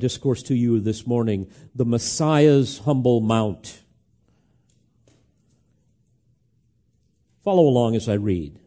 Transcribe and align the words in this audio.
discourse 0.00 0.42
to 0.44 0.54
you 0.54 0.80
this 0.80 1.06
morning 1.06 1.50
the 1.74 1.84
Messiah's 1.84 2.78
humble 2.80 3.20
mount. 3.20 3.82
Follow 7.44 7.62
along 7.62 7.94
as 7.94 8.08
I 8.08 8.14
read 8.14 8.58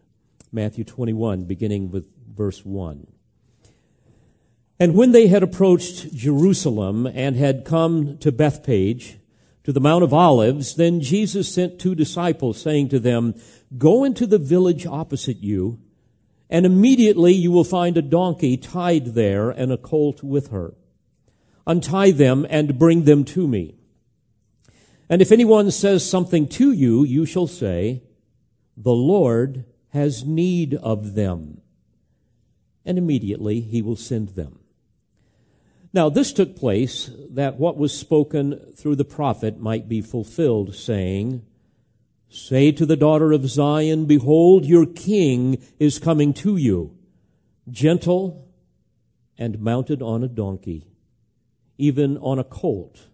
Matthew 0.51 0.83
21, 0.83 1.43
beginning 1.43 1.91
with 1.91 2.11
verse 2.33 2.63
1. 2.63 3.07
And 4.79 4.95
when 4.95 5.11
they 5.11 5.27
had 5.27 5.43
approached 5.43 6.13
Jerusalem 6.13 7.05
and 7.05 7.35
had 7.35 7.65
come 7.65 8.17
to 8.19 8.31
Bethphage, 8.31 9.17
to 9.63 9.71
the 9.71 9.79
Mount 9.79 10.03
of 10.03 10.13
Olives, 10.13 10.75
then 10.75 10.99
Jesus 10.99 11.53
sent 11.53 11.79
two 11.79 11.95
disciples, 11.95 12.61
saying 12.61 12.89
to 12.89 12.99
them, 12.99 13.35
Go 13.77 14.03
into 14.03 14.27
the 14.27 14.37
village 14.37 14.85
opposite 14.85 15.37
you, 15.37 15.79
and 16.49 16.65
immediately 16.65 17.31
you 17.33 17.51
will 17.51 17.63
find 17.63 17.97
a 17.97 18.01
donkey 18.01 18.57
tied 18.57 19.13
there 19.13 19.49
and 19.49 19.71
a 19.71 19.77
colt 19.77 20.21
with 20.21 20.49
her. 20.49 20.75
Untie 21.65 22.11
them 22.11 22.45
and 22.49 22.77
bring 22.77 23.03
them 23.03 23.23
to 23.25 23.47
me. 23.47 23.75
And 25.09 25.21
if 25.21 25.31
anyone 25.31 25.71
says 25.71 26.09
something 26.09 26.47
to 26.49 26.71
you, 26.71 27.03
you 27.03 27.25
shall 27.25 27.47
say, 27.47 28.03
The 28.75 28.91
Lord 28.91 29.65
has 29.89 30.25
need 30.25 30.73
of 30.75 31.13
them. 31.13 31.61
And 32.85 32.97
immediately 32.97 33.61
he 33.61 33.81
will 33.81 33.95
send 33.95 34.29
them. 34.29 34.59
Now, 35.93 36.09
this 36.09 36.33
took 36.33 36.55
place 36.55 37.11
that 37.29 37.59
what 37.59 37.77
was 37.77 37.97
spoken 37.97 38.73
through 38.75 38.95
the 38.95 39.05
prophet 39.05 39.59
might 39.59 39.87
be 39.87 40.01
fulfilled, 40.01 40.75
saying, 40.75 41.45
Say 42.29 42.71
to 42.71 42.85
the 42.87 42.97
daughter 42.97 43.31
of 43.31 43.47
Zion, 43.47 44.07
Behold, 44.07 44.65
your 44.65 44.87
king 44.87 45.63
is 45.77 45.99
coming 45.99 46.33
to 46.33 46.57
you, 46.57 46.97
gentle 47.69 48.49
and 49.37 49.59
mounted 49.59 50.01
on 50.01 50.23
a 50.23 50.27
donkey, 50.27 50.87
even 51.77 52.17
on 52.17 52.39
a 52.39 52.43
colt, 52.43 53.07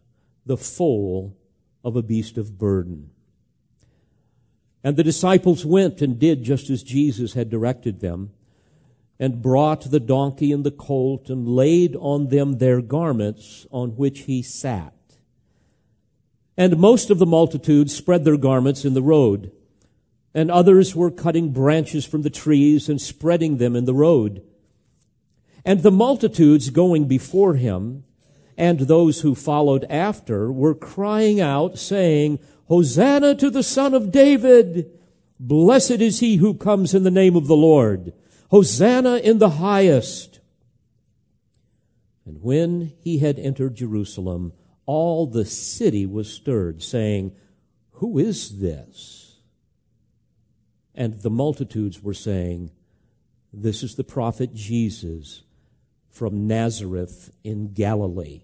the 0.46 0.58
foal 0.58 1.38
of 1.84 1.96
a 1.96 2.02
beast 2.02 2.38
of 2.38 2.58
burden. 2.58 3.12
And 4.84 4.96
the 4.96 5.04
disciples 5.04 5.66
went 5.66 6.02
and 6.02 6.20
did 6.20 6.44
just 6.44 6.70
as 6.70 6.84
Jesus 6.84 7.34
had 7.34 7.50
directed 7.50 8.00
them 8.00 8.32
and 9.20 9.42
brought 9.42 9.92
the 9.92 10.00
donkey 10.00 10.52
and 10.52 10.64
the 10.64 10.72
colt 10.72 11.30
and 11.30 11.48
laid 11.48 11.96
on 11.98 12.30
them 12.30 12.58
their 12.58 12.82
garments 12.82 13.68
on 13.72 13.92
which 13.92 14.22
he 14.22 14.42
sat. 14.42 14.94
And 16.56 16.78
most 16.78 17.10
of 17.10 17.20
the 17.20 17.26
multitude 17.26 17.92
spread 17.92 18.24
their 18.24 18.38
garments 18.38 18.86
in 18.86 18.94
the 18.94 19.02
road, 19.02 19.52
and 20.34 20.50
others 20.50 20.96
were 20.96 21.12
cutting 21.12 21.52
branches 21.52 22.06
from 22.06 22.22
the 22.22 22.30
trees 22.30 22.88
and 22.88 23.02
spreading 23.02 23.58
them 23.58 23.76
in 23.76 23.86
the 23.86 23.94
road. 23.94 24.44
And 25.66 25.84
the 25.84 25.92
multitudes 25.92 26.70
going 26.70 27.08
before 27.08 27.56
him 27.56 28.04
and 28.60 28.82
those 28.82 29.22
who 29.22 29.36
followed 29.36 29.86
after 29.90 30.52
were 30.52 30.76
crying 30.76 31.40
out, 31.40 31.80
saying, 31.80 32.40
Hosanna 32.68 33.34
to 33.36 33.50
the 33.50 33.64
Son 33.64 33.94
of 33.94 34.12
David! 34.12 34.92
Blessed 35.40 36.02
is 36.02 36.20
he 36.20 36.36
who 36.36 36.54
comes 36.54 36.94
in 36.94 37.04
the 37.04 37.10
name 37.10 37.38
of 37.38 37.48
the 37.48 37.56
Lord! 37.56 38.12
Hosanna 38.52 39.18
in 39.20 39.40
the 39.40 39.52
highest. 39.52 40.42
And 42.26 42.44
when 42.44 42.92
he 43.02 43.20
had 43.20 43.40
entered 43.40 43.76
Jerusalem, 43.76 44.52
all 44.86 45.26
the 45.26 45.46
city 45.46 46.06
was 46.06 46.32
stirred, 46.32 46.84
saying, 46.84 47.34
Who 47.94 48.20
is 48.20 48.60
this? 48.60 49.38
And 50.94 51.22
the 51.22 51.30
multitudes 51.30 52.04
were 52.04 52.14
saying, 52.14 52.72
This 53.54 53.84
is 53.84 53.96
the 53.96 54.04
prophet 54.04 54.54
Jesus 54.54 55.44
from 56.10 56.46
Nazareth 56.46 57.32
in 57.42 57.72
Galilee. 57.72 58.42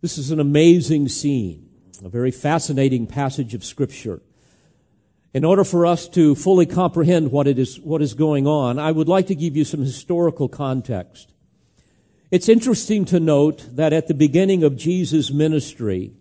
This 0.00 0.16
is 0.16 0.30
an 0.30 0.38
amazing 0.38 1.08
scene, 1.08 1.68
a 2.04 2.08
very 2.08 2.30
fascinating 2.30 3.08
passage 3.08 3.52
of 3.52 3.64
Scripture. 3.64 4.22
In 5.34 5.44
order 5.44 5.64
for 5.64 5.86
us 5.86 6.08
to 6.10 6.36
fully 6.36 6.66
comprehend 6.66 7.32
what 7.32 7.48
it 7.48 7.58
is, 7.58 7.80
what 7.80 8.00
is 8.00 8.14
going 8.14 8.46
on, 8.46 8.78
I 8.78 8.92
would 8.92 9.08
like 9.08 9.26
to 9.26 9.34
give 9.34 9.56
you 9.56 9.64
some 9.64 9.80
historical 9.80 10.48
context. 10.48 11.34
It's 12.30 12.48
interesting 12.48 13.06
to 13.06 13.18
note 13.18 13.66
that 13.72 13.92
at 13.92 14.06
the 14.06 14.14
beginning 14.14 14.62
of 14.62 14.76
Jesus' 14.76 15.32
ministry, 15.32 16.12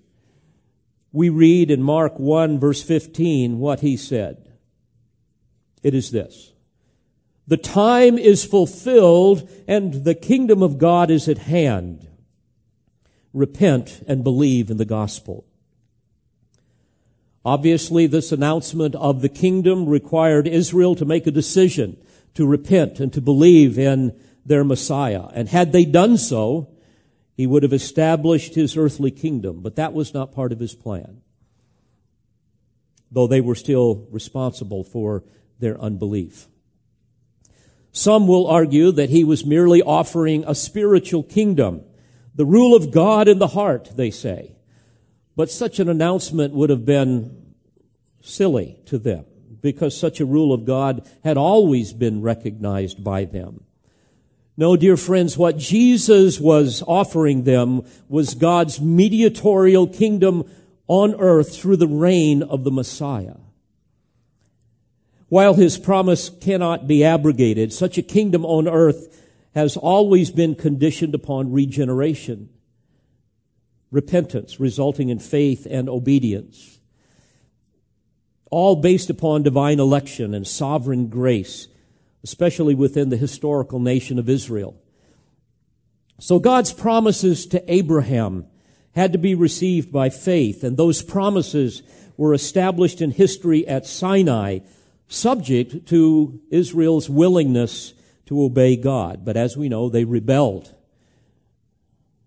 we 1.11 1.29
read 1.29 1.69
in 1.69 1.83
Mark 1.83 2.17
1 2.17 2.59
verse 2.59 2.81
15 2.81 3.59
what 3.59 3.81
he 3.81 3.95
said. 3.95 4.53
It 5.83 5.94
is 5.94 6.09
this. 6.11 6.53
The 7.45 7.57
time 7.57 8.17
is 8.17 8.44
fulfilled 8.44 9.49
and 9.67 10.03
the 10.03 10.15
kingdom 10.15 10.63
of 10.63 10.79
God 10.79 11.11
is 11.11 11.29
at 11.29 11.38
hand. 11.38 12.07
Repent 13.37 14.03
and 14.07 14.23
believe 14.23 14.71
in 14.71 14.77
the 14.77 14.85
gospel. 14.85 15.45
Obviously, 17.45 18.07
this 18.07 18.31
announcement 18.31 18.95
of 18.95 19.21
the 19.21 19.29
kingdom 19.29 19.85
required 19.87 20.47
Israel 20.47 20.95
to 20.95 21.05
make 21.05 21.27
a 21.27 21.31
decision 21.31 21.97
to 22.33 22.47
repent 22.47 22.99
and 22.99 23.13
to 23.13 23.21
believe 23.21 23.77
in 23.77 24.19
their 24.43 24.63
Messiah. 24.63 25.27
And 25.33 25.49
had 25.49 25.71
they 25.71 25.85
done 25.85 26.17
so, 26.17 26.69
he 27.35 27.45
would 27.45 27.61
have 27.61 27.73
established 27.73 28.55
his 28.55 28.75
earthly 28.75 29.11
kingdom. 29.11 29.61
But 29.61 29.75
that 29.75 29.93
was 29.93 30.15
not 30.15 30.33
part 30.33 30.51
of 30.51 30.59
his 30.59 30.73
plan. 30.73 31.21
Though 33.11 33.27
they 33.27 33.39
were 33.39 33.55
still 33.55 34.07
responsible 34.09 34.83
for 34.83 35.23
their 35.59 35.79
unbelief. 35.79 36.47
Some 37.91 38.27
will 38.27 38.47
argue 38.47 38.91
that 38.91 39.11
he 39.11 39.23
was 39.23 39.45
merely 39.45 39.83
offering 39.83 40.43
a 40.45 40.55
spiritual 40.55 41.21
kingdom, 41.23 41.83
the 42.37 42.45
rule 42.45 42.75
of 42.75 42.91
God 42.91 43.27
in 43.27 43.39
the 43.39 43.47
heart, 43.47 43.91
they 43.95 44.11
say. 44.11 44.55
But 45.35 45.51
such 45.51 45.79
an 45.79 45.89
announcement 45.89 46.53
would 46.53 46.69
have 46.69 46.85
been 46.85 47.53
silly 48.21 48.79
to 48.85 48.97
them 48.97 49.25
because 49.61 49.97
such 49.97 50.19
a 50.19 50.25
rule 50.25 50.53
of 50.53 50.63
God 50.63 51.07
had 51.23 51.35
always 51.35 51.93
been 51.93 52.21
recognized 52.21 53.03
by 53.03 53.25
them. 53.25 53.63
No, 54.55 54.75
dear 54.75 54.97
friends, 54.97 55.37
what 55.37 55.57
Jesus 55.57 56.39
was 56.39 56.83
offering 56.87 57.43
them 57.43 57.83
was 58.07 58.33
God's 58.33 58.79
mediatorial 58.79 59.87
kingdom 59.87 60.49
on 60.87 61.15
earth 61.15 61.55
through 61.55 61.77
the 61.77 61.87
reign 61.87 62.41
of 62.41 62.63
the 62.63 62.71
Messiah. 62.71 63.35
While 65.29 65.55
his 65.55 65.77
promise 65.77 66.29
cannot 66.29 66.87
be 66.87 67.03
abrogated, 67.03 67.73
such 67.73 67.97
a 67.97 68.03
kingdom 68.03 68.45
on 68.45 68.67
earth 68.67 69.23
has 69.55 69.77
always 69.77 70.31
been 70.31 70.55
conditioned 70.55 71.15
upon 71.15 71.51
regeneration 71.51 72.49
repentance 73.91 74.59
resulting 74.59 75.09
in 75.09 75.19
faith 75.19 75.65
and 75.69 75.89
obedience. 75.89 76.79
All 78.49 78.77
based 78.77 79.09
upon 79.09 79.43
divine 79.43 79.79
election 79.79 80.33
and 80.33 80.47
sovereign 80.47 81.07
grace, 81.07 81.67
especially 82.23 82.75
within 82.75 83.09
the 83.09 83.17
historical 83.17 83.79
nation 83.79 84.19
of 84.19 84.29
Israel. 84.29 84.75
So 86.19 86.39
God's 86.39 86.73
promises 86.73 87.45
to 87.47 87.71
Abraham 87.71 88.45
had 88.95 89.11
to 89.11 89.17
be 89.17 89.35
received 89.35 89.91
by 89.91 90.09
faith, 90.09 90.63
and 90.63 90.75
those 90.75 91.01
promises 91.03 91.83
were 92.15 92.33
established 92.33 93.01
in 93.01 93.11
history 93.11 93.67
at 93.67 93.85
Sinai, 93.85 94.59
subject 95.07 95.87
to 95.87 96.41
Israel's 96.49 97.09
willingness 97.09 97.93
to 98.27 98.43
obey 98.43 98.75
God. 98.75 99.25
But 99.25 99.35
as 99.35 99.57
we 99.57 99.67
know, 99.67 99.89
they 99.89 100.05
rebelled 100.05 100.73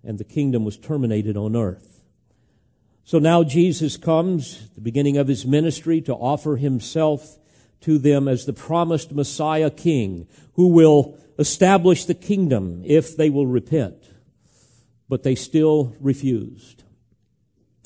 and 0.02 0.18
the 0.18 0.24
kingdom 0.24 0.64
was 0.64 0.76
terminated 0.76 1.36
on 1.36 1.54
earth. 1.54 2.02
So 3.04 3.18
now 3.18 3.42
Jesus 3.42 3.96
comes, 3.96 4.70
the 4.74 4.80
beginning 4.80 5.16
of 5.16 5.28
his 5.28 5.44
ministry, 5.44 6.00
to 6.02 6.14
offer 6.14 6.56
himself 6.56 7.38
to 7.82 7.98
them 7.98 8.28
as 8.28 8.46
the 8.46 8.52
promised 8.52 9.12
Messiah 9.12 9.70
King 9.70 10.26
who 10.54 10.68
will 10.68 11.18
establish 11.38 12.04
the 12.04 12.14
kingdom 12.14 12.82
if 12.84 13.16
they 13.16 13.30
will 13.30 13.46
repent. 13.46 13.96
But 15.08 15.22
they 15.22 15.34
still 15.34 15.96
refused. 16.00 16.84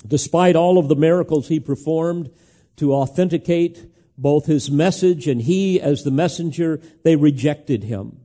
Despite 0.07 0.57
all 0.57 0.79
of 0.79 0.89
the 0.89 0.97
miracles 0.97 1.49
he 1.49 1.59
performed 1.59 2.31
to 2.77 2.93
authenticate 2.93 3.87
both 4.17 4.47
his 4.47 4.71
message 4.71 5.27
and 5.27 5.43
he 5.43 5.81
as 5.81 6.05
the 6.05 6.11
messenger, 6.11 6.81
they 7.03 7.17
rejected 7.17 7.85
him. 7.85 8.21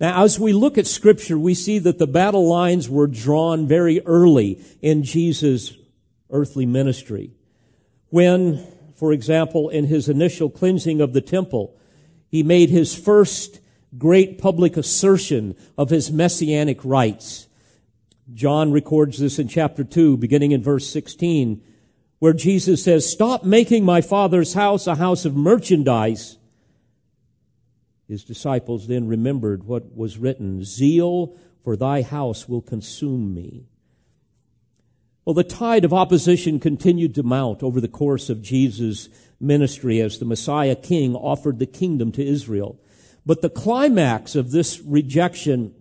Now, 0.00 0.24
as 0.24 0.40
we 0.40 0.52
look 0.52 0.76
at 0.76 0.86
scripture, 0.86 1.38
we 1.38 1.54
see 1.54 1.78
that 1.78 1.98
the 1.98 2.06
battle 2.06 2.48
lines 2.48 2.90
were 2.90 3.06
drawn 3.06 3.66
very 3.68 4.00
early 4.00 4.60
in 4.82 5.04
Jesus' 5.04 5.74
earthly 6.30 6.66
ministry. 6.66 7.30
When, 8.10 8.66
for 8.96 9.12
example, 9.12 9.68
in 9.68 9.86
his 9.86 10.08
initial 10.08 10.50
cleansing 10.50 11.00
of 11.00 11.12
the 11.12 11.20
temple, 11.20 11.76
he 12.28 12.42
made 12.42 12.70
his 12.70 12.94
first 12.94 13.60
great 13.96 14.38
public 14.38 14.76
assertion 14.76 15.54
of 15.78 15.90
his 15.90 16.10
messianic 16.10 16.84
rights. 16.84 17.46
John 18.32 18.72
records 18.72 19.18
this 19.18 19.38
in 19.38 19.46
chapter 19.46 19.84
2, 19.84 20.16
beginning 20.16 20.50
in 20.50 20.62
verse 20.62 20.88
16, 20.90 21.62
where 22.18 22.32
Jesus 22.32 22.84
says, 22.84 23.10
Stop 23.10 23.44
making 23.44 23.84
my 23.84 24.00
father's 24.00 24.54
house 24.54 24.86
a 24.86 24.96
house 24.96 25.24
of 25.24 25.36
merchandise 25.36 26.38
His 28.08 28.24
disciples 28.24 28.86
then 28.86 29.08
remembered 29.08 29.64
what 29.64 29.96
was 29.96 30.18
written 30.18 30.64
Zeal 30.64 31.36
for 31.62 31.76
thy 31.76 32.02
house 32.02 32.48
will 32.48 32.60
consume 32.60 33.34
me. 33.34 33.66
Well, 35.24 35.34
the 35.34 35.42
tide 35.42 35.86
of 35.86 35.94
opposition 35.94 36.60
continued 36.60 37.14
to 37.14 37.22
mount 37.22 37.62
over 37.62 37.80
the 37.80 37.88
course 37.88 38.28
of 38.28 38.42
Jesus' 38.42 39.08
ministry 39.40 40.00
as 40.00 40.18
the 40.18 40.26
Messiah 40.26 40.76
King 40.76 41.16
offered 41.16 41.58
the 41.58 41.66
kingdom 41.66 42.12
to 42.12 42.24
Israel. 42.24 42.78
But 43.24 43.40
the 43.40 43.48
climax 43.48 44.34
of 44.34 44.50
this 44.50 44.80
rejection 44.80 45.74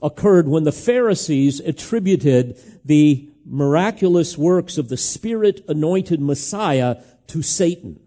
occurred 0.00 0.46
when 0.46 0.62
the 0.62 0.70
Pharisees 0.70 1.58
attributed 1.58 2.56
the 2.84 3.28
miraculous 3.46 4.36
works 4.36 4.76
of 4.76 4.88
the 4.88 4.96
Spirit 4.96 5.64
anointed 5.68 6.20
Messiah 6.20 6.96
to 7.28 7.42
Satan. 7.42 8.00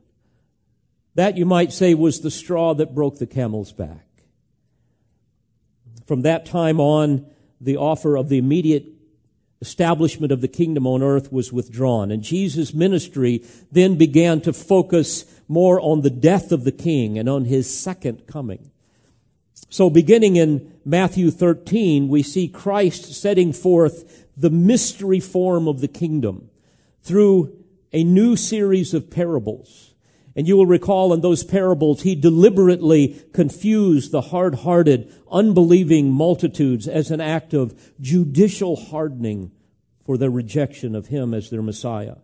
That, 1.16 1.38
you 1.38 1.46
might 1.46 1.74
say, 1.74 1.94
was 1.94 2.22
the 2.22 2.32
straw 2.32 2.74
that 2.76 2.94
broke 2.94 3.18
the 3.18 3.28
camel's 3.28 3.72
back. 3.72 4.06
From 6.06 6.22
that 6.22 6.46
time 6.46 6.80
on, 6.80 7.26
the 7.62 7.78
offer 7.78 8.18
of 8.18 8.30
the 8.30 8.38
immediate 8.38 8.86
establishment 9.62 10.32
of 10.32 10.42
the 10.42 10.48
kingdom 10.48 10.88
on 10.88 11.04
earth 11.04 11.32
was 11.32 11.52
withdrawn. 11.52 12.12
And 12.12 12.24
Jesus' 12.24 12.74
ministry 12.74 13.44
then 13.72 13.98
began 13.98 14.40
to 14.42 14.54
focus 14.54 15.26
more 15.48 15.80
on 15.82 16.02
the 16.02 16.10
death 16.10 16.52
of 16.52 16.64
the 16.64 16.72
king 16.72 17.18
and 17.18 17.28
on 17.28 17.46
his 17.46 17.78
second 17.78 18.26
coming. 18.26 18.72
So 19.70 19.90
beginning 19.90 20.38
in 20.38 20.74
Matthew 20.86 21.30
13, 21.30 22.08
we 22.08 22.24
see 22.24 22.48
Christ 22.48 23.14
setting 23.14 23.54
forth 23.54 24.28
the 24.40 24.50
mystery 24.50 25.20
form 25.20 25.68
of 25.68 25.82
the 25.82 25.88
kingdom 25.88 26.50
through 27.02 27.56
a 27.92 28.04
new 28.04 28.36
series 28.36 28.94
of 28.94 29.12
parables. 29.12 29.94
And 30.36 30.48
you 30.48 30.56
will 30.56 30.66
recall 30.66 31.12
in 31.12 31.22
those 31.22 31.44
parables, 31.44 32.04
he 32.04 32.16
deliberately 32.16 33.22
confused 33.34 34.12
the 34.12 34.22
hard-hearted, 34.22 35.12
unbelieving 35.30 36.12
multitudes 36.12 36.88
as 36.88 37.12
an 37.12 37.20
act 37.20 37.54
of 37.54 37.78
judicial 38.00 38.78
hardening 38.78 39.52
for 40.06 40.18
their 40.18 40.30
rejection 40.30 40.96
of 40.96 41.08
him 41.08 41.34
as 41.34 41.50
their 41.50 41.62
Messiah. 41.62 42.16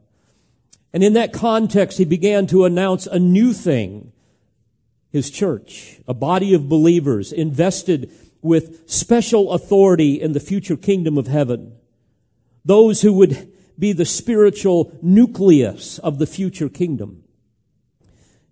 And 0.93 1.03
in 1.03 1.13
that 1.13 1.33
context, 1.33 1.97
he 1.97 2.05
began 2.05 2.47
to 2.47 2.63
announce 2.63 3.05
a 3.07 3.19
new 3.19 3.51
thing. 3.51 4.13
His 5.09 5.29
church, 5.29 5.99
a 6.07 6.13
body 6.13 6.53
of 6.53 6.69
believers 6.69 7.33
invested 7.33 8.11
with 8.41 8.89
special 8.89 9.51
authority 9.51 10.21
in 10.21 10.31
the 10.31 10.39
future 10.39 10.77
kingdom 10.77 11.17
of 11.17 11.27
heaven. 11.27 11.74
Those 12.65 13.01
who 13.01 13.13
would 13.13 13.53
be 13.77 13.93
the 13.93 14.05
spiritual 14.05 14.97
nucleus 15.01 15.99
of 15.99 16.17
the 16.17 16.25
future 16.25 16.69
kingdom. 16.69 17.23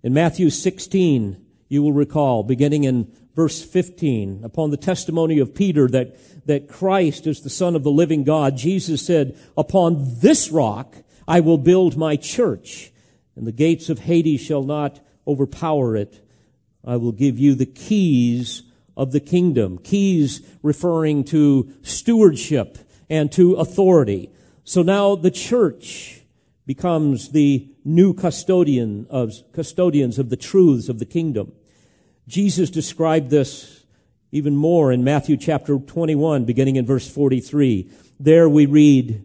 In 0.03 0.13
Matthew 0.13 0.49
16, 0.49 1.43
you 1.69 1.81
will 1.81 1.93
recall, 1.93 2.43
beginning 2.43 2.83
in 2.83 3.11
verse 3.35 3.63
15, 3.63 4.41
upon 4.43 4.69
the 4.69 4.77
testimony 4.77 5.39
of 5.39 5.55
Peter 5.55 5.87
that, 5.87 6.15
that 6.45 6.67
Christ 6.69 7.25
is 7.25 7.41
the 7.41 7.49
Son 7.49 7.75
of 7.75 7.83
the 7.83 7.91
living 7.91 8.23
God, 8.23 8.57
Jesus 8.57 9.05
said, 9.05 9.37
Upon 9.57 10.19
this 10.19 10.51
rock 10.51 10.97
I 11.27 11.39
will 11.39 11.57
build 11.57 11.97
my 11.97 12.15
church, 12.15 12.91
and 13.35 13.47
the 13.47 13.51
gates 13.51 13.89
of 13.89 13.99
Hades 13.99 14.41
shall 14.41 14.63
not 14.63 14.99
overpower 15.25 15.95
it. 15.95 16.23
I 16.85 16.97
will 16.97 17.13
give 17.13 17.39
you 17.39 17.55
the 17.55 17.65
keys 17.65 18.63
of 18.95 19.13
the 19.13 19.21
kingdom. 19.21 19.79
Keys 19.79 20.41
referring 20.61 21.23
to 21.25 21.73
stewardship 21.81 22.77
and 23.13 23.31
to 23.31 23.53
authority. 23.53 24.31
So 24.63 24.81
now 24.81 25.15
the 25.15 25.29
church 25.29 26.21
becomes 26.65 27.29
the 27.29 27.67
new 27.85 28.11
custodian 28.11 29.05
of, 29.07 29.33
custodians 29.53 30.17
of 30.17 30.31
the 30.31 30.35
truths 30.35 30.89
of 30.89 30.97
the 30.97 31.05
kingdom. 31.05 31.51
Jesus 32.27 32.71
described 32.71 33.29
this 33.29 33.85
even 34.31 34.55
more 34.55 34.91
in 34.91 35.03
Matthew 35.03 35.37
chapter 35.37 35.77
21, 35.77 36.45
beginning 36.45 36.75
in 36.75 36.87
verse 36.87 37.07
43. 37.07 37.87
There 38.19 38.49
we 38.49 38.65
read, 38.65 39.23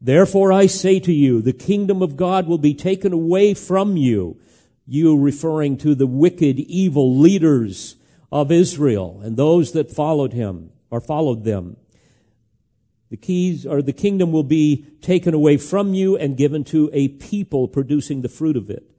Therefore 0.00 0.52
I 0.52 0.66
say 0.66 0.98
to 0.98 1.12
you, 1.12 1.40
the 1.40 1.52
kingdom 1.52 2.02
of 2.02 2.16
God 2.16 2.48
will 2.48 2.58
be 2.58 2.74
taken 2.74 3.12
away 3.12 3.54
from 3.54 3.96
you. 3.96 4.40
You 4.88 5.16
referring 5.16 5.76
to 5.78 5.94
the 5.94 6.08
wicked, 6.08 6.58
evil 6.58 7.16
leaders 7.16 7.94
of 8.32 8.50
Israel 8.50 9.20
and 9.22 9.36
those 9.36 9.70
that 9.70 9.88
followed 9.88 10.32
him 10.32 10.72
or 10.90 11.00
followed 11.00 11.44
them. 11.44 11.76
The 13.10 13.16
keys 13.16 13.64
or 13.64 13.80
the 13.80 13.92
kingdom 13.92 14.32
will 14.32 14.42
be 14.42 14.84
taken 15.00 15.32
away 15.32 15.56
from 15.56 15.94
you 15.94 16.16
and 16.16 16.36
given 16.36 16.62
to 16.64 16.90
a 16.92 17.08
people 17.08 17.66
producing 17.66 18.20
the 18.20 18.28
fruit 18.28 18.56
of 18.56 18.68
it. 18.68 18.90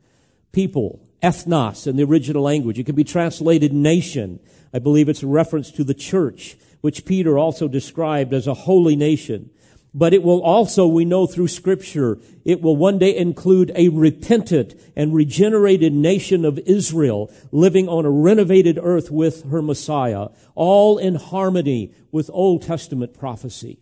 People, 0.52 1.00
ethnos 1.22 1.86
in 1.86 1.96
the 1.96 2.04
original 2.04 2.42
language. 2.42 2.80
It 2.80 2.86
can 2.86 2.96
be 2.96 3.04
translated 3.04 3.72
nation. 3.72 4.40
I 4.74 4.80
believe 4.80 5.10
it's 5.10 5.22
a 5.22 5.28
reference 5.28 5.70
to 5.72 5.84
the 5.84 5.94
church, 5.94 6.58
which 6.82 7.06
Peter 7.06 7.38
also 7.38 7.68
described 7.68 8.34
as 8.34 8.48
a 8.48 8.56
holy 8.56 8.96
nation. 8.96 9.52
But 9.94 10.14
it 10.14 10.24
will 10.24 10.42
also, 10.42 10.88
we 10.88 11.06
know 11.06 11.28
through 11.28 11.48
scripture, 11.48 12.20
it 12.46 12.62
will 12.62 12.76
one 12.76 12.98
day 13.00 13.16
include 13.16 13.72
a 13.76 13.90
repentant 13.90 14.80
and 14.96 15.14
regenerated 15.14 15.94
nation 15.94 16.46
of 16.46 16.60
Israel 16.60 17.32
living 17.52 17.88
on 17.88 18.06
a 18.06 18.12
renovated 18.12 18.80
earth 18.82 19.12
with 19.12 19.50
her 19.50 19.62
Messiah, 19.62 20.30
all 20.56 20.98
in 20.98 21.16
harmony 21.16 21.92
with 22.12 22.30
Old 22.34 22.64
Testament 22.64 23.18
prophecy 23.18 23.80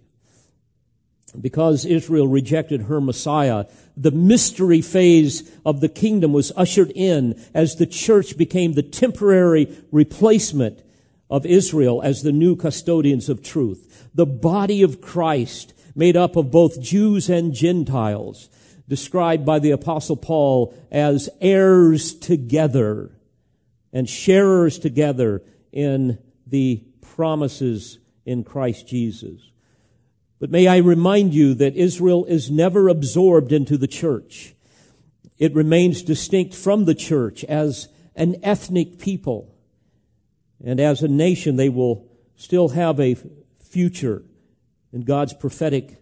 because 1.39 1.85
Israel 1.85 2.27
rejected 2.27 2.83
her 2.83 3.01
Messiah, 3.01 3.65
the 3.95 4.11
mystery 4.11 4.81
phase 4.81 5.51
of 5.65 5.81
the 5.81 5.89
kingdom 5.89 6.33
was 6.33 6.51
ushered 6.55 6.91
in 6.95 7.39
as 7.53 7.75
the 7.75 7.85
church 7.85 8.37
became 8.37 8.73
the 8.73 8.83
temporary 8.83 9.75
replacement 9.91 10.81
of 11.29 11.45
Israel 11.45 12.01
as 12.01 12.23
the 12.23 12.31
new 12.31 12.55
custodians 12.55 13.29
of 13.29 13.43
truth. 13.43 14.07
The 14.13 14.25
body 14.25 14.81
of 14.81 15.01
Christ, 15.01 15.73
made 15.95 16.15
up 16.15 16.35
of 16.35 16.51
both 16.51 16.81
Jews 16.81 17.29
and 17.29 17.53
Gentiles, 17.53 18.49
described 18.87 19.45
by 19.45 19.59
the 19.59 19.71
apostle 19.71 20.15
Paul 20.15 20.73
as 20.91 21.29
heirs 21.41 22.13
together 22.13 23.11
and 23.91 24.07
sharers 24.07 24.79
together 24.79 25.41
in 25.71 26.19
the 26.45 26.83
promises 27.01 27.99
in 28.25 28.43
Christ 28.43 28.87
Jesus. 28.87 29.41
But 30.39 30.51
may 30.51 30.67
I 30.67 30.77
remind 30.77 31.33
you 31.33 31.53
that 31.55 31.75
Israel 31.75 32.25
is 32.25 32.51
never 32.51 32.89
absorbed 32.89 33.51
into 33.51 33.77
the 33.77 33.87
church. 33.87 34.53
It 35.37 35.53
remains 35.53 36.03
distinct 36.03 36.53
from 36.53 36.85
the 36.85 36.95
church 36.95 37.43
as 37.45 37.89
an 38.15 38.35
ethnic 38.43 38.99
people. 38.99 39.53
And 40.63 40.79
as 40.79 41.01
a 41.01 41.07
nation, 41.07 41.55
they 41.55 41.69
will 41.69 42.07
still 42.35 42.69
have 42.69 42.99
a 42.99 43.15
future 43.59 44.23
in 44.91 45.01
God's 45.01 45.33
prophetic 45.33 46.01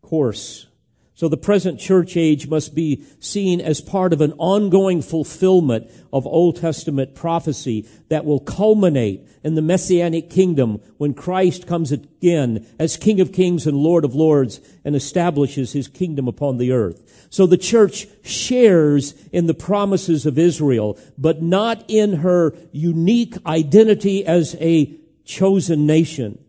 course. 0.00 0.66
So 1.14 1.28
the 1.28 1.36
present 1.36 1.78
church 1.78 2.16
age 2.16 2.48
must 2.48 2.74
be 2.74 3.04
seen 3.20 3.60
as 3.60 3.82
part 3.82 4.14
of 4.14 4.22
an 4.22 4.32
ongoing 4.38 5.02
fulfillment 5.02 5.90
of 6.10 6.26
Old 6.26 6.56
Testament 6.56 7.14
prophecy 7.14 7.86
that 8.08 8.24
will 8.24 8.40
culminate 8.40 9.28
in 9.44 9.54
the 9.54 9.62
messianic 9.62 10.30
kingdom 10.30 10.80
when 10.96 11.12
Christ 11.12 11.66
comes 11.66 11.92
again 11.92 12.66
as 12.78 12.96
King 12.96 13.20
of 13.20 13.32
Kings 13.32 13.66
and 13.66 13.76
Lord 13.76 14.06
of 14.06 14.14
Lords 14.14 14.60
and 14.84 14.96
establishes 14.96 15.72
his 15.72 15.86
kingdom 15.86 16.28
upon 16.28 16.56
the 16.56 16.72
earth. 16.72 17.26
So 17.28 17.46
the 17.46 17.58
church 17.58 18.06
shares 18.22 19.14
in 19.32 19.46
the 19.46 19.54
promises 19.54 20.24
of 20.24 20.38
Israel, 20.38 20.98
but 21.18 21.42
not 21.42 21.84
in 21.88 22.14
her 22.14 22.54
unique 22.72 23.36
identity 23.44 24.24
as 24.24 24.56
a 24.60 24.98
chosen 25.24 25.86
nation. 25.86 26.42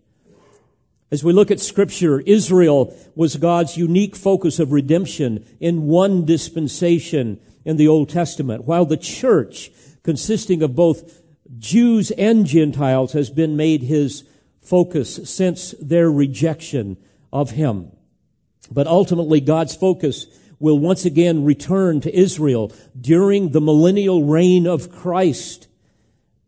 As 1.14 1.24
we 1.24 1.32
look 1.32 1.52
at 1.52 1.60
scripture, 1.60 2.22
Israel 2.22 2.92
was 3.14 3.36
God's 3.36 3.78
unique 3.78 4.16
focus 4.16 4.58
of 4.58 4.72
redemption 4.72 5.46
in 5.60 5.84
one 5.84 6.26
dispensation 6.26 7.40
in 7.64 7.78
the 7.78 7.88
Old 7.88 8.10
Testament, 8.10 8.66
while 8.66 8.84
the 8.84 8.98
church, 8.98 9.70
consisting 10.02 10.64
of 10.64 10.76
both 10.76 11.22
Jews 11.60 12.10
and 12.10 12.48
Gentiles, 12.48 13.14
has 13.14 13.30
been 13.30 13.56
made 13.56 13.84
his 13.84 14.24
focus 14.60 15.30
since 15.30 15.76
their 15.80 16.12
rejection 16.12 16.98
of 17.32 17.52
him. 17.52 17.92
But 18.72 18.88
ultimately, 18.88 19.40
God's 19.40 19.76
focus 19.76 20.26
will 20.58 20.80
once 20.80 21.06
again 21.06 21.46
return 21.46 22.02
to 22.02 22.20
Israel 22.20 22.72
during 23.00 23.52
the 23.52 23.62
millennial 23.62 24.24
reign 24.24 24.66
of 24.66 24.92
Christ, 24.92 25.68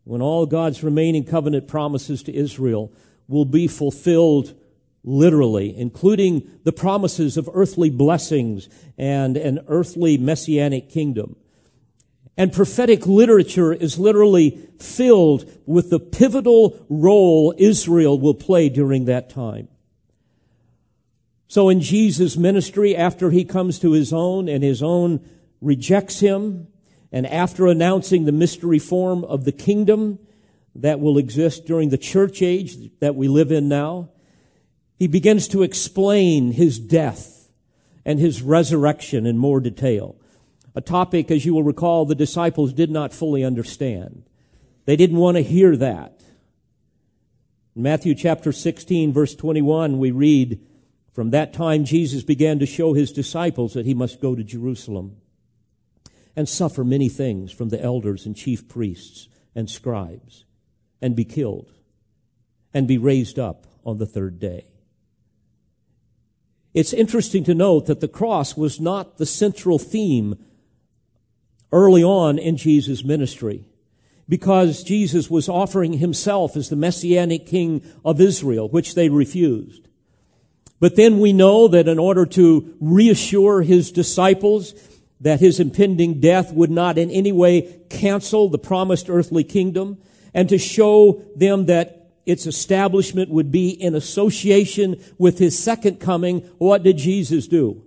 when 0.02 0.20
all 0.20 0.44
God's 0.44 0.82
remaining 0.82 1.22
covenant 1.22 1.68
promises 1.68 2.24
to 2.24 2.34
Israel 2.34 2.92
will 3.28 3.44
be 3.44 3.66
fulfilled 3.66 4.54
literally, 5.04 5.76
including 5.76 6.50
the 6.64 6.72
promises 6.72 7.36
of 7.36 7.48
earthly 7.54 7.90
blessings 7.90 8.68
and 8.98 9.36
an 9.36 9.60
earthly 9.68 10.18
messianic 10.18 10.88
kingdom. 10.88 11.36
And 12.36 12.52
prophetic 12.52 13.06
literature 13.06 13.72
is 13.72 13.98
literally 13.98 14.68
filled 14.78 15.50
with 15.64 15.90
the 15.90 16.00
pivotal 16.00 16.84
role 16.88 17.54
Israel 17.56 18.18
will 18.18 18.34
play 18.34 18.68
during 18.68 19.06
that 19.06 19.30
time. 19.30 19.68
So 21.48 21.68
in 21.68 21.80
Jesus' 21.80 22.36
ministry, 22.36 22.94
after 22.94 23.30
he 23.30 23.44
comes 23.44 23.78
to 23.78 23.92
his 23.92 24.12
own 24.12 24.48
and 24.48 24.62
his 24.62 24.82
own 24.82 25.24
rejects 25.60 26.20
him, 26.20 26.66
And 27.12 27.26
after 27.26 27.66
announcing 27.66 28.24
the 28.24 28.32
mystery 28.32 28.80
form 28.80 29.24
of 29.24 29.44
the 29.44 29.52
kingdom 29.52 30.18
that 30.80 31.00
will 31.00 31.18
exist 31.18 31.66
during 31.66 31.88
the 31.88 31.98
church 31.98 32.42
age 32.42 32.76
that 33.00 33.14
we 33.14 33.28
live 33.28 33.50
in 33.50 33.68
now, 33.68 34.10
he 34.98 35.06
begins 35.06 35.48
to 35.48 35.62
explain 35.62 36.52
his 36.52 36.78
death 36.78 37.50
and 38.04 38.18
his 38.18 38.42
resurrection 38.42 39.26
in 39.26 39.36
more 39.36 39.60
detail. 39.60 40.16
A 40.74 40.80
topic, 40.80 41.30
as 41.30 41.44
you 41.44 41.54
will 41.54 41.62
recall, 41.62 42.04
the 42.04 42.14
disciples 42.14 42.72
did 42.72 42.90
not 42.90 43.12
fully 43.12 43.44
understand. 43.44 44.24
They 44.84 44.96
didn't 44.96 45.18
want 45.18 45.36
to 45.36 45.42
hear 45.42 45.76
that. 45.76 46.22
In 47.74 47.82
Matthew 47.82 48.14
chapter 48.14 48.52
16, 48.52 49.12
verse 49.12 49.34
21, 49.34 49.98
we 49.98 50.10
read, 50.10 50.60
From 51.12 51.30
that 51.30 51.52
time 51.52 51.84
Jesus 51.84 52.22
began 52.22 52.58
to 52.58 52.66
show 52.66 52.94
his 52.94 53.12
disciples 53.12 53.74
that 53.74 53.86
he 53.86 53.94
must 53.94 54.20
go 54.20 54.34
to 54.34 54.44
Jerusalem 54.44 55.16
and 56.34 56.48
suffer 56.48 56.84
many 56.84 57.08
things 57.08 57.52
from 57.52 57.70
the 57.70 57.82
elders 57.82 58.24
and 58.24 58.36
chief 58.36 58.68
priests 58.68 59.28
and 59.54 59.68
scribes 59.68 60.45
and 61.00 61.16
be 61.16 61.24
killed 61.24 61.72
and 62.72 62.86
be 62.86 62.98
raised 62.98 63.38
up 63.38 63.66
on 63.84 63.98
the 63.98 64.06
third 64.06 64.38
day. 64.38 64.66
It's 66.74 66.92
interesting 66.92 67.44
to 67.44 67.54
note 67.54 67.86
that 67.86 68.00
the 68.00 68.08
cross 68.08 68.56
was 68.56 68.80
not 68.80 69.16
the 69.16 69.24
central 69.24 69.78
theme 69.78 70.36
early 71.72 72.04
on 72.04 72.38
in 72.38 72.56
Jesus' 72.56 73.02
ministry 73.02 73.64
because 74.28 74.82
Jesus 74.82 75.30
was 75.30 75.48
offering 75.48 75.94
himself 75.94 76.56
as 76.56 76.68
the 76.68 76.76
messianic 76.76 77.46
king 77.46 77.82
of 78.04 78.20
Israel, 78.20 78.68
which 78.68 78.94
they 78.94 79.08
refused. 79.08 79.88
But 80.78 80.96
then 80.96 81.20
we 81.20 81.32
know 81.32 81.68
that 81.68 81.88
in 81.88 81.98
order 81.98 82.26
to 82.26 82.76
reassure 82.80 83.62
his 83.62 83.90
disciples 83.90 84.74
that 85.20 85.40
his 85.40 85.58
impending 85.58 86.20
death 86.20 86.52
would 86.52 86.70
not 86.70 86.98
in 86.98 87.10
any 87.10 87.32
way 87.32 87.80
cancel 87.88 88.48
the 88.48 88.58
promised 88.58 89.08
earthly 89.08 89.44
kingdom 89.44 89.96
and 90.36 90.50
to 90.50 90.58
show 90.58 91.24
them 91.34 91.64
that 91.64 92.10
its 92.26 92.46
establishment 92.46 93.30
would 93.30 93.50
be 93.50 93.70
in 93.70 93.94
association 93.94 95.02
with 95.16 95.38
his 95.38 95.58
second 95.58 95.98
coming, 95.98 96.40
what 96.58 96.82
did 96.82 96.98
Jesus 96.98 97.48
do? 97.48 97.82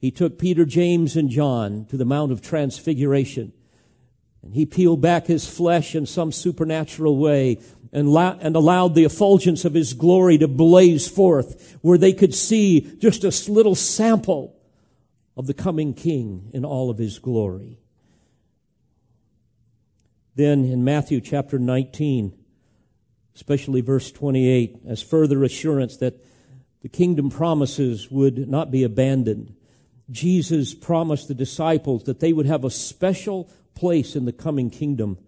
He 0.00 0.10
took 0.10 0.36
Peter, 0.36 0.64
James, 0.64 1.14
and 1.14 1.30
John 1.30 1.86
to 1.90 1.96
the 1.96 2.04
Mount 2.04 2.32
of 2.32 2.42
Transfiguration. 2.42 3.52
And 4.42 4.54
he 4.54 4.66
peeled 4.66 5.00
back 5.00 5.26
his 5.26 5.48
flesh 5.48 5.94
in 5.94 6.06
some 6.06 6.32
supernatural 6.32 7.16
way 7.18 7.60
and, 7.92 8.08
la- 8.08 8.38
and 8.40 8.56
allowed 8.56 8.96
the 8.96 9.04
effulgence 9.04 9.64
of 9.64 9.74
his 9.74 9.92
glory 9.92 10.38
to 10.38 10.48
blaze 10.48 11.06
forth 11.06 11.78
where 11.82 11.98
they 11.98 12.12
could 12.12 12.34
see 12.34 12.80
just 12.98 13.22
a 13.22 13.52
little 13.52 13.76
sample 13.76 14.56
of 15.36 15.46
the 15.46 15.54
coming 15.54 15.94
king 15.94 16.50
in 16.52 16.64
all 16.64 16.90
of 16.90 16.98
his 16.98 17.20
glory. 17.20 17.78
Then 20.40 20.64
in 20.64 20.82
Matthew 20.84 21.20
chapter 21.20 21.58
19, 21.58 22.32
especially 23.36 23.82
verse 23.82 24.10
28, 24.10 24.80
as 24.88 25.02
further 25.02 25.44
assurance 25.44 25.98
that 25.98 26.24
the 26.80 26.88
kingdom 26.88 27.28
promises 27.28 28.10
would 28.10 28.48
not 28.48 28.70
be 28.70 28.82
abandoned. 28.82 29.54
Jesus 30.10 30.72
promised 30.72 31.28
the 31.28 31.34
disciples 31.34 32.04
that 32.04 32.20
they 32.20 32.32
would 32.32 32.46
have 32.46 32.64
a 32.64 32.70
special 32.70 33.50
place 33.74 34.16
in 34.16 34.24
the 34.24 34.32
coming 34.32 34.70
kingdom 34.70 35.18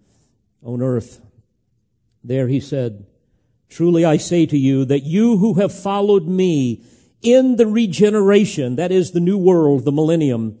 on 0.63 0.81
earth. 0.81 1.21
There 2.23 2.47
he 2.47 2.59
said, 2.59 3.05
Truly 3.69 4.03
I 4.03 4.17
say 4.17 4.47
to 4.47 4.57
you 4.57 4.83
that 4.85 5.03
you 5.03 5.37
who 5.37 5.53
have 5.61 5.77
followed 5.77 6.27
me 6.27 6.83
in 7.21 7.57
the 7.57 7.67
regeneration, 7.67 8.77
that 8.77 8.91
is 8.91 9.11
the 9.11 9.19
new 9.19 9.37
world, 9.37 9.85
the 9.85 9.91
millennium, 9.91 10.57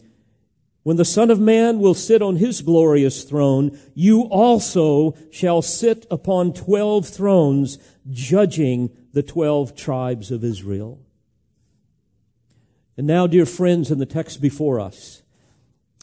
when 0.83 0.97
the 0.97 1.05
Son 1.05 1.31
of 1.31 1.39
Man 1.39 1.79
will 1.79 1.93
sit 1.93 2.21
on 2.21 2.35
his 2.35 2.61
glorious 2.61 3.23
throne, 3.23 3.77
you 3.95 4.23
also 4.23 5.15
shall 5.31 5.61
sit 5.61 6.05
upon 6.11 6.53
twelve 6.53 7.07
thrones, 7.07 7.77
judging 8.11 8.89
the 9.13 9.23
twelve 9.23 9.75
tribes 9.75 10.29
of 10.29 10.43
Israel. 10.43 10.99
And 12.97 13.07
now, 13.07 13.27
dear 13.27 13.45
friends, 13.45 13.89
in 13.89 13.97
the 13.97 14.05
text 14.05 14.41
before 14.41 14.79
us, 14.79 15.23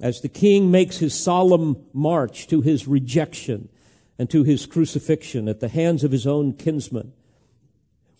as 0.02 0.22
the 0.22 0.28
king 0.28 0.70
makes 0.70 0.96
his 0.96 1.14
solemn 1.14 1.76
march 1.92 2.46
to 2.48 2.62
his 2.62 2.88
rejection 2.88 3.68
and 4.18 4.30
to 4.30 4.44
his 4.44 4.64
crucifixion 4.64 5.46
at 5.46 5.60
the 5.60 5.68
hands 5.68 6.04
of 6.04 6.10
his 6.10 6.26
own 6.26 6.54
kinsmen, 6.54 7.12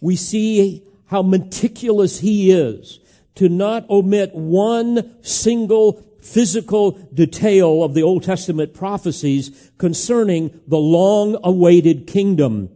we 0.01 0.15
see 0.15 0.85
how 1.07 1.23
meticulous 1.23 2.21
he 2.21 2.53
is 2.53 3.01
to 3.35 3.49
not 3.49 3.89
omit 3.89 4.35
one 4.35 5.15
single 5.23 6.07
physical 6.21 6.93
detail 7.13 7.83
of 7.83 7.95
the 7.95 8.03
Old 8.03 8.23
Testament 8.23 8.75
prophecies 8.75 9.71
concerning 9.79 10.61
the 10.67 10.79
long 10.79 11.39
awaited 11.43 12.07
kingdom. 12.07 12.71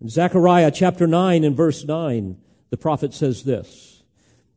In 0.00 0.08
Zechariah 0.08 0.70
chapter 0.70 1.06
9 1.06 1.44
and 1.44 1.56
verse 1.56 1.84
9, 1.84 2.38
the 2.70 2.76
prophet 2.76 3.12
says 3.14 3.44
this, 3.44 4.02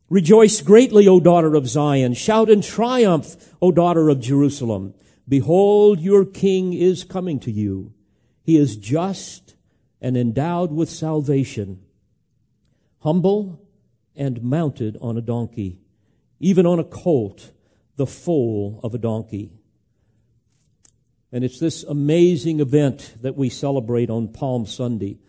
Rejoice 0.08 0.60
greatly, 0.60 1.08
O 1.08 1.20
daughter 1.20 1.54
of 1.54 1.66
Zion. 1.66 2.12
Shout 2.12 2.50
in 2.50 2.60
triumph, 2.60 3.54
O 3.62 3.72
daughter 3.72 4.10
of 4.10 4.20
Jerusalem. 4.20 4.94
Behold, 5.26 6.00
your 6.00 6.26
king 6.26 6.74
is 6.74 7.02
coming 7.02 7.40
to 7.40 7.50
you. 7.50 7.94
He 8.42 8.58
is 8.58 8.76
just 8.76 9.54
and 10.00 10.16
endowed 10.16 10.72
with 10.72 10.90
salvation, 10.90 11.80
humble 12.98 13.64
and 14.14 14.42
mounted 14.42 14.98
on 15.00 15.16
a 15.16 15.22
donkey, 15.22 15.78
even 16.40 16.66
on 16.66 16.78
a 16.78 16.84
colt, 16.84 17.52
the 18.02 18.06
foal 18.08 18.80
of 18.82 18.96
a 18.96 18.98
donkey. 18.98 19.52
And 21.30 21.44
it's 21.44 21.60
this 21.60 21.84
amazing 21.84 22.58
event 22.58 23.14
that 23.22 23.36
we 23.36 23.48
celebrate 23.48 24.10
on 24.10 24.26
Palm 24.26 24.66
Sunday. 24.66 25.20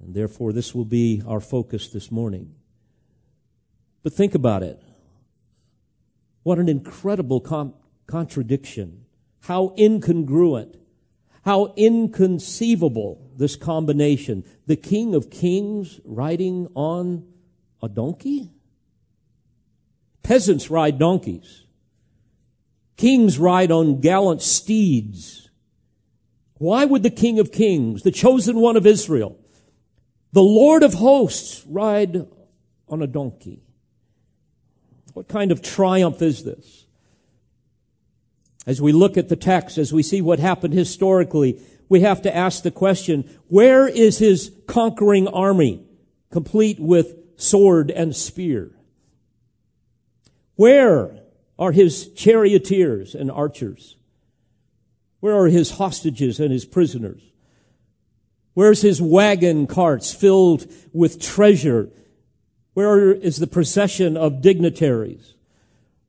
And 0.00 0.16
therefore, 0.16 0.52
this 0.52 0.74
will 0.74 0.84
be 0.84 1.22
our 1.24 1.38
focus 1.38 1.90
this 1.90 2.10
morning. 2.10 2.56
But 4.02 4.14
think 4.14 4.34
about 4.34 4.64
it. 4.64 4.82
What 6.42 6.58
an 6.58 6.68
incredible 6.68 7.40
com- 7.40 7.74
contradiction. 8.08 9.04
How 9.42 9.74
incongruent. 9.78 10.74
How 11.44 11.72
inconceivable 11.76 13.30
this 13.36 13.54
combination. 13.54 14.42
The 14.66 14.74
King 14.74 15.14
of 15.14 15.30
Kings 15.30 16.00
riding 16.04 16.66
on 16.74 17.28
a 17.80 17.88
donkey? 17.88 18.50
Peasants 20.24 20.68
ride 20.68 20.98
donkeys. 20.98 21.62
Kings 22.98 23.38
ride 23.38 23.70
on 23.70 24.00
gallant 24.00 24.42
steeds. 24.42 25.48
Why 26.58 26.84
would 26.84 27.04
the 27.04 27.10
King 27.10 27.38
of 27.38 27.52
Kings, 27.52 28.02
the 28.02 28.10
chosen 28.10 28.58
one 28.58 28.76
of 28.76 28.86
Israel, 28.86 29.38
the 30.32 30.42
Lord 30.42 30.82
of 30.82 30.94
hosts, 30.94 31.64
ride 31.66 32.26
on 32.88 33.00
a 33.00 33.06
donkey? 33.06 33.62
What 35.14 35.28
kind 35.28 35.52
of 35.52 35.62
triumph 35.62 36.20
is 36.20 36.42
this? 36.44 36.86
As 38.66 38.82
we 38.82 38.92
look 38.92 39.16
at 39.16 39.28
the 39.28 39.36
text, 39.36 39.78
as 39.78 39.92
we 39.92 40.02
see 40.02 40.20
what 40.20 40.40
happened 40.40 40.74
historically, 40.74 41.60
we 41.88 42.00
have 42.00 42.20
to 42.22 42.36
ask 42.36 42.64
the 42.64 42.70
question, 42.70 43.30
where 43.46 43.86
is 43.86 44.18
his 44.18 44.52
conquering 44.66 45.28
army, 45.28 45.84
complete 46.30 46.80
with 46.80 47.14
sword 47.36 47.92
and 47.92 48.14
spear? 48.14 48.72
Where 50.56 51.22
are 51.58 51.72
his 51.72 52.12
charioteers 52.12 53.14
and 53.14 53.30
archers? 53.30 53.96
Where 55.20 55.34
are 55.34 55.48
his 55.48 55.72
hostages 55.72 56.38
and 56.38 56.52
his 56.52 56.64
prisoners? 56.64 57.22
Where's 58.54 58.82
his 58.82 59.02
wagon 59.02 59.66
carts 59.66 60.12
filled 60.12 60.66
with 60.92 61.20
treasure? 61.20 61.90
Where 62.74 63.12
is 63.12 63.38
the 63.38 63.46
procession 63.46 64.16
of 64.16 64.40
dignitaries? 64.42 65.34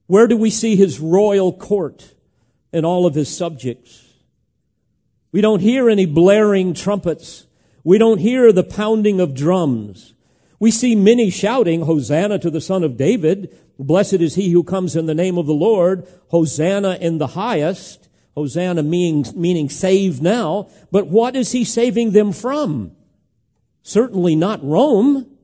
Where 0.07 0.27
do 0.27 0.37
we 0.37 0.49
see 0.49 0.75
his 0.75 0.99
royal 0.99 1.53
court 1.53 2.13
and 2.73 2.85
all 2.85 3.05
of 3.05 3.15
his 3.15 3.35
subjects? 3.35 4.05
We 5.31 5.41
don't 5.41 5.59
hear 5.59 5.89
any 5.89 6.05
blaring 6.05 6.73
trumpets. 6.73 7.45
We 7.83 7.97
don't 7.97 8.17
hear 8.17 8.51
the 8.51 8.63
pounding 8.63 9.19
of 9.19 9.35
drums. 9.35 10.13
We 10.59 10.71
see 10.71 10.95
many 10.95 11.29
shouting, 11.29 11.81
Hosanna 11.81 12.39
to 12.39 12.49
the 12.49 12.61
Son 12.61 12.83
of 12.83 12.97
David. 12.97 13.55
Blessed 13.79 14.15
is 14.15 14.35
he 14.35 14.49
who 14.49 14.63
comes 14.63 14.97
in 14.97 15.05
the 15.05 15.15
name 15.15 15.37
of 15.37 15.47
the 15.47 15.53
Lord. 15.53 16.05
Hosanna 16.27 16.97
in 16.99 17.17
the 17.17 17.27
highest. 17.27 18.09
Hosanna 18.35 18.83
meaning, 18.83 19.25
meaning 19.35 19.69
save 19.69 20.21
now. 20.21 20.69
But 20.91 21.07
what 21.07 21.35
is 21.35 21.53
he 21.53 21.63
saving 21.63 22.11
them 22.11 22.33
from? 22.33 22.91
Certainly 23.81 24.35
not 24.35 24.63
Rome. 24.63 25.37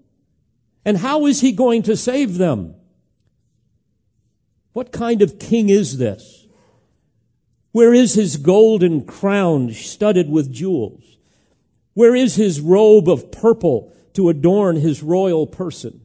And 0.84 0.98
how 0.98 1.25
is 1.25 1.39
he 1.42 1.54
going 1.54 1.82
to 1.84 1.96
save 1.96 2.38
them? 2.38 2.75
What 4.74 4.92
kind 4.92 5.22
of 5.22 5.39
king 5.39 5.70
is 5.70 5.98
this? 5.98 6.46
Where 7.72 7.94
is 7.94 8.13
his 8.13 8.36
golden 8.36 9.06
crown 9.06 9.72
studded 9.72 10.30
with 10.30 10.51
jewels? 10.51 11.18
Where 11.94 12.13
is 12.15 12.36
his 12.36 12.60
robe 12.60 13.10
of 13.10 13.32
purple 13.32 13.94
to 14.13 14.27
adorn 14.27 14.75
his 14.75 15.01
royal 15.01 15.48
person? 15.48 16.05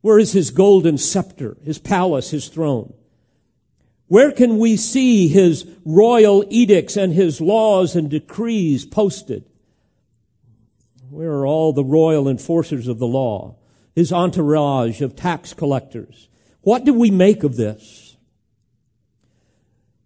Where 0.00 0.18
is 0.18 0.32
his 0.32 0.50
golden 0.50 0.98
scepter, 0.98 1.56
his 1.64 1.78
palace, 1.78 2.30
his 2.30 2.48
throne? 2.48 2.94
Where 4.08 4.32
can 4.32 4.58
we 4.58 4.76
see 4.76 5.28
his 5.28 5.66
royal 5.84 6.44
edicts 6.48 6.96
and 6.96 7.12
his 7.12 7.40
laws 7.40 7.94
and 7.94 8.10
decrees 8.10 8.84
posted? 8.84 9.44
Where 11.10 11.32
are 11.32 11.46
all 11.46 11.72
the 11.72 11.84
royal 11.84 12.28
enforcers 12.28 12.88
of 12.88 12.98
the 12.98 13.06
law? 13.06 13.56
His 13.94 14.12
entourage 14.12 15.00
of 15.00 15.16
tax 15.16 15.52
collectors? 15.52 16.28
What 16.62 16.84
do 16.84 16.94
we 16.94 17.10
make 17.10 17.42
of 17.42 17.56
this? 17.56 18.16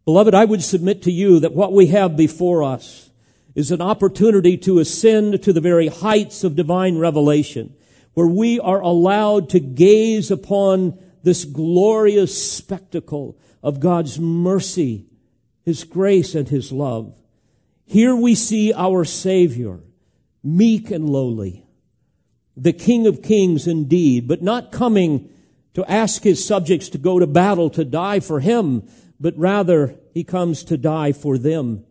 Beloved, 0.04 0.34
I 0.34 0.44
would 0.44 0.62
submit 0.62 1.02
to 1.02 1.12
you 1.12 1.40
that 1.40 1.54
what 1.54 1.72
we 1.72 1.86
have 1.86 2.16
before 2.16 2.62
us 2.62 3.10
is 3.54 3.70
an 3.70 3.80
opportunity 3.80 4.56
to 4.58 4.80
ascend 4.80 5.42
to 5.42 5.52
the 5.52 5.60
very 5.60 5.88
heights 5.88 6.44
of 6.44 6.56
divine 6.56 6.98
revelation, 6.98 7.74
where 8.14 8.26
we 8.26 8.58
are 8.60 8.80
allowed 8.80 9.50
to 9.50 9.60
gaze 9.60 10.30
upon 10.30 10.98
this 11.22 11.44
glorious 11.44 12.52
spectacle 12.52 13.38
of 13.62 13.80
God's 13.80 14.18
mercy, 14.18 15.06
His 15.62 15.84
grace, 15.84 16.34
and 16.34 16.48
His 16.48 16.70
love. 16.72 17.16
Here 17.84 18.14
we 18.14 18.34
see 18.34 18.72
our 18.72 19.04
Savior, 19.04 19.80
meek 20.42 20.90
and 20.90 21.08
lowly, 21.08 21.66
the 22.56 22.72
King 22.72 23.06
of 23.06 23.22
kings 23.22 23.66
indeed, 23.66 24.28
but 24.28 24.42
not 24.42 24.72
coming 24.72 25.28
to 25.74 25.90
ask 25.90 26.22
His 26.22 26.44
subjects 26.44 26.88
to 26.90 26.98
go 26.98 27.18
to 27.18 27.26
battle 27.26 27.68
to 27.70 27.84
die 27.84 28.20
for 28.20 28.40
Him, 28.40 28.88
but 29.18 29.36
rather 29.36 29.96
He 30.12 30.24
comes 30.24 30.62
to 30.64 30.76
die 30.76 31.12
for 31.12 31.36
them. 31.36 31.84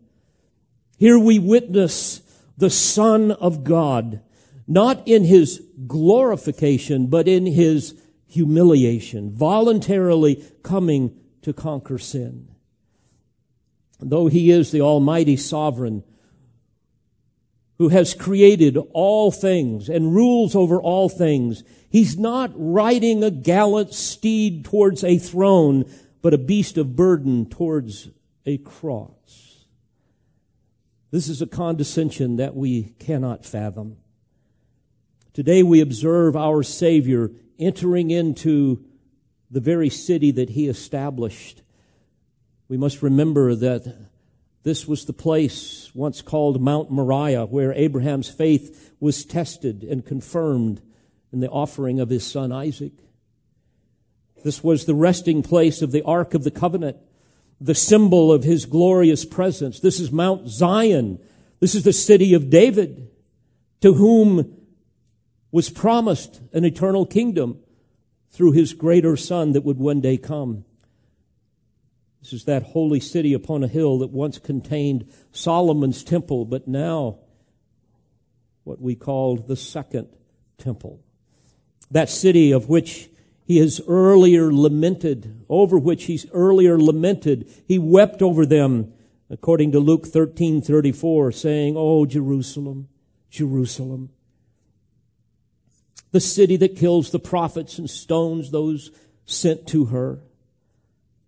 Here 0.96 1.18
we 1.18 1.38
witness 1.38 2.22
the 2.56 2.70
Son 2.70 3.32
of 3.32 3.64
God, 3.64 4.20
not 4.66 5.06
in 5.06 5.24
His 5.24 5.62
glorification, 5.86 7.06
but 7.08 7.28
in 7.28 7.46
His 7.46 8.00
humiliation, 8.26 9.30
voluntarily 9.30 10.44
coming 10.62 11.16
to 11.42 11.52
conquer 11.52 11.98
sin. 11.98 12.48
Though 14.00 14.26
he 14.26 14.50
is 14.50 14.70
the 14.70 14.80
almighty 14.80 15.36
sovereign 15.36 16.02
who 17.78 17.88
has 17.88 18.14
created 18.14 18.76
all 18.92 19.30
things 19.30 19.88
and 19.88 20.14
rules 20.14 20.54
over 20.54 20.80
all 20.80 21.08
things, 21.08 21.64
he's 21.88 22.18
not 22.18 22.50
riding 22.54 23.22
a 23.22 23.30
gallant 23.30 23.94
steed 23.94 24.64
towards 24.64 25.04
a 25.04 25.18
throne, 25.18 25.84
but 26.22 26.34
a 26.34 26.38
beast 26.38 26.76
of 26.76 26.96
burden 26.96 27.46
towards 27.46 28.10
a 28.46 28.58
cross. 28.58 29.64
This 31.10 31.28
is 31.28 31.40
a 31.40 31.46
condescension 31.46 32.36
that 32.36 32.56
we 32.56 32.94
cannot 32.98 33.44
fathom. 33.44 33.98
Today 35.34 35.64
we 35.64 35.80
observe 35.80 36.36
our 36.36 36.62
Savior 36.62 37.32
entering 37.58 38.12
into 38.12 38.84
the 39.50 39.58
very 39.58 39.90
city 39.90 40.30
that 40.30 40.50
he 40.50 40.68
established. 40.68 41.60
We 42.68 42.76
must 42.76 43.02
remember 43.02 43.56
that 43.56 44.10
this 44.62 44.86
was 44.86 45.06
the 45.06 45.12
place 45.12 45.90
once 45.92 46.22
called 46.22 46.62
Mount 46.62 46.92
Moriah 46.92 47.46
where 47.46 47.72
Abraham's 47.72 48.28
faith 48.28 48.92
was 49.00 49.24
tested 49.24 49.82
and 49.82 50.06
confirmed 50.06 50.80
in 51.32 51.40
the 51.40 51.50
offering 51.50 51.98
of 51.98 52.10
his 52.10 52.24
son 52.24 52.52
Isaac. 52.52 52.92
This 54.44 54.62
was 54.62 54.84
the 54.84 54.94
resting 54.94 55.42
place 55.42 55.82
of 55.82 55.90
the 55.90 56.04
Ark 56.04 56.34
of 56.34 56.44
the 56.44 56.52
Covenant, 56.52 56.98
the 57.60 57.74
symbol 57.74 58.32
of 58.32 58.44
his 58.44 58.66
glorious 58.66 59.24
presence. 59.24 59.80
This 59.80 59.98
is 59.98 60.12
Mount 60.12 60.46
Zion. 60.46 61.18
This 61.58 61.74
is 61.74 61.82
the 61.82 61.92
city 61.92 62.34
of 62.34 62.50
David, 62.50 63.10
to 63.80 63.94
whom 63.94 64.60
was 65.54 65.70
promised 65.70 66.40
an 66.52 66.64
eternal 66.64 67.06
kingdom 67.06 67.56
through 68.32 68.50
his 68.50 68.72
greater 68.72 69.16
son 69.16 69.52
that 69.52 69.62
would 69.62 69.78
one 69.78 70.00
day 70.00 70.16
come. 70.16 70.64
This 72.20 72.32
is 72.32 72.44
that 72.46 72.64
holy 72.64 72.98
city 72.98 73.32
upon 73.32 73.62
a 73.62 73.68
hill 73.68 74.00
that 74.00 74.10
once 74.10 74.40
contained 74.40 75.08
Solomon's 75.30 76.02
temple, 76.02 76.44
but 76.44 76.66
now 76.66 77.20
what 78.64 78.80
we 78.80 78.96
called 78.96 79.46
the 79.46 79.54
second 79.54 80.08
temple. 80.58 81.00
That 81.88 82.08
city 82.08 82.50
of 82.50 82.68
which 82.68 83.08
he 83.44 83.58
has 83.58 83.80
earlier 83.86 84.52
lamented, 84.52 85.44
over 85.48 85.78
which 85.78 86.06
he's 86.06 86.26
earlier 86.32 86.80
lamented. 86.80 87.48
He 87.68 87.78
wept 87.78 88.22
over 88.22 88.44
them, 88.44 88.92
according 89.30 89.70
to 89.70 89.78
Luke 89.78 90.04
13, 90.04 90.62
34, 90.62 91.30
saying, 91.30 91.74
Oh, 91.76 92.06
Jerusalem, 92.06 92.88
Jerusalem, 93.30 94.10
the 96.14 96.20
city 96.20 96.56
that 96.56 96.76
kills 96.76 97.10
the 97.10 97.18
prophets 97.18 97.76
and 97.76 97.90
stones 97.90 98.52
those 98.52 98.92
sent 99.26 99.66
to 99.66 99.86
her. 99.86 100.20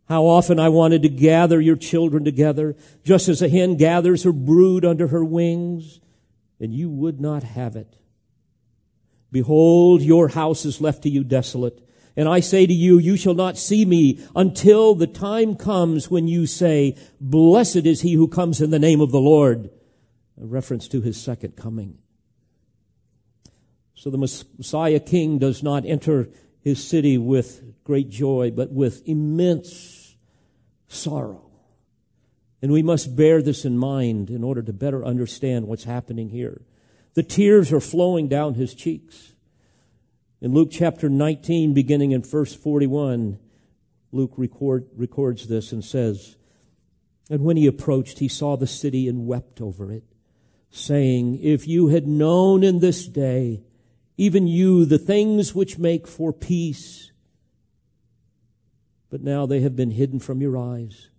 How 0.08 0.26
often 0.26 0.60
I 0.60 0.68
wanted 0.68 1.02
to 1.02 1.08
gather 1.08 1.60
your 1.60 1.74
children 1.74 2.24
together, 2.24 2.76
just 3.02 3.28
as 3.28 3.42
a 3.42 3.48
hen 3.48 3.76
gathers 3.76 4.22
her 4.22 4.30
brood 4.30 4.84
under 4.84 5.08
her 5.08 5.24
wings, 5.24 5.98
and 6.60 6.72
you 6.72 6.88
would 6.88 7.20
not 7.20 7.42
have 7.42 7.74
it. 7.74 7.96
Behold, 9.32 10.02
your 10.02 10.28
house 10.28 10.64
is 10.64 10.80
left 10.80 11.02
to 11.02 11.10
you 11.10 11.24
desolate. 11.24 11.82
And 12.16 12.28
I 12.28 12.38
say 12.38 12.64
to 12.64 12.72
you, 12.72 12.96
you 12.96 13.16
shall 13.16 13.34
not 13.34 13.58
see 13.58 13.84
me 13.84 14.24
until 14.36 14.94
the 14.94 15.08
time 15.08 15.56
comes 15.56 16.08
when 16.08 16.28
you 16.28 16.46
say, 16.46 16.96
blessed 17.20 17.84
is 17.86 18.02
he 18.02 18.12
who 18.12 18.28
comes 18.28 18.60
in 18.60 18.70
the 18.70 18.78
name 18.78 19.00
of 19.00 19.10
the 19.10 19.20
Lord. 19.20 19.68
A 20.40 20.46
reference 20.46 20.86
to 20.88 21.00
his 21.00 21.20
second 21.20 21.56
coming. 21.56 21.98
So 24.06 24.10
the 24.10 24.18
Messiah 24.18 25.00
King 25.00 25.40
does 25.40 25.64
not 25.64 25.84
enter 25.84 26.28
his 26.60 26.86
city 26.86 27.18
with 27.18 27.82
great 27.82 28.08
joy, 28.08 28.52
but 28.54 28.70
with 28.70 29.02
immense 29.04 30.14
sorrow. 30.86 31.50
And 32.62 32.70
we 32.70 32.84
must 32.84 33.16
bear 33.16 33.42
this 33.42 33.64
in 33.64 33.76
mind 33.76 34.30
in 34.30 34.44
order 34.44 34.62
to 34.62 34.72
better 34.72 35.04
understand 35.04 35.66
what's 35.66 35.82
happening 35.82 36.28
here. 36.28 36.62
The 37.14 37.24
tears 37.24 37.72
are 37.72 37.80
flowing 37.80 38.28
down 38.28 38.54
his 38.54 38.74
cheeks. 38.74 39.32
In 40.40 40.54
Luke 40.54 40.68
chapter 40.70 41.08
19, 41.08 41.74
beginning 41.74 42.12
in 42.12 42.22
verse 42.22 42.54
41, 42.54 43.40
Luke 44.12 44.34
record, 44.36 44.86
records 44.94 45.48
this 45.48 45.72
and 45.72 45.84
says, 45.84 46.36
And 47.28 47.42
when 47.42 47.56
he 47.56 47.66
approached, 47.66 48.20
he 48.20 48.28
saw 48.28 48.56
the 48.56 48.68
city 48.68 49.08
and 49.08 49.26
wept 49.26 49.60
over 49.60 49.90
it, 49.90 50.04
saying, 50.70 51.40
If 51.42 51.66
you 51.66 51.88
had 51.88 52.06
known 52.06 52.62
in 52.62 52.78
this 52.78 53.08
day 53.08 53.64
even 54.16 54.46
you, 54.46 54.84
the 54.84 54.98
things 54.98 55.54
which 55.54 55.78
make 55.78 56.06
for 56.06 56.32
peace. 56.32 57.12
But 59.10 59.22
now 59.22 59.46
they 59.46 59.60
have 59.60 59.76
been 59.76 59.92
hidden 59.92 60.18
from 60.18 60.40
your 60.40 60.56
eyes. 60.56 61.10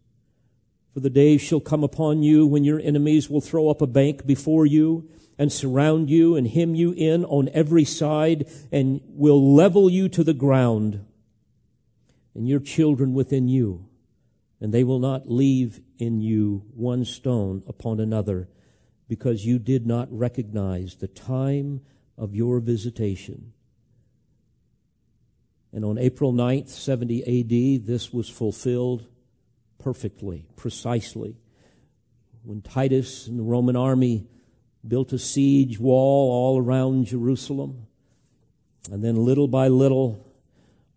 For 0.94 1.00
the 1.00 1.10
day 1.10 1.38
shall 1.38 1.60
come 1.60 1.84
upon 1.84 2.24
you 2.24 2.48
when 2.48 2.64
your 2.64 2.80
enemies 2.80 3.30
will 3.30 3.42
throw 3.42 3.70
up 3.70 3.82
a 3.82 3.88
bank 3.88 4.26
before 4.26 4.66
you 4.66 5.10
and 5.38 5.52
surround 5.52 6.10
you 6.10 6.36
and 6.36 6.48
hem 6.48 6.74
you 6.74 6.92
in 6.94 7.24
on 7.26 7.50
every 7.54 7.84
side 7.86 8.50
and 8.72 9.02
will 9.06 9.54
level 9.54 9.90
you 9.90 10.10
to 10.10 10.24
the 10.24 10.34
ground 10.34 11.06
and 12.34 12.48
your 12.48 12.60
children 12.60 13.14
within 13.14 13.48
you. 13.48 13.88
And 14.60 14.74
they 14.74 14.84
will 14.84 14.98
not 14.98 15.30
leave 15.30 15.82
in 16.00 16.20
you 16.20 16.66
one 16.74 17.06
stone 17.06 17.62
upon 17.68 18.00
another 18.00 18.50
because 19.08 19.46
you 19.46 19.60
did 19.60 19.86
not 19.86 20.08
recognize 20.12 20.96
the 20.96 21.08
time 21.08 21.82
of 22.18 22.36
your 22.36 22.60
visitation. 22.60 23.54
And 25.72 25.86
on 25.86 25.98
April 25.98 26.34
9th, 26.34 26.70
70 26.70 27.22
AD, 27.22 27.86
this 27.86 28.12
was 28.12 28.30
fulfilled 28.30 29.06
perfectly, 29.78 30.48
precisely. 30.56 31.36
When 32.44 32.62
Titus 32.62 33.28
and 33.28 33.38
the 33.38 33.44
Roman 33.44 33.76
army 33.76 34.28
built 34.88 35.14
a 35.14 35.20
siege 35.20 35.80
wall 35.80 36.32
all 36.32 36.58
around 36.58 37.06
Jerusalem, 37.06 37.88
and 38.92 39.04
then 39.04 39.18
little 39.18 39.48
by 39.48 39.68
little, 39.68 40.26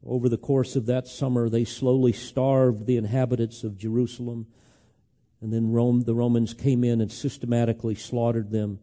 over 0.05 0.29
the 0.29 0.39
course 0.39 0.77
of 0.77 0.87
that 0.87 1.07
summer, 1.07 1.49
they 1.49 1.65
slowly 1.65 2.13
starved 2.13 2.87
the 2.87 2.97
inhabitants 2.97 3.65
of 3.65 3.77
Jerusalem. 3.77 4.47
And 5.43 5.53
then 5.53 5.73
Rome, 5.73 6.05
the 6.05 6.15
Romans 6.15 6.55
came 6.55 6.85
in 6.85 7.01
and 7.01 7.13
systematically 7.13 7.95
slaughtered 7.95 8.51
them 8.51 8.79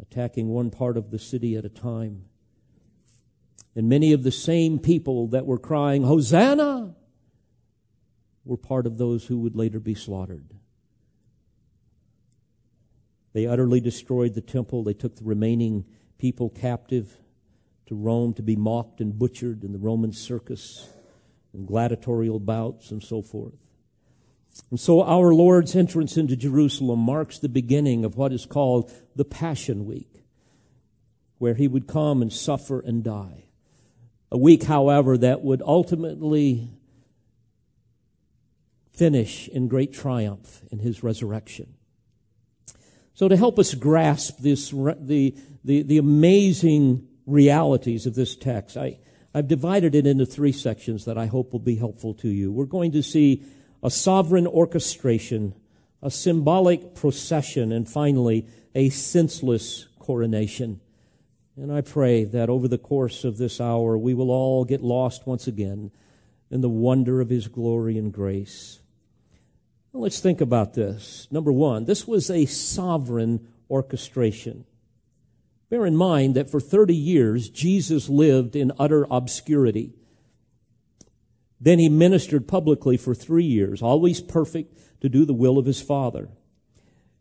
attacking 0.00 0.48
one 0.48 0.70
part 0.70 0.96
of 0.96 1.10
the 1.10 1.18
city 1.18 1.56
at 1.56 1.64
a 1.64 1.70
time. 1.70 2.24
And 3.74 3.88
many 3.88 4.12
of 4.12 4.22
the 4.22 4.32
same 4.32 4.78
people 4.78 5.28
that 5.28 5.46
were 5.46 5.58
crying, 5.58 6.02
Hosanna, 6.02 6.94
were 8.44 8.56
part 8.56 8.86
of 8.86 8.96
those 8.96 9.26
who 9.26 9.38
would 9.38 9.56
later 9.56 9.80
be 9.80 9.94
slaughtered. 9.94 10.54
They 13.32 13.46
utterly 13.46 13.80
destroyed 13.80 14.34
the 14.34 14.40
temple. 14.40 14.82
They 14.82 14.94
took 14.94 15.16
the 15.16 15.24
remaining 15.24 15.84
people 16.16 16.48
captive 16.48 17.18
to 17.86 17.94
Rome 17.94 18.32
to 18.34 18.42
be 18.42 18.56
mocked 18.56 19.00
and 19.00 19.18
butchered 19.18 19.62
in 19.62 19.72
the 19.72 19.78
Roman 19.78 20.12
circus 20.12 20.88
and 21.52 21.66
gladiatorial 21.66 22.40
bouts 22.40 22.90
and 22.90 23.02
so 23.02 23.20
forth. 23.20 23.65
And 24.70 24.80
so 24.80 25.02
our 25.02 25.32
Lord's 25.32 25.76
entrance 25.76 26.16
into 26.16 26.36
Jerusalem 26.36 27.00
marks 27.00 27.38
the 27.38 27.48
beginning 27.48 28.04
of 28.04 28.16
what 28.16 28.32
is 28.32 28.46
called 28.46 28.90
the 29.14 29.24
Passion 29.24 29.86
Week, 29.86 30.24
where 31.38 31.54
he 31.54 31.68
would 31.68 31.86
come 31.86 32.22
and 32.22 32.32
suffer 32.32 32.80
and 32.80 33.04
die. 33.04 33.44
A 34.32 34.38
week, 34.38 34.64
however, 34.64 35.16
that 35.18 35.42
would 35.42 35.62
ultimately 35.62 36.70
finish 38.92 39.46
in 39.48 39.68
great 39.68 39.92
triumph 39.92 40.62
in 40.72 40.78
his 40.80 41.02
resurrection. 41.02 41.74
So 43.14 43.28
to 43.28 43.36
help 43.36 43.58
us 43.58 43.74
grasp 43.74 44.38
this, 44.38 44.70
the, 44.70 45.36
the, 45.64 45.82
the 45.82 45.98
amazing 45.98 47.06
realities 47.24 48.06
of 48.06 48.14
this 48.14 48.36
text, 48.36 48.76
I, 48.76 48.98
I've 49.32 49.48
divided 49.48 49.94
it 49.94 50.06
into 50.06 50.26
three 50.26 50.52
sections 50.52 51.04
that 51.04 51.16
I 51.16 51.26
hope 51.26 51.52
will 51.52 51.60
be 51.60 51.76
helpful 51.76 52.14
to 52.14 52.28
you. 52.28 52.50
We're 52.50 52.64
going 52.64 52.92
to 52.92 53.02
see 53.02 53.44
a 53.82 53.90
sovereign 53.90 54.46
orchestration, 54.46 55.54
a 56.02 56.10
symbolic 56.10 56.94
procession, 56.94 57.72
and 57.72 57.88
finally, 57.88 58.46
a 58.74 58.88
senseless 58.90 59.86
coronation. 59.98 60.80
And 61.56 61.72
I 61.72 61.80
pray 61.80 62.24
that 62.24 62.50
over 62.50 62.68
the 62.68 62.78
course 62.78 63.24
of 63.24 63.38
this 63.38 63.60
hour, 63.60 63.96
we 63.96 64.12
will 64.12 64.30
all 64.30 64.64
get 64.64 64.82
lost 64.82 65.26
once 65.26 65.46
again 65.46 65.90
in 66.50 66.60
the 66.60 66.68
wonder 66.68 67.20
of 67.20 67.30
His 67.30 67.48
glory 67.48 67.96
and 67.96 68.12
grace. 68.12 68.80
Well, 69.92 70.02
let's 70.02 70.20
think 70.20 70.42
about 70.42 70.74
this. 70.74 71.26
Number 71.30 71.50
one, 71.50 71.86
this 71.86 72.06
was 72.06 72.30
a 72.30 72.44
sovereign 72.44 73.48
orchestration. 73.70 74.66
Bear 75.70 75.86
in 75.86 75.96
mind 75.96 76.34
that 76.34 76.50
for 76.50 76.60
30 76.60 76.94
years, 76.94 77.48
Jesus 77.48 78.08
lived 78.08 78.54
in 78.54 78.72
utter 78.78 79.06
obscurity. 79.10 79.94
Then 81.60 81.78
he 81.78 81.88
ministered 81.88 82.46
publicly 82.46 82.96
for 82.96 83.14
three 83.14 83.44
years, 83.44 83.82
always 83.82 84.20
perfect 84.20 84.78
to 85.00 85.08
do 85.08 85.24
the 85.24 85.34
will 85.34 85.58
of 85.58 85.66
his 85.66 85.80
Father. 85.80 86.28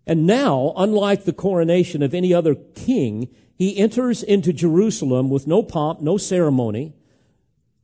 And 0.06 0.28
now, 0.28 0.74
unlike 0.76 1.24
the 1.24 1.34
coronation 1.34 2.04
of 2.04 2.14
any 2.14 2.34
other 2.34 2.56
king, 2.56 3.30
he 3.56 3.78
enters 3.78 4.22
into 4.22 4.54
Jerusalem 4.54 5.30
with 5.30 5.48
no 5.48 5.64
pomp, 5.64 6.02
no 6.02 6.18
ceremony, 6.18 6.94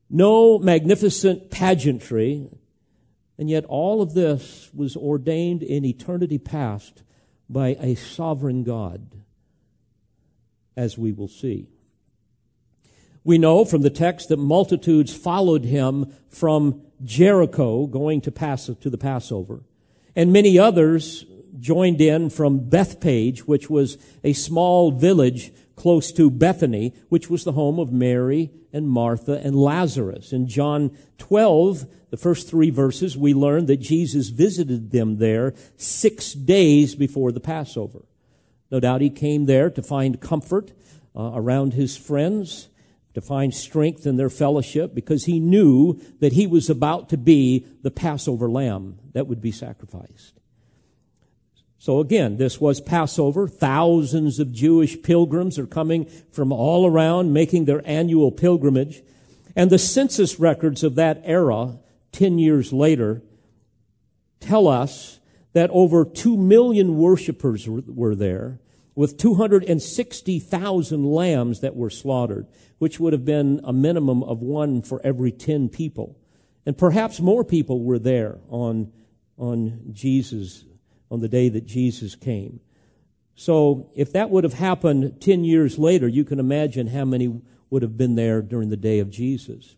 no 0.10 0.60
magnificent 0.60 1.50
pageantry, 1.50 2.50
and 3.38 3.50
yet 3.50 3.66
all 3.66 4.02
of 4.02 4.14
this 4.14 4.70
was 4.74 4.96
ordained 4.96 5.64
in 5.64 5.86
eternity 5.86 6.38
past 6.38 7.04
by 7.50 7.70
a 7.80 7.96
sovereign 7.96 8.64
God, 8.64 9.24
as 10.76 10.98
we 10.98 11.12
will 11.12 11.28
see. 11.28 11.70
We 13.24 13.38
know 13.38 13.66
from 13.66 13.82
the 13.82 13.90
text 13.90 14.30
that 14.30 14.38
multitudes 14.38 15.16
followed 15.16 15.66
him 15.66 16.12
from 16.30 16.82
Jericho 17.04 17.86
going 17.86 18.22
to 18.22 18.32
pass 18.32 18.66
to 18.66 18.90
the 18.90 18.98
Passover. 18.98 19.62
And 20.16 20.34
many 20.34 20.58
others 20.58 21.26
joined 21.60 22.02
in 22.02 22.30
from 22.30 22.70
Bethphage, 22.70 23.48
which 23.48 23.70
was 23.70 23.98
a 24.24 24.34
small 24.34 24.92
village 24.92 25.52
close 25.76 26.12
to 26.14 26.30
Bethany, 26.30 26.94
which 27.10 27.30
was 27.30 27.44
the 27.44 27.54
home 27.54 27.80
of 27.80 27.92
Mary 27.92 28.52
and 28.74 28.90
Martha 28.90 29.40
and 29.44 29.56
Lazarus. 29.56 30.34
In 30.34 30.48
John 30.48 30.96
12, 31.18 31.86
the 32.10 32.18
first 32.18 32.50
three 32.50 32.70
verses, 32.70 33.18
we 33.18 33.34
learn 33.34 33.66
that 33.68 33.78
Jesus 33.78 34.30
visited 34.30 34.92
them 34.92 35.18
there 35.18 35.54
six 35.78 36.34
days 36.34 36.96
before 36.96 37.32
the 37.32 37.40
Passover. 37.40 38.04
No 38.70 38.80
doubt 38.80 39.02
he 39.02 39.10
came 39.10 39.46
there 39.46 39.70
to 39.70 39.82
find 39.82 40.22
comfort 40.22 40.72
uh, 41.16 41.32
around 41.34 41.74
his 41.74 41.98
friends, 41.98 42.70
to 43.14 43.22
find 43.22 43.54
strength 43.54 44.06
in 44.06 44.18
their 44.18 44.30
fellowship, 44.30 44.96
because 44.96 45.26
he 45.26 45.40
knew 45.40 46.00
that 46.20 46.34
he 46.34 46.48
was 46.48 46.70
about 46.70 47.10
to 47.10 47.18
be 47.18 47.66
the 47.82 47.92
Passover 47.92 48.50
lamb 48.50 49.00
that 49.14 49.28
would 49.28 49.42
be 49.42 49.52
sacrificed. 49.52 50.40
So 51.78 52.00
again, 52.00 52.38
this 52.38 52.62
was 52.62 52.80
Passover. 52.80 53.48
Thousands 53.48 54.40
of 54.40 54.54
Jewish 54.54 55.02
pilgrims 55.02 55.58
are 55.58 55.66
coming 55.66 56.06
from 56.32 56.52
all 56.52 56.86
around 56.86 57.34
making 57.34 57.66
their 57.66 57.82
annual 57.86 58.32
pilgrimage. 58.32 59.02
And 59.56 59.72
the 59.72 59.80
census 59.80 60.40
records 60.40 60.84
of 60.84 60.94
that 60.96 61.22
era, 61.26 61.80
10 62.12 62.38
years 62.38 62.72
later, 62.72 63.24
tell 64.40 64.68
us 64.68 65.20
that 65.54 65.72
over 65.72 66.06
2 66.06 66.38
million 66.38 66.98
worshipers 66.98 67.68
were 67.68 68.16
there 68.16 68.60
with 68.94 69.18
260,000 69.18 71.06
lambs 71.06 71.62
that 71.62 71.76
were 71.76 71.90
slaughtered, 71.90 72.46
which 72.82 73.00
would 73.00 73.14
have 73.14 73.24
been 73.24 73.62
a 73.64 73.72
minimum 73.72 74.24
of 74.24 74.42
one 74.42 74.82
for 74.82 75.00
every 75.04 75.32
10 75.32 75.70
people. 75.70 76.18
And 76.66 76.76
perhaps 76.76 77.20
more 77.20 77.44
people 77.44 77.84
were 77.84 78.00
there 78.00 78.40
on, 78.50 78.92
on 79.38 79.82
Jesus' 79.92 80.66
on 81.12 81.20
the 81.20 81.30
day 81.30 81.48
that 81.48 81.68
Jesus 81.68 82.16
came. 82.16 82.60
So 83.36 83.92
if 83.94 84.12
that 84.14 84.32
would 84.32 84.44
have 84.44 84.56
happened 84.56 85.22
10 85.22 85.44
years 85.44 85.78
later, 85.78 86.08
you 86.08 86.24
can 86.24 86.40
imagine 86.40 86.88
how 86.88 87.06
many 87.06 87.40
would 87.70 87.84
have 87.84 87.98
been 87.98 88.16
there 88.16 88.42
during 88.42 88.70
the 88.70 88.78
day 88.78 88.98
of 88.98 89.12
Jesus. 89.12 89.76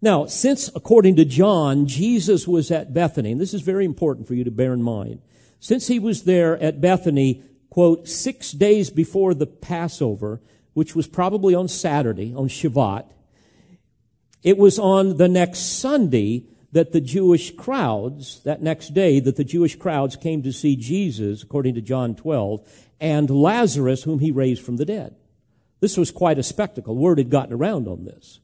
Now, 0.00 0.26
since 0.26 0.72
according 0.74 1.14
to 1.16 1.24
John, 1.24 1.86
Jesus 1.86 2.48
was 2.48 2.72
at 2.72 2.92
Bethany, 2.92 3.30
and 3.30 3.40
this 3.40 3.54
is 3.54 3.62
very 3.62 3.84
important 3.84 4.26
for 4.26 4.34
you 4.34 4.42
to 4.42 4.50
bear 4.50 4.72
in 4.72 4.82
mind, 4.82 5.20
since 5.60 5.86
he 5.86 6.00
was 6.00 6.24
there 6.24 6.60
at 6.60 6.80
Bethany, 6.80 7.44
quote, 7.70 8.08
six 8.08 8.50
days 8.50 8.90
before 8.90 9.34
the 9.34 9.46
Passover, 9.46 10.40
which 10.74 10.94
was 10.94 11.06
probably 11.06 11.54
on 11.54 11.68
Saturday, 11.68 12.34
on 12.34 12.48
Shabbat, 12.48 13.06
it 14.42 14.58
was 14.58 14.78
on 14.78 15.16
the 15.18 15.28
next 15.28 15.78
Sunday 15.78 16.44
that 16.72 16.92
the 16.92 17.00
Jewish 17.00 17.54
crowds, 17.54 18.40
that 18.44 18.62
next 18.62 18.94
day, 18.94 19.20
that 19.20 19.36
the 19.36 19.44
Jewish 19.44 19.76
crowds 19.76 20.16
came 20.16 20.42
to 20.42 20.52
see 20.52 20.74
Jesus, 20.74 21.42
according 21.42 21.74
to 21.74 21.82
John 21.82 22.14
12, 22.14 22.66
and 22.98 23.28
Lazarus, 23.28 24.04
whom 24.04 24.20
he 24.20 24.30
raised 24.30 24.64
from 24.64 24.78
the 24.78 24.86
dead. 24.86 25.14
This 25.80 25.96
was 25.96 26.10
quite 26.10 26.38
a 26.38 26.42
spectacle. 26.42 26.96
Word 26.96 27.18
had 27.18 27.30
gotten 27.30 27.52
around 27.52 27.88
on 27.88 28.04
this. 28.04 28.40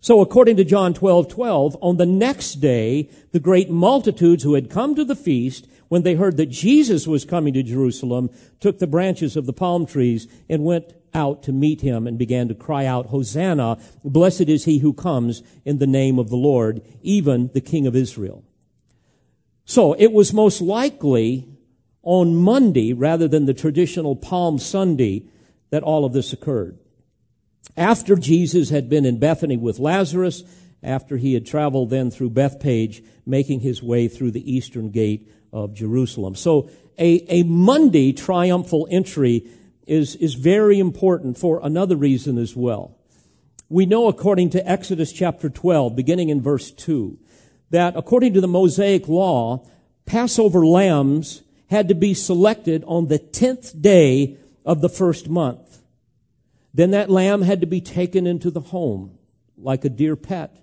So 0.00 0.20
according 0.20 0.56
to 0.58 0.64
John 0.64 0.92
12, 0.92 1.28
12, 1.28 1.78
on 1.80 1.96
the 1.96 2.06
next 2.06 2.56
day, 2.56 3.08
the 3.32 3.40
great 3.40 3.70
multitudes 3.70 4.42
who 4.42 4.52
had 4.52 4.68
come 4.68 4.94
to 4.94 5.04
the 5.04 5.16
feast, 5.16 5.66
when 5.88 6.02
they 6.02 6.14
heard 6.14 6.36
that 6.36 6.50
Jesus 6.50 7.06
was 7.06 7.24
coming 7.24 7.54
to 7.54 7.62
Jerusalem, 7.62 8.28
took 8.60 8.78
the 8.78 8.86
branches 8.86 9.34
of 9.34 9.46
the 9.46 9.54
palm 9.54 9.86
trees 9.86 10.28
and 10.48 10.62
went 10.62 10.92
out 11.14 11.42
to 11.44 11.52
meet 11.52 11.80
him 11.80 12.06
and 12.06 12.18
began 12.18 12.48
to 12.48 12.54
cry 12.54 12.84
out, 12.86 13.06
Hosanna, 13.06 13.78
blessed 14.02 14.48
is 14.48 14.64
he 14.64 14.78
who 14.78 14.92
comes 14.92 15.42
in 15.64 15.78
the 15.78 15.86
name 15.86 16.18
of 16.18 16.28
the 16.28 16.36
Lord, 16.36 16.82
even 17.02 17.50
the 17.54 17.60
King 17.60 17.86
of 17.86 17.94
Israel. 17.94 18.44
So 19.64 19.94
it 19.94 20.12
was 20.12 20.32
most 20.32 20.60
likely 20.60 21.48
on 22.02 22.36
Monday 22.36 22.92
rather 22.92 23.28
than 23.28 23.46
the 23.46 23.54
traditional 23.54 24.16
Palm 24.16 24.58
Sunday 24.58 25.26
that 25.70 25.82
all 25.82 26.04
of 26.04 26.12
this 26.12 26.32
occurred. 26.32 26.78
After 27.76 28.16
Jesus 28.16 28.70
had 28.70 28.88
been 28.88 29.06
in 29.06 29.18
Bethany 29.18 29.56
with 29.56 29.78
Lazarus, 29.78 30.44
after 30.82 31.16
he 31.16 31.32
had 31.32 31.46
traveled 31.46 31.90
then 31.90 32.10
through 32.10 32.30
Bethphage, 32.30 33.02
making 33.24 33.60
his 33.60 33.82
way 33.82 34.06
through 34.06 34.32
the 34.32 34.52
eastern 34.52 34.90
gate 34.90 35.32
of 35.52 35.74
Jerusalem. 35.74 36.34
So 36.34 36.68
a, 36.98 37.24
a 37.28 37.42
Monday 37.44 38.12
triumphal 38.12 38.86
entry 38.90 39.48
is, 39.86 40.16
is 40.16 40.34
very 40.34 40.78
important 40.78 41.38
for 41.38 41.60
another 41.62 41.96
reason 41.96 42.38
as 42.38 42.56
well. 42.56 42.96
We 43.68 43.86
know 43.86 44.08
according 44.08 44.50
to 44.50 44.68
Exodus 44.68 45.12
chapter 45.12 45.48
12, 45.48 45.96
beginning 45.96 46.28
in 46.28 46.40
verse 46.40 46.70
2, 46.70 47.18
that 47.70 47.96
according 47.96 48.34
to 48.34 48.40
the 48.40 48.48
Mosaic 48.48 49.08
law, 49.08 49.66
Passover 50.06 50.66
lambs 50.66 51.42
had 51.70 51.88
to 51.88 51.94
be 51.94 52.14
selected 52.14 52.84
on 52.86 53.08
the 53.08 53.18
10th 53.18 53.80
day 53.80 54.36
of 54.64 54.80
the 54.80 54.88
first 54.88 55.28
month. 55.28 55.80
Then 56.72 56.90
that 56.90 57.10
lamb 57.10 57.42
had 57.42 57.60
to 57.60 57.66
be 57.66 57.80
taken 57.80 58.26
into 58.26 58.50
the 58.50 58.60
home 58.60 59.18
like 59.56 59.84
a 59.84 59.88
dear 59.88 60.16
pet. 60.16 60.56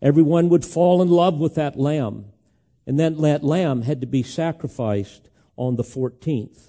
Everyone 0.00 0.48
would 0.48 0.64
fall 0.64 1.02
in 1.02 1.08
love 1.08 1.38
with 1.38 1.54
that 1.56 1.78
lamb. 1.78 2.26
And 2.86 2.98
then 2.98 3.20
that 3.22 3.42
lamb 3.42 3.82
had 3.82 4.00
to 4.00 4.06
be 4.06 4.22
sacrificed 4.22 5.28
on 5.56 5.76
the 5.76 5.82
14th. 5.82 6.68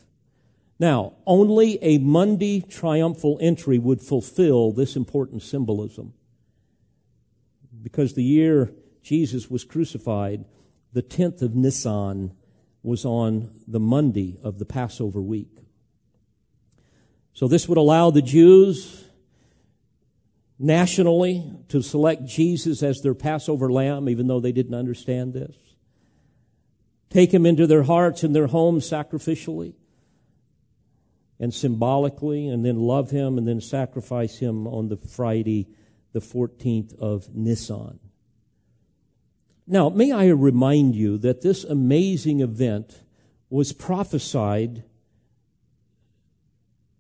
Now, 0.80 1.14
only 1.26 1.80
a 1.84 1.98
Monday 1.98 2.62
triumphal 2.62 3.38
entry 3.42 3.80
would 3.80 4.02
fulfill 4.02 4.72
this 4.72 4.96
important 4.96 5.42
symbolism. 5.42 6.14
Because 7.82 8.14
the 8.14 8.24
year 8.24 8.72
Jesus 9.02 9.50
was 9.50 9.64
crucified, 9.64 10.46
the 10.94 11.02
10th 11.02 11.42
of 11.42 11.56
Nisan 11.56 12.34
was 12.84 13.06
on 13.06 13.52
the 13.68 13.80
Monday 13.80 14.38
of 14.44 14.60
the 14.60 14.66
Passover 14.66 15.22
week. 15.22 15.58
So 17.34 17.48
this 17.48 17.68
would 17.68 17.78
allow 17.78 18.12
the 18.12 18.22
Jews 18.22 19.06
nationally 20.60 21.44
to 21.70 21.82
select 21.82 22.26
Jesus 22.26 22.82
as 22.84 23.02
their 23.02 23.14
Passover 23.14 23.72
lamb, 23.72 24.10
even 24.10 24.28
though 24.28 24.40
they 24.40 24.52
didn't 24.52 24.74
understand 24.74 25.34
this. 25.34 25.56
Take 27.10 27.34
him 27.34 27.46
into 27.46 27.68
their 27.68 27.84
hearts 27.84 28.24
and 28.24 28.36
their 28.36 28.48
homes 28.48 28.90
sacrificially 28.90 29.74
and 31.40 31.54
symbolically, 31.54 32.48
and 32.48 32.66
then 32.66 32.80
love 32.80 33.12
him 33.12 33.38
and 33.38 33.48
then 33.48 33.62
sacrifice 33.62 34.40
him 34.40 34.68
on 34.68 34.90
the 34.90 34.98
Friday, 34.98 35.68
the 36.14 36.20
14th 36.20 36.98
of 37.00 37.34
Nisan. 37.36 38.00
Now, 39.68 39.90
may 39.90 40.12
I 40.12 40.28
remind 40.28 40.96
you 40.96 41.18
that 41.20 41.42
this 41.42 41.64
amazing 41.64 42.40
event 42.40 43.02
was 43.50 43.74
prophesied 43.74 44.84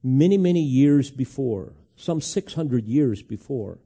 many, 0.03 0.37
many 0.37 0.61
years 0.61 1.09
before, 1.09 1.73
some 1.95 2.21
600 2.21 2.85
years 2.85 3.23
before. 3.23 3.79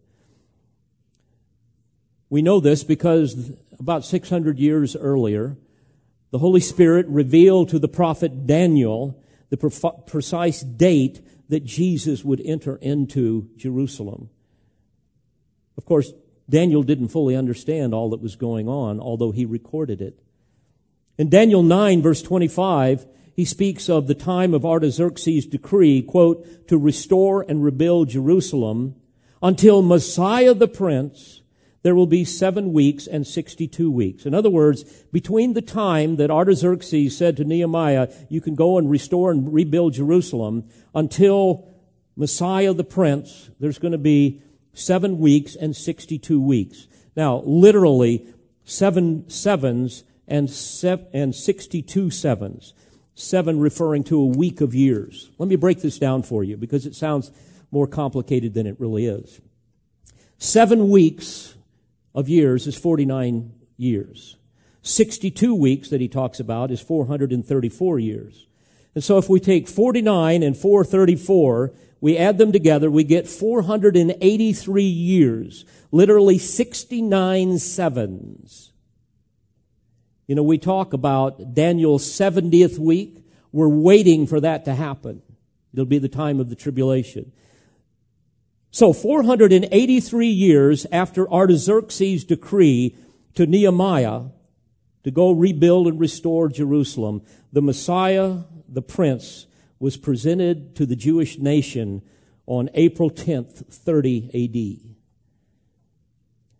We 2.30 2.42
know 2.42 2.60
this 2.60 2.84
because 2.84 3.52
about 3.80 4.06
600 4.06 4.58
years 4.58 4.96
earlier, 4.96 5.58
the 6.32 6.40
Holy 6.40 6.62
Spirit 6.62 7.06
revealed 7.08 7.70
to 7.70 7.80
the 7.80 7.88
prophet 7.88 8.48
Daniel 8.48 9.21
the 9.52 9.58
precise 10.08 10.62
date 10.62 11.22
that 11.50 11.66
Jesus 11.66 12.24
would 12.24 12.42
enter 12.44 12.78
into 12.78 13.50
Jerusalem. 13.58 14.30
Of 15.78 15.86
course, 15.86 16.14
Daniel 16.50 16.82
didn't 16.82 17.10
fully 17.10 17.36
understand 17.36 17.94
all 17.94 18.10
that 18.10 18.22
was 18.22 18.36
going 18.36 18.68
on, 18.68 19.00
although 19.00 19.32
he 19.32 19.46
recorded 19.46 20.02
it. 20.02 20.20
In 21.18 21.30
Daniel 21.30 21.62
9 21.62 22.02
verse 22.02 22.22
25, 22.22 23.06
he 23.36 23.46
speaks 23.46 23.90
of 23.90 24.08
the 24.08 24.16
time 24.16 24.54
of 24.54 24.66
Artaxerxes' 24.66 25.46
decree, 25.46 26.02
quote, 26.02 26.68
to 26.70 26.78
restore 26.78 27.46
and 27.48 27.64
rebuild 27.64 28.10
Jerusalem 28.10 28.96
until 29.44 29.82
Messiah 29.82 30.54
the 30.54 30.68
Prince, 30.68 31.41
there 31.84 31.96
will 31.96 32.08
be 32.08 32.24
seven 32.24 32.74
weeks 32.74 33.08
and 33.08 33.26
62 33.26 33.90
weeks. 33.90 34.26
In 34.26 34.34
other 34.34 34.50
words, 34.50 34.84
between 35.12 35.54
the 35.54 35.62
time 35.62 36.18
that 36.18 36.30
Artaxerxes 36.30 37.18
said 37.18 37.38
to 37.38 37.44
Nehemiah, 37.44 38.12
you 38.30 38.40
can 38.40 38.56
go 38.56 38.78
and 38.78 38.90
restore 38.90 39.32
and 39.32 39.52
rebuild 39.52 39.94
Jerusalem, 39.94 40.70
until 40.94 41.68
Messiah 42.16 42.74
the 42.74 42.84
Prince, 42.84 43.50
there's 43.60 43.80
going 43.80 43.94
to 43.94 43.98
be 43.98 44.42
seven 44.74 45.18
weeks 45.18 45.56
and 45.56 45.76
62 45.76 46.40
weeks. 46.42 46.88
Now, 47.16 47.42
literally, 47.46 48.28
seven 48.64 49.30
sevens 49.30 50.04
and, 50.28 50.50
and 51.14 51.36
62 51.36 52.10
sevens. 52.12 52.74
Seven 53.16 53.60
referring 53.60 54.04
to 54.06 54.20
a 54.20 54.26
week 54.26 54.62
of 54.62 54.74
years. 54.74 55.30
Let 55.38 55.50
me 55.50 55.56
break 55.56 55.82
this 55.82 56.00
down 56.00 56.24
for 56.24 56.44
you 56.44 56.58
because 56.58 56.86
it 56.86 56.96
sounds 56.96 57.32
more 57.70 57.88
complicated 57.88 58.54
than 58.54 58.68
it 58.68 58.80
really 58.80 59.06
is. 59.06 59.42
Seven 60.38 60.90
weeks 60.90 61.56
of 62.14 62.30
years 62.30 62.68
is 62.68 62.78
49 62.78 63.54
years. 63.78 64.38
62 64.82 65.54
weeks 65.56 65.90
that 65.90 66.02
he 66.02 66.08
talks 66.08 66.40
about 66.40 66.72
is 66.72 66.82
434 66.82 68.00
years. 68.00 68.48
And 68.94 69.04
so 69.04 69.18
if 69.18 69.30
we 69.30 69.40
take 69.40 69.68
49 69.68 70.44
and 70.44 70.58
434, 70.58 71.74
we 72.02 72.18
add 72.18 72.38
them 72.38 72.52
together, 72.52 72.90
we 72.90 73.04
get 73.04 73.28
483 73.28 74.84
years. 74.84 75.66
Literally 75.92 76.38
69 76.38 77.60
sevens. 77.60 78.74
You 80.28 80.36
know, 80.36 80.44
we 80.44 80.58
talk 80.58 80.94
about 80.94 81.54
Daniel's 81.54 82.06
70th 82.06 82.80
week. 82.80 83.24
We're 83.52 83.68
waiting 83.68 84.28
for 84.28 84.40
that 84.40 84.66
to 84.66 84.74
happen. 84.74 85.22
It'll 85.74 85.86
be 85.86 86.00
the 86.00 86.10
time 86.10 86.40
of 86.40 86.50
the 86.50 86.56
tribulation. 86.56 87.32
So 88.72 88.94
483 88.94 90.28
years 90.28 90.88
after 90.94 91.30
Artaxerxes' 91.30 92.24
decree 92.24 92.96
to 93.36 93.46
Nehemiah 93.46 94.24
to 95.04 95.12
go 95.12 95.32
rebuild 95.32 95.88
and 95.88 96.00
restore 96.00 96.48
Jerusalem, 96.48 97.22
the 97.52 97.62
Messiah, 97.62 98.38
the 98.70 98.82
Prince, 98.82 99.46
was 99.78 99.98
presented 99.98 100.74
to 100.78 100.86
the 100.86 100.96
Jewish 100.96 101.38
nation 101.38 102.02
on 102.46 102.70
April 102.74 103.12
10th, 103.12 103.66
30 103.68 104.86
AD. 104.86 104.96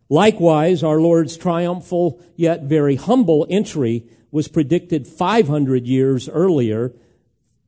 Likewise, 0.10 0.84
our 0.84 1.00
Lord's 1.00 1.38
triumphal 1.38 2.22
yet 2.36 2.64
very 2.64 2.98
humble 2.98 3.48
entry 3.50 4.04
was 4.32 4.50
predicted 4.50 5.08
500 5.08 5.88
years 5.88 6.28
earlier 6.28 6.92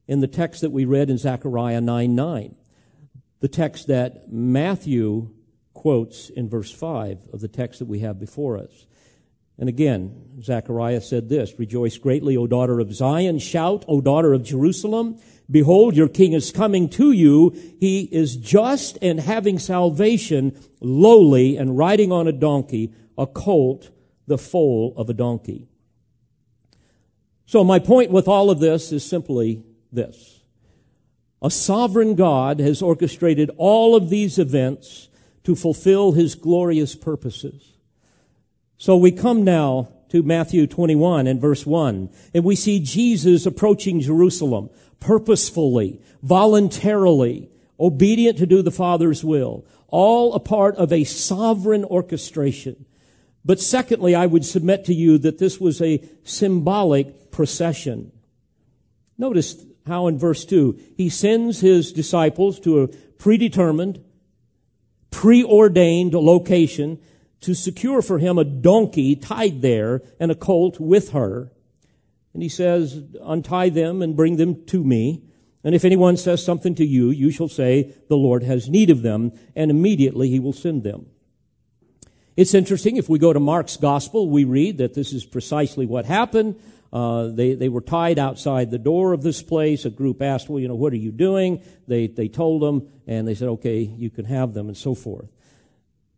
in 0.06 0.20
the 0.20 0.28
text 0.28 0.60
that 0.62 0.72
we 0.72 0.84
read 0.84 1.10
in 1.10 1.18
Zechariah 1.18 1.80
9 1.80 2.14
9 2.14 2.56
the 3.44 3.50
text 3.50 3.88
that 3.88 4.32
Matthew 4.32 5.30
quotes 5.74 6.30
in 6.30 6.48
verse 6.48 6.72
5 6.72 7.28
of 7.34 7.42
the 7.42 7.50
text 7.50 7.80
that 7.80 7.90
we 7.90 8.00
have 8.00 8.18
before 8.18 8.58
us. 8.58 8.86
And 9.60 9.68
again, 9.68 10.40
Zechariah 10.42 11.02
said 11.02 11.28
this, 11.28 11.60
Rejoice 11.60 11.98
greatly, 11.98 12.38
O 12.38 12.48
daughter 12.48 12.80
of 12.80 12.94
Zion. 12.94 13.40
Shout, 13.40 13.84
O 13.90 14.00
daughter 14.00 14.32
of 14.32 14.46
Jerusalem. 14.46 15.20
Behold, 15.52 15.94
your 15.94 16.08
king 16.08 16.32
is 16.32 16.54
coming 16.54 16.88
to 16.92 17.12
you. 17.12 17.50
He 17.82 18.04
is 18.14 18.38
just 18.38 18.98
and 19.02 19.20
having 19.20 19.60
salvation, 19.60 20.58
lowly 20.80 21.58
and 21.58 21.78
riding 21.78 22.14
on 22.14 22.30
a 22.30 22.32
donkey, 22.32 22.94
a 23.18 23.28
colt, 23.28 23.90
the 24.26 24.38
foal 24.38 24.94
of 24.96 25.10
a 25.10 25.14
donkey. 25.14 25.68
So 27.46 27.66
my 27.66 27.80
point 27.80 28.10
with 28.10 28.30
all 28.30 28.50
of 28.50 28.62
this 28.62 28.94
is 28.94 29.04
simply 29.04 29.66
this. 29.92 30.33
A 31.44 31.52
sovereign 31.52 32.16
God 32.16 32.60
has 32.62 32.82
orchestrated 32.82 33.52
all 33.58 33.98
of 33.98 34.10
these 34.10 34.40
events 34.40 35.10
to 35.44 35.56
fulfill 35.56 36.14
his 36.14 36.36
glorious 36.36 36.96
purposes. 36.96 37.74
So 38.78 38.96
we 38.96 39.12
come 39.12 39.44
now 39.44 39.90
to 40.08 40.24
Matthew 40.24 40.68
21 40.68 41.28
and 41.28 41.42
verse 41.42 41.66
1, 41.66 42.10
and 42.34 42.44
we 42.46 42.56
see 42.56 42.80
Jesus 42.80 43.46
approaching 43.46 44.00
Jerusalem 44.00 44.70
purposefully, 45.02 46.02
voluntarily, 46.22 47.50
obedient 47.78 48.38
to 48.38 48.46
do 48.46 48.62
the 48.62 48.72
Father's 48.72 49.22
will, 49.22 49.66
all 49.88 50.34
a 50.34 50.40
part 50.40 50.76
of 50.78 50.94
a 50.94 51.04
sovereign 51.04 51.84
orchestration. 51.84 52.86
But 53.44 53.60
secondly, 53.60 54.16
I 54.16 54.28
would 54.28 54.46
submit 54.46 54.86
to 54.86 54.94
you 54.94 55.18
that 55.18 55.40
this 55.40 55.60
was 55.60 55.82
a 55.82 56.02
symbolic 56.24 57.32
procession. 57.32 58.14
Notice 59.18 59.66
how 59.86 60.08
in 60.08 60.18
verse 60.18 60.46
2 60.46 60.80
he 60.96 61.10
sends 61.10 61.62
his 61.62 61.92
disciples 61.92 62.60
to 62.62 62.82
a 62.82 62.88
predetermined, 62.88 64.04
preordained 65.12 66.14
location 66.14 67.00
to 67.42 67.54
secure 67.54 68.02
for 68.02 68.20
him 68.20 68.38
a 68.38 68.44
donkey 68.44 69.16
tied 69.16 69.62
there 69.62 70.02
and 70.20 70.32
a 70.32 70.36
colt 70.36 70.80
with 70.80 71.12
her. 71.12 71.52
And 72.34 72.42
he 72.42 72.50
says, 72.50 73.04
untie 73.22 73.70
them 73.70 74.02
and 74.02 74.16
bring 74.16 74.38
them 74.38 74.66
to 74.66 74.84
me. 74.84 75.24
And 75.64 75.76
if 75.76 75.86
anyone 75.86 76.18
says 76.18 76.44
something 76.44 76.76
to 76.76 76.86
you, 76.86 77.10
you 77.10 77.32
shall 77.32 77.48
say, 77.48 77.94
the 78.10 78.18
Lord 78.18 78.44
has 78.44 78.70
need 78.70 78.90
of 78.90 79.02
them, 79.02 79.32
and 79.56 79.72
immediately 79.72 80.30
he 80.30 80.40
will 80.40 80.54
send 80.54 80.84
them. 80.84 81.06
It's 82.36 82.54
interesting, 82.54 82.98
if 82.98 83.08
we 83.08 83.20
go 83.20 83.32
to 83.32 83.40
Mark's 83.40 83.78
gospel, 83.78 84.30
we 84.30 84.44
read 84.44 84.80
that 84.80 84.96
this 84.96 85.14
is 85.14 85.24
precisely 85.24 85.86
what 85.86 86.06
happened. 86.06 86.60
Uh, 86.94 87.30
they, 87.30 87.56
they 87.56 87.70
were 87.70 87.82
tied 87.82 88.20
outside 88.20 88.70
the 88.70 88.78
door 88.78 89.14
of 89.14 89.24
this 89.24 89.42
place. 89.42 89.84
A 89.84 89.90
group 89.90 90.22
asked, 90.22 90.48
well, 90.48 90.60
you 90.60 90.68
know, 90.68 90.76
what 90.76 90.94
are 90.94 90.98
you 90.98 91.12
doing? 91.12 91.64
They, 91.88 92.06
they 92.06 92.28
told 92.28 92.62
them, 92.62 92.88
and 93.08 93.28
they 93.28 93.34
said, 93.34 93.48
okay, 93.50 93.80
you 93.80 94.12
can 94.12 94.26
have 94.26 94.54
them, 94.54 94.68
and 94.68 94.78
so 94.78 94.94
forth. 94.94 95.28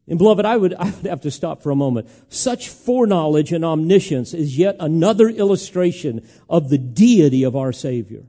And 0.05 0.19
beloved, 0.19 0.45
I 0.45 0.57
would, 0.57 0.73
I 0.79 0.91
would 0.91 1.05
have 1.05 1.21
to 1.21 1.31
stop 1.31 1.63
for 1.63 1.71
a 1.71 1.75
moment. 1.75 2.09
Such 2.27 2.67
foreknowledge 2.67 3.53
and 3.53 3.63
omniscience 3.63 4.33
is 4.33 4.57
yet 4.57 4.75
another 4.81 5.29
illustration 5.29 6.27
of 6.49 6.69
the 6.69 6.77
deity 6.77 7.43
of 7.43 7.55
our 7.55 7.71
Savior. 7.71 8.25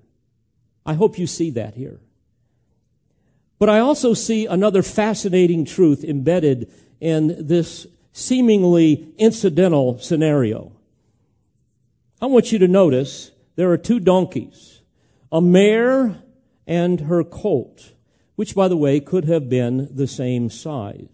I 0.86 0.94
hope 0.94 1.18
you 1.18 1.26
see 1.26 1.50
that 1.50 1.74
here. 1.74 1.98
But 3.58 3.70
I 3.70 3.80
also 3.80 4.14
see 4.14 4.46
another 4.46 4.84
fascinating 4.84 5.64
truth 5.64 6.04
embedded 6.04 6.70
in 7.00 7.44
this 7.44 7.88
seemingly 8.12 9.12
incidental 9.18 9.98
scenario. 9.98 10.75
I 12.20 12.26
want 12.26 12.50
you 12.50 12.58
to 12.60 12.68
notice 12.68 13.30
there 13.56 13.70
are 13.70 13.76
two 13.76 14.00
donkeys, 14.00 14.80
a 15.30 15.40
mare 15.40 16.22
and 16.66 17.00
her 17.00 17.22
colt, 17.22 17.92
which, 18.36 18.54
by 18.54 18.68
the 18.68 18.76
way, 18.76 19.00
could 19.00 19.26
have 19.26 19.48
been 19.48 19.94
the 19.94 20.06
same 20.06 20.48
size. 20.48 21.08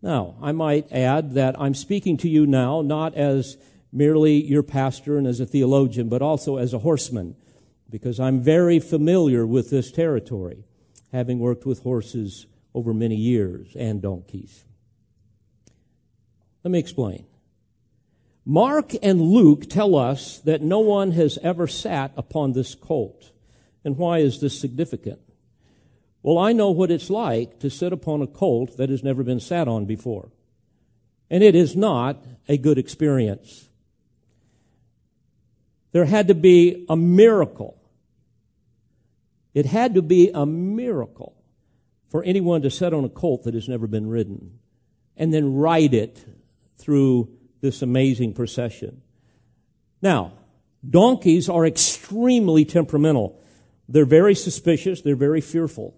Now, 0.00 0.36
I 0.40 0.52
might 0.52 0.92
add 0.92 1.32
that 1.32 1.58
I'm 1.58 1.74
speaking 1.74 2.16
to 2.18 2.28
you 2.28 2.46
now 2.46 2.82
not 2.82 3.14
as 3.14 3.56
merely 3.90 4.44
your 4.44 4.62
pastor 4.62 5.18
and 5.18 5.26
as 5.26 5.40
a 5.40 5.46
theologian, 5.46 6.08
but 6.08 6.22
also 6.22 6.56
as 6.56 6.74
a 6.74 6.80
horseman, 6.80 7.36
because 7.90 8.20
I'm 8.20 8.40
very 8.40 8.78
familiar 8.78 9.46
with 9.46 9.70
this 9.70 9.90
territory, 9.90 10.64
having 11.10 11.38
worked 11.38 11.64
with 11.64 11.82
horses 11.82 12.46
over 12.74 12.92
many 12.92 13.16
years 13.16 13.74
and 13.76 14.02
donkeys. 14.02 14.64
Let 16.62 16.70
me 16.70 16.78
explain. 16.78 17.26
Mark 18.46 18.92
and 19.02 19.20
Luke 19.20 19.68
tell 19.70 19.96
us 19.96 20.38
that 20.40 20.60
no 20.60 20.80
one 20.80 21.12
has 21.12 21.38
ever 21.42 21.66
sat 21.66 22.12
upon 22.16 22.52
this 22.52 22.74
colt. 22.74 23.32
And 23.84 23.96
why 23.96 24.18
is 24.18 24.40
this 24.40 24.58
significant? 24.58 25.20
Well, 26.22 26.38
I 26.38 26.52
know 26.52 26.70
what 26.70 26.90
it's 26.90 27.10
like 27.10 27.60
to 27.60 27.70
sit 27.70 27.92
upon 27.92 28.22
a 28.22 28.26
colt 28.26 28.76
that 28.76 28.90
has 28.90 29.02
never 29.02 29.22
been 29.22 29.40
sat 29.40 29.68
on 29.68 29.84
before. 29.86 30.30
And 31.30 31.42
it 31.42 31.54
is 31.54 31.74
not 31.74 32.22
a 32.48 32.58
good 32.58 32.78
experience. 32.78 33.68
There 35.92 36.04
had 36.04 36.28
to 36.28 36.34
be 36.34 36.84
a 36.88 36.96
miracle. 36.96 37.80
It 39.54 39.66
had 39.66 39.94
to 39.94 40.02
be 40.02 40.30
a 40.34 40.44
miracle 40.44 41.36
for 42.10 42.22
anyone 42.24 42.62
to 42.62 42.70
sit 42.70 42.92
on 42.92 43.04
a 43.04 43.08
colt 43.08 43.44
that 43.44 43.54
has 43.54 43.68
never 43.68 43.86
been 43.86 44.08
ridden 44.08 44.58
and 45.16 45.32
then 45.32 45.54
ride 45.54 45.94
it 45.94 46.24
through 46.76 47.28
this 47.64 47.80
amazing 47.80 48.34
procession. 48.34 49.00
Now, 50.02 50.34
donkeys 50.88 51.48
are 51.48 51.64
extremely 51.64 52.66
temperamental. 52.66 53.42
They're 53.88 54.04
very 54.04 54.34
suspicious. 54.34 55.00
They're 55.00 55.16
very 55.16 55.40
fearful. 55.40 55.96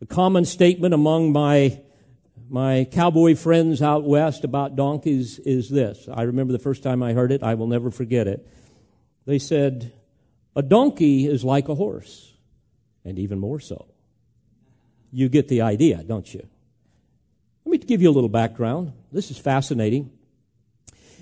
A 0.00 0.06
common 0.06 0.44
statement 0.44 0.94
among 0.94 1.32
my 1.32 1.80
my 2.48 2.86
cowboy 2.90 3.34
friends 3.34 3.82
out 3.82 4.04
west 4.04 4.44
about 4.44 4.76
donkeys 4.76 5.40
is 5.40 5.68
this. 5.68 6.08
I 6.12 6.22
remember 6.22 6.52
the 6.52 6.58
first 6.58 6.82
time 6.82 7.02
I 7.02 7.12
heard 7.12 7.32
it, 7.32 7.42
I 7.42 7.54
will 7.54 7.68
never 7.68 7.90
forget 7.90 8.26
it. 8.26 8.46
They 9.26 9.38
said, 9.38 9.92
A 10.56 10.62
donkey 10.62 11.26
is 11.26 11.44
like 11.44 11.68
a 11.68 11.74
horse, 11.74 12.32
and 13.04 13.18
even 13.18 13.38
more 13.38 13.60
so. 13.60 13.86
You 15.12 15.28
get 15.28 15.48
the 15.48 15.62
idea, 15.62 16.02
don't 16.04 16.32
you? 16.32 16.46
Let 17.64 17.70
me 17.70 17.78
give 17.78 18.00
you 18.00 18.10
a 18.10 18.16
little 18.18 18.28
background. 18.28 18.92
This 19.12 19.30
is 19.30 19.38
fascinating. 19.38 20.10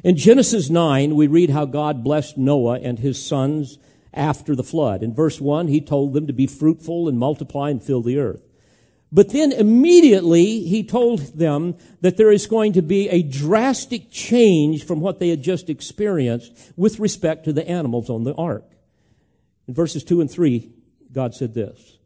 In 0.04 0.16
Genesis 0.16 0.70
9, 0.70 1.16
we 1.16 1.26
read 1.26 1.50
how 1.50 1.64
God 1.64 2.04
blessed 2.04 2.38
Noah 2.38 2.78
and 2.78 2.98
his 2.98 3.24
sons 3.24 3.78
after 4.14 4.54
the 4.54 4.62
flood. 4.62 5.02
In 5.02 5.12
verse 5.12 5.40
1, 5.40 5.68
he 5.68 5.80
told 5.80 6.12
them 6.12 6.26
to 6.26 6.32
be 6.32 6.46
fruitful 6.46 7.08
and 7.08 7.18
multiply 7.18 7.70
and 7.70 7.82
fill 7.82 8.02
the 8.02 8.18
earth. 8.18 8.42
But 9.10 9.30
then 9.30 9.52
immediately 9.52 10.60
he 10.64 10.84
told 10.84 11.38
them 11.38 11.76
that 12.00 12.16
there 12.16 12.30
is 12.30 12.46
going 12.46 12.74
to 12.74 12.82
be 12.82 13.08
a 13.08 13.22
drastic 13.22 14.10
change 14.10 14.84
from 14.84 15.00
what 15.00 15.18
they 15.18 15.30
had 15.30 15.42
just 15.42 15.70
experienced 15.70 16.52
with 16.76 17.00
respect 17.00 17.44
to 17.44 17.52
the 17.52 17.66
animals 17.66 18.10
on 18.10 18.24
the 18.24 18.34
ark. 18.34 18.64
In 19.66 19.74
verses 19.74 20.04
2 20.04 20.20
and 20.20 20.30
3, 20.30 20.70
God 21.10 21.34
said 21.34 21.54
this, 21.54 21.98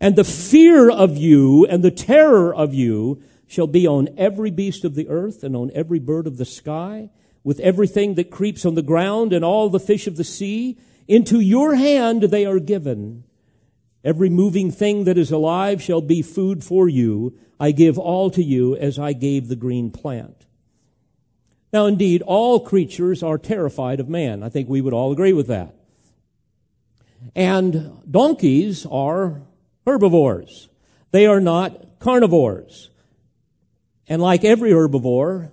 And 0.00 0.16
the 0.16 0.24
fear 0.24 0.90
of 0.90 1.16
you 1.16 1.66
and 1.66 1.82
the 1.82 1.90
terror 1.90 2.54
of 2.54 2.72
you 2.72 3.22
shall 3.46 3.66
be 3.66 3.86
on 3.86 4.08
every 4.16 4.50
beast 4.50 4.84
of 4.84 4.94
the 4.94 5.08
earth 5.08 5.42
and 5.42 5.54
on 5.54 5.70
every 5.74 5.98
bird 5.98 6.26
of 6.26 6.38
the 6.38 6.44
sky, 6.44 7.10
with 7.44 7.60
everything 7.60 8.14
that 8.14 8.30
creeps 8.30 8.64
on 8.64 8.74
the 8.74 8.82
ground 8.82 9.32
and 9.32 9.44
all 9.44 9.68
the 9.68 9.78
fish 9.78 10.06
of 10.06 10.16
the 10.16 10.24
sea. 10.24 10.78
Into 11.06 11.38
your 11.38 11.76
hand 11.76 12.24
they 12.24 12.46
are 12.46 12.58
given. 12.58 13.24
Every 14.02 14.30
moving 14.30 14.70
thing 14.70 15.04
that 15.04 15.18
is 15.18 15.30
alive 15.30 15.80
shall 15.80 16.00
be 16.00 16.22
food 16.22 16.64
for 16.64 16.88
you. 16.88 17.38
I 17.60 17.70
give 17.70 17.98
all 17.98 18.30
to 18.30 18.42
you 18.42 18.74
as 18.76 18.98
I 18.98 19.12
gave 19.12 19.48
the 19.48 19.56
green 19.56 19.90
plant. 19.90 20.44
Now, 21.72 21.86
indeed, 21.86 22.22
all 22.22 22.60
creatures 22.60 23.22
are 23.22 23.38
terrified 23.38 24.00
of 24.00 24.08
man. 24.08 24.42
I 24.42 24.48
think 24.48 24.68
we 24.68 24.80
would 24.80 24.92
all 24.92 25.12
agree 25.12 25.32
with 25.32 25.48
that. 25.48 25.74
And 27.34 28.00
donkeys 28.08 28.86
are 28.86 29.42
herbivores. 29.86 30.68
They 31.10 31.26
are 31.26 31.40
not 31.40 31.98
carnivores. 31.98 32.90
And 34.06 34.20
like 34.20 34.44
every 34.44 34.70
herbivore, 34.70 35.50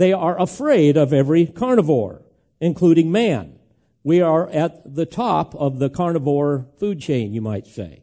they 0.00 0.14
are 0.14 0.40
afraid 0.40 0.96
of 0.96 1.12
every 1.12 1.44
carnivore, 1.44 2.22
including 2.58 3.12
man. 3.12 3.58
We 4.02 4.22
are 4.22 4.48
at 4.48 4.94
the 4.94 5.04
top 5.04 5.54
of 5.54 5.78
the 5.78 5.90
carnivore 5.90 6.66
food 6.78 7.02
chain, 7.02 7.34
you 7.34 7.42
might 7.42 7.66
say. 7.66 8.02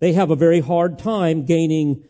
They 0.00 0.14
have 0.14 0.32
a 0.32 0.36
very 0.36 0.58
hard 0.58 0.98
time 0.98 1.46
gaining 1.46 2.02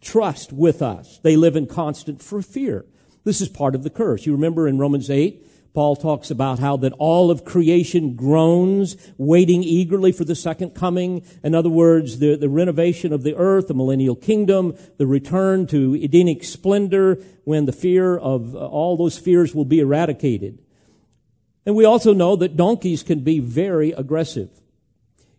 trust 0.00 0.52
with 0.52 0.82
us. 0.82 1.20
They 1.22 1.36
live 1.36 1.54
in 1.54 1.68
constant 1.68 2.20
fear. 2.20 2.86
This 3.22 3.40
is 3.40 3.48
part 3.48 3.76
of 3.76 3.84
the 3.84 3.90
curse. 3.90 4.26
You 4.26 4.32
remember 4.32 4.66
in 4.66 4.76
Romans 4.76 5.08
8, 5.08 5.46
Paul 5.74 5.96
talks 5.96 6.30
about 6.30 6.60
how 6.60 6.76
that 6.78 6.92
all 7.00 7.32
of 7.32 7.44
creation 7.44 8.14
groans, 8.14 8.96
waiting 9.18 9.64
eagerly 9.64 10.12
for 10.12 10.24
the 10.24 10.36
second 10.36 10.70
coming. 10.70 11.24
In 11.42 11.52
other 11.52 11.68
words, 11.68 12.20
the, 12.20 12.36
the 12.36 12.48
renovation 12.48 13.12
of 13.12 13.24
the 13.24 13.34
earth, 13.34 13.66
the 13.66 13.74
millennial 13.74 14.14
kingdom, 14.14 14.76
the 14.98 15.06
return 15.06 15.66
to 15.66 15.96
Edenic 15.96 16.44
splendor, 16.44 17.16
when 17.42 17.64
the 17.66 17.72
fear 17.72 18.16
of 18.16 18.54
uh, 18.54 18.58
all 18.60 18.96
those 18.96 19.18
fears 19.18 19.52
will 19.52 19.64
be 19.64 19.80
eradicated. 19.80 20.60
And 21.66 21.74
we 21.74 21.84
also 21.84 22.14
know 22.14 22.36
that 22.36 22.56
donkeys 22.56 23.02
can 23.02 23.24
be 23.24 23.40
very 23.40 23.90
aggressive. 23.90 24.50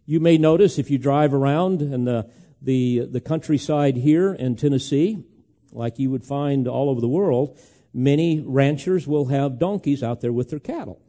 You 0.06 0.20
may 0.20 0.38
notice 0.38 0.78
if 0.78 0.92
you 0.92 0.98
drive 0.98 1.34
around 1.34 1.82
in 1.82 2.04
the, 2.04 2.30
the, 2.62 3.08
the 3.10 3.22
countryside 3.22 3.96
here 3.96 4.34
in 4.34 4.58
Tennessee, 4.58 5.24
like 5.72 5.98
you 5.98 6.12
would 6.12 6.26
find 6.26 6.68
all 6.68 6.90
over 6.90 7.00
the 7.00 7.08
world, 7.08 7.58
many 7.96 8.42
ranchers 8.42 9.08
will 9.08 9.26
have 9.26 9.58
donkeys 9.58 10.04
out 10.04 10.22
there 10.22 10.34
with 10.34 10.50
their 10.50 10.60
cattle. 10.60 11.02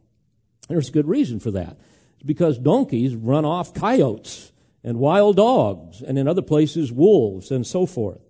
There's 0.69 0.89
a 0.89 0.93
good 0.93 1.07
reason 1.07 1.39
for 1.39 1.51
that. 1.51 1.77
It's 2.15 2.23
because 2.25 2.57
donkeys 2.57 3.13
run 3.13 3.45
off 3.45 3.73
coyotes 3.73 4.51
and 4.83 4.99
wild 4.99 5.35
dogs, 5.35 6.01
and 6.01 6.17
in 6.17 6.27
other 6.27 6.41
places, 6.41 6.91
wolves 6.91 7.51
and 7.51 7.67
so 7.67 7.85
forth. 7.85 8.21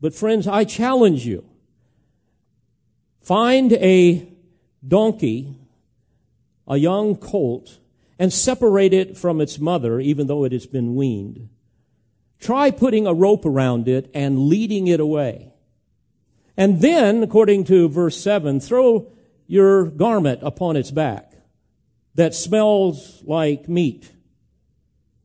But 0.00 0.14
friends, 0.14 0.48
I 0.48 0.64
challenge 0.64 1.24
you. 1.24 1.44
Find 3.20 3.72
a 3.74 4.26
donkey, 4.86 5.54
a 6.66 6.78
young 6.78 7.16
colt, 7.16 7.78
and 8.18 8.32
separate 8.32 8.92
it 8.92 9.16
from 9.16 9.40
its 9.40 9.58
mother, 9.58 10.00
even 10.00 10.26
though 10.26 10.44
it 10.44 10.52
has 10.52 10.66
been 10.66 10.96
weaned. 10.96 11.48
Try 12.40 12.70
putting 12.70 13.06
a 13.06 13.14
rope 13.14 13.44
around 13.44 13.86
it 13.86 14.10
and 14.14 14.48
leading 14.48 14.86
it 14.88 14.98
away. 14.98 15.49
And 16.56 16.80
then, 16.80 17.22
according 17.22 17.64
to 17.64 17.88
verse 17.88 18.20
7, 18.20 18.60
throw 18.60 19.10
your 19.46 19.84
garment 19.84 20.40
upon 20.42 20.76
its 20.76 20.90
back 20.90 21.32
that 22.14 22.34
smells 22.34 23.22
like 23.24 23.68
meat. 23.68 24.10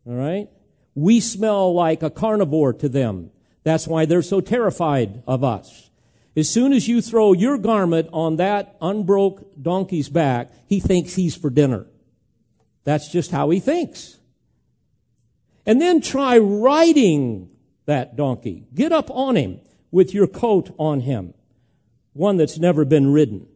All 0.07 0.13
right? 0.13 0.49
We 0.93 1.19
smell 1.19 1.73
like 1.73 2.03
a 2.03 2.09
carnivore 2.09 2.73
to 2.73 2.89
them. 2.89 3.31
That's 3.63 3.87
why 3.87 4.05
they're 4.05 4.21
so 4.21 4.41
terrified 4.41 5.23
of 5.27 5.43
us. 5.43 5.89
As 6.37 6.49
soon 6.49 6.73
as 6.73 6.87
you 6.87 7.01
throw 7.01 7.33
your 7.33 7.57
garment 7.57 8.09
on 8.11 8.35
that 8.37 8.75
unbroke 8.81 9.61
donkey's 9.61 10.09
back, 10.09 10.51
he 10.67 10.79
thinks 10.79 11.15
he's 11.15 11.35
for 11.35 11.49
dinner. 11.49 11.87
That's 12.83 13.11
just 13.11 13.31
how 13.31 13.49
he 13.49 13.59
thinks. 13.59 14.19
And 15.65 15.81
then 15.81 16.01
try 16.01 16.37
riding 16.37 17.49
that 17.85 18.15
donkey. 18.15 18.67
Get 18.73 18.91
up 18.91 19.09
on 19.09 19.35
him 19.35 19.59
with 19.95 20.13
your 20.13 20.27
coat 20.27 20.75
on 20.77 20.99
him, 20.99 21.33
one 22.11 22.35
that's 22.35 22.59
never 22.59 22.83
been 22.83 23.13
ridden. 23.13 23.47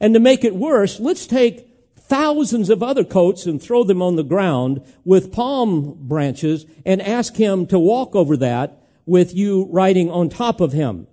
And 0.00 0.12
to 0.12 0.18
make 0.18 0.42
it 0.42 0.56
worse, 0.56 0.98
let's 0.98 1.24
take 1.24 1.68
thousands 1.96 2.68
of 2.68 2.82
other 2.82 3.04
coats 3.04 3.46
and 3.46 3.62
throw 3.62 3.84
them 3.84 4.02
on 4.02 4.16
the 4.16 4.24
ground 4.24 4.82
with 5.04 5.30
palm 5.30 5.94
branches 5.96 6.66
and 6.84 7.00
ask 7.00 7.36
him 7.36 7.64
to 7.68 7.78
walk 7.78 8.16
over 8.16 8.36
that 8.38 8.82
with 9.06 9.32
you 9.36 9.68
riding 9.70 10.10
on 10.10 10.28
top 10.28 10.60
of 10.60 10.72
him. 10.72 11.06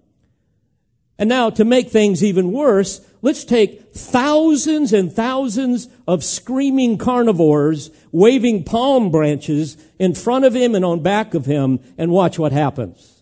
And 1.20 1.30
now 1.30 1.52
to 1.52 1.64
make 1.64 1.90
things 1.90 2.24
even 2.24 2.52
worse, 2.52 3.02
let's 3.22 3.46
take 3.46 3.94
thousands 3.94 4.94
and 4.94 5.14
thousands 5.14 5.90
of 6.08 6.24
screaming 6.24 6.98
carnivores 6.98 7.92
waving 8.12 8.64
palm 8.64 9.12
branches 9.12 9.78
in 10.00 10.16
front 10.16 10.44
of 10.44 10.56
him 10.56 10.74
and 10.74 10.84
on 10.84 11.04
back 11.04 11.36
of 11.36 11.46
him 11.46 11.82
and 12.00 12.10
watch 12.10 12.40
what 12.40 12.52
happens. 12.52 13.15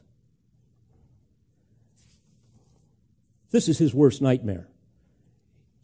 This 3.53 3.69
is 3.69 3.77
his 3.77 3.93
worst 3.93 4.19
nightmare. 4.19 4.67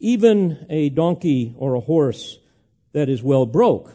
Even 0.00 0.66
a 0.68 0.88
donkey 0.88 1.54
or 1.56 1.74
a 1.74 1.80
horse 1.80 2.38
that 2.92 3.08
is 3.08 3.22
well 3.22 3.46
broke 3.46 3.94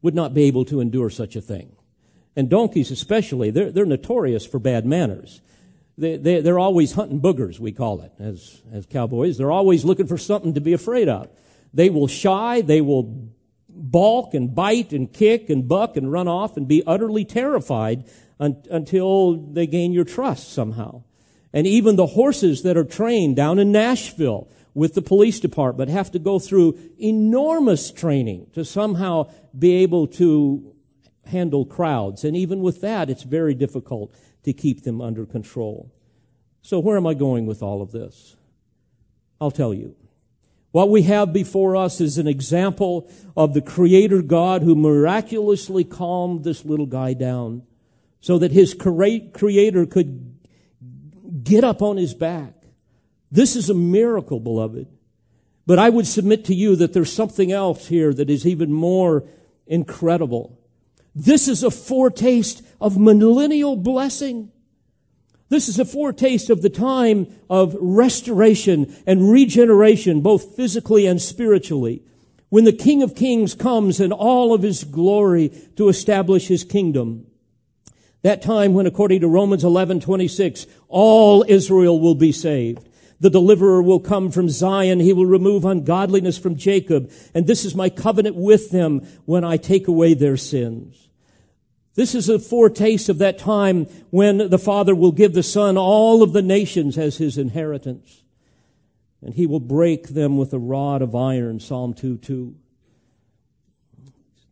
would 0.00 0.14
not 0.14 0.34
be 0.34 0.44
able 0.44 0.64
to 0.66 0.80
endure 0.80 1.10
such 1.10 1.34
a 1.34 1.40
thing. 1.40 1.74
And 2.36 2.48
donkeys 2.48 2.92
especially, 2.92 3.50
they're, 3.50 3.72
they're 3.72 3.86
notorious 3.86 4.46
for 4.46 4.60
bad 4.60 4.86
manners. 4.86 5.40
They, 5.98 6.16
they, 6.16 6.40
they're 6.40 6.60
always 6.60 6.92
hunting 6.92 7.20
boogers, 7.20 7.58
we 7.58 7.72
call 7.72 8.02
it, 8.02 8.12
as, 8.20 8.62
as 8.72 8.86
cowboys. 8.86 9.36
They're 9.36 9.50
always 9.50 9.84
looking 9.84 10.06
for 10.06 10.18
something 10.18 10.54
to 10.54 10.60
be 10.60 10.74
afraid 10.74 11.08
of. 11.08 11.28
They 11.72 11.90
will 11.90 12.06
shy, 12.06 12.60
they 12.60 12.82
will 12.82 13.30
balk 13.68 14.32
and 14.32 14.54
bite 14.54 14.92
and 14.92 15.12
kick 15.12 15.50
and 15.50 15.66
buck 15.66 15.96
and 15.96 16.12
run 16.12 16.28
off 16.28 16.56
and 16.56 16.68
be 16.68 16.84
utterly 16.86 17.24
terrified 17.24 18.04
un- 18.38 18.62
until 18.70 19.34
they 19.34 19.66
gain 19.66 19.92
your 19.92 20.04
trust 20.04 20.52
somehow. 20.52 21.02
And 21.54 21.68
even 21.68 21.94
the 21.94 22.08
horses 22.08 22.62
that 22.64 22.76
are 22.76 22.84
trained 22.84 23.36
down 23.36 23.60
in 23.60 23.70
Nashville 23.70 24.48
with 24.74 24.94
the 24.94 25.00
police 25.00 25.38
department 25.38 25.88
have 25.88 26.10
to 26.10 26.18
go 26.18 26.40
through 26.40 26.76
enormous 26.98 27.92
training 27.92 28.48
to 28.54 28.64
somehow 28.64 29.30
be 29.56 29.76
able 29.76 30.08
to 30.08 30.74
handle 31.26 31.64
crowds. 31.64 32.24
And 32.24 32.36
even 32.36 32.60
with 32.60 32.80
that, 32.80 33.08
it's 33.08 33.22
very 33.22 33.54
difficult 33.54 34.12
to 34.42 34.52
keep 34.52 34.82
them 34.82 35.00
under 35.00 35.24
control. 35.24 35.94
So 36.60 36.80
where 36.80 36.96
am 36.96 37.06
I 37.06 37.14
going 37.14 37.46
with 37.46 37.62
all 37.62 37.80
of 37.80 37.92
this? 37.92 38.34
I'll 39.40 39.52
tell 39.52 39.72
you. 39.72 39.94
What 40.72 40.90
we 40.90 41.02
have 41.02 41.32
before 41.32 41.76
us 41.76 42.00
is 42.00 42.18
an 42.18 42.26
example 42.26 43.08
of 43.36 43.54
the 43.54 43.62
creator 43.62 44.22
God 44.22 44.62
who 44.62 44.74
miraculously 44.74 45.84
calmed 45.84 46.42
this 46.42 46.64
little 46.64 46.86
guy 46.86 47.14
down 47.14 47.62
so 48.20 48.38
that 48.38 48.50
his 48.50 48.74
creator 48.74 49.86
could 49.86 50.33
get 51.44 51.62
up 51.62 51.82
on 51.82 51.96
his 51.96 52.14
back. 52.14 52.54
This 53.30 53.54
is 53.54 53.70
a 53.70 53.74
miracle, 53.74 54.40
beloved. 54.40 54.88
But 55.66 55.78
I 55.78 55.90
would 55.90 56.06
submit 56.06 56.44
to 56.46 56.54
you 56.54 56.76
that 56.76 56.92
there's 56.92 57.12
something 57.12 57.52
else 57.52 57.88
here 57.88 58.12
that 58.12 58.30
is 58.30 58.46
even 58.46 58.72
more 58.72 59.24
incredible. 59.66 60.58
This 61.14 61.48
is 61.48 61.62
a 61.62 61.70
foretaste 61.70 62.62
of 62.80 62.98
millennial 62.98 63.76
blessing. 63.76 64.50
This 65.48 65.68
is 65.68 65.78
a 65.78 65.84
foretaste 65.84 66.50
of 66.50 66.62
the 66.62 66.70
time 66.70 67.28
of 67.48 67.76
restoration 67.80 68.94
and 69.06 69.30
regeneration, 69.30 70.20
both 70.20 70.56
physically 70.56 71.06
and 71.06 71.20
spiritually, 71.20 72.02
when 72.48 72.64
the 72.64 72.72
King 72.72 73.02
of 73.02 73.14
Kings 73.14 73.54
comes 73.54 74.00
in 74.00 74.12
all 74.12 74.54
of 74.54 74.62
his 74.62 74.84
glory 74.84 75.50
to 75.76 75.88
establish 75.88 76.48
his 76.48 76.64
kingdom. 76.64 77.26
That 78.24 78.40
time 78.40 78.72
when, 78.72 78.86
according 78.86 79.20
to 79.20 79.28
Romans 79.28 79.64
11, 79.64 80.00
26, 80.00 80.66
all 80.88 81.44
Israel 81.46 82.00
will 82.00 82.14
be 82.14 82.32
saved. 82.32 82.88
The 83.20 83.28
deliverer 83.28 83.82
will 83.82 84.00
come 84.00 84.30
from 84.30 84.48
Zion. 84.48 84.98
He 84.98 85.12
will 85.12 85.26
remove 85.26 85.66
ungodliness 85.66 86.38
from 86.38 86.56
Jacob. 86.56 87.12
And 87.34 87.46
this 87.46 87.66
is 87.66 87.74
my 87.74 87.90
covenant 87.90 88.34
with 88.34 88.70
them 88.70 89.06
when 89.26 89.44
I 89.44 89.58
take 89.58 89.88
away 89.88 90.14
their 90.14 90.38
sins. 90.38 91.10
This 91.96 92.14
is 92.14 92.30
a 92.30 92.38
foretaste 92.38 93.10
of 93.10 93.18
that 93.18 93.36
time 93.36 93.84
when 94.08 94.48
the 94.48 94.58
Father 94.58 94.94
will 94.94 95.12
give 95.12 95.34
the 95.34 95.42
Son 95.42 95.76
all 95.76 96.22
of 96.22 96.32
the 96.32 96.42
nations 96.42 96.96
as 96.96 97.18
his 97.18 97.36
inheritance. 97.36 98.22
And 99.20 99.34
he 99.34 99.46
will 99.46 99.60
break 99.60 100.08
them 100.08 100.38
with 100.38 100.54
a 100.54 100.58
rod 100.58 101.02
of 101.02 101.14
iron, 101.14 101.60
Psalm 101.60 101.92
2 101.92 102.16
2. 102.16 102.54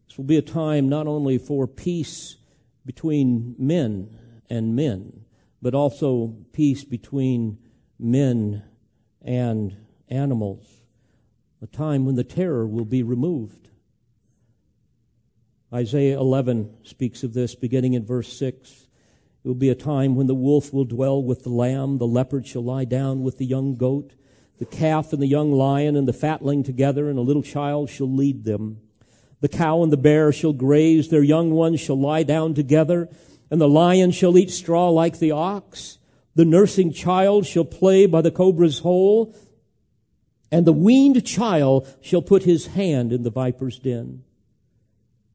This 0.09 0.19
will 0.19 0.25
be 0.25 0.37
a 0.37 0.43
time 0.43 0.91
not 0.91 1.07
only 1.07 1.39
for 1.39 1.67
peace 1.67 2.37
between 2.85 3.55
men 3.59 4.19
and 4.51 4.75
men, 4.77 5.25
but 5.61 5.75
also 5.75 6.37
peace 6.53 6.85
between 6.85 7.59
men 7.99 8.63
and 9.21 9.77
animals. 10.09 10.67
A 11.61 11.67
time 11.67 12.05
when 12.05 12.17
the 12.17 12.25
terror 12.25 12.67
will 12.67 12.85
be 12.85 13.03
removed. 13.03 13.71
Isaiah 15.73 16.19
11 16.19 16.77
speaks 16.83 17.23
of 17.23 17.33
this 17.33 17.55
beginning 17.55 17.95
in 17.95 18.05
verse 18.05 18.37
6. 18.37 18.89
It 19.45 19.49
will 19.49 19.55
be 19.55 19.71
a 19.71 19.75
time 19.75 20.15
when 20.17 20.27
the 20.27 20.35
wolf 20.35 20.73
will 20.73 20.85
dwell 20.85 21.23
with 21.23 21.45
the 21.45 21.51
lamb, 21.51 21.99
the 21.99 22.07
leopard 22.07 22.47
shall 22.47 22.63
lie 22.63 22.85
down 22.85 23.23
with 23.23 23.39
the 23.39 23.47
young 23.47 23.77
goat, 23.77 24.15
the 24.59 24.67
calf 24.67 25.13
and 25.13 25.23
the 25.23 25.27
young 25.27 25.51
lion 25.51 25.97
and 25.97 26.07
the 26.07 26.13
fatling 26.13 26.63
together, 26.63 27.09
and 27.09 27.19
a 27.19 27.23
little 27.23 27.43
child 27.43 27.89
shall 27.89 28.13
lead 28.13 28.45
them. 28.45 28.81
The 29.43 29.49
cow 29.49 29.83
and 29.83 29.93
the 29.93 29.97
bear 29.97 30.31
shall 30.33 30.53
graze, 30.53 31.09
their 31.09 31.25
young 31.25 31.51
ones 31.51 31.81
shall 31.81 31.99
lie 31.99 32.23
down 32.23 32.55
together, 32.55 33.09
and 33.51 33.61
the 33.61 33.69
lion 33.69 34.13
shall 34.13 34.39
eat 34.39 34.53
straw 34.53 34.89
like 34.89 35.19
the 35.19 35.33
ox. 35.33 35.99
The 36.37 36.45
nursing 36.45 36.93
child 36.93 37.45
shall 37.45 37.65
play 37.65 38.07
by 38.07 38.23
the 38.23 38.31
cobra's 38.31 38.79
hole, 38.79 39.35
and 40.53 40.65
the 40.65 40.73
weaned 40.73 41.27
child 41.27 41.93
shall 42.01 42.23
put 42.23 42.45
his 42.45 42.69
hand 42.69 43.13
in 43.13 43.25
the 43.25 43.31
viper's 43.31 43.81
den. 43.81 44.23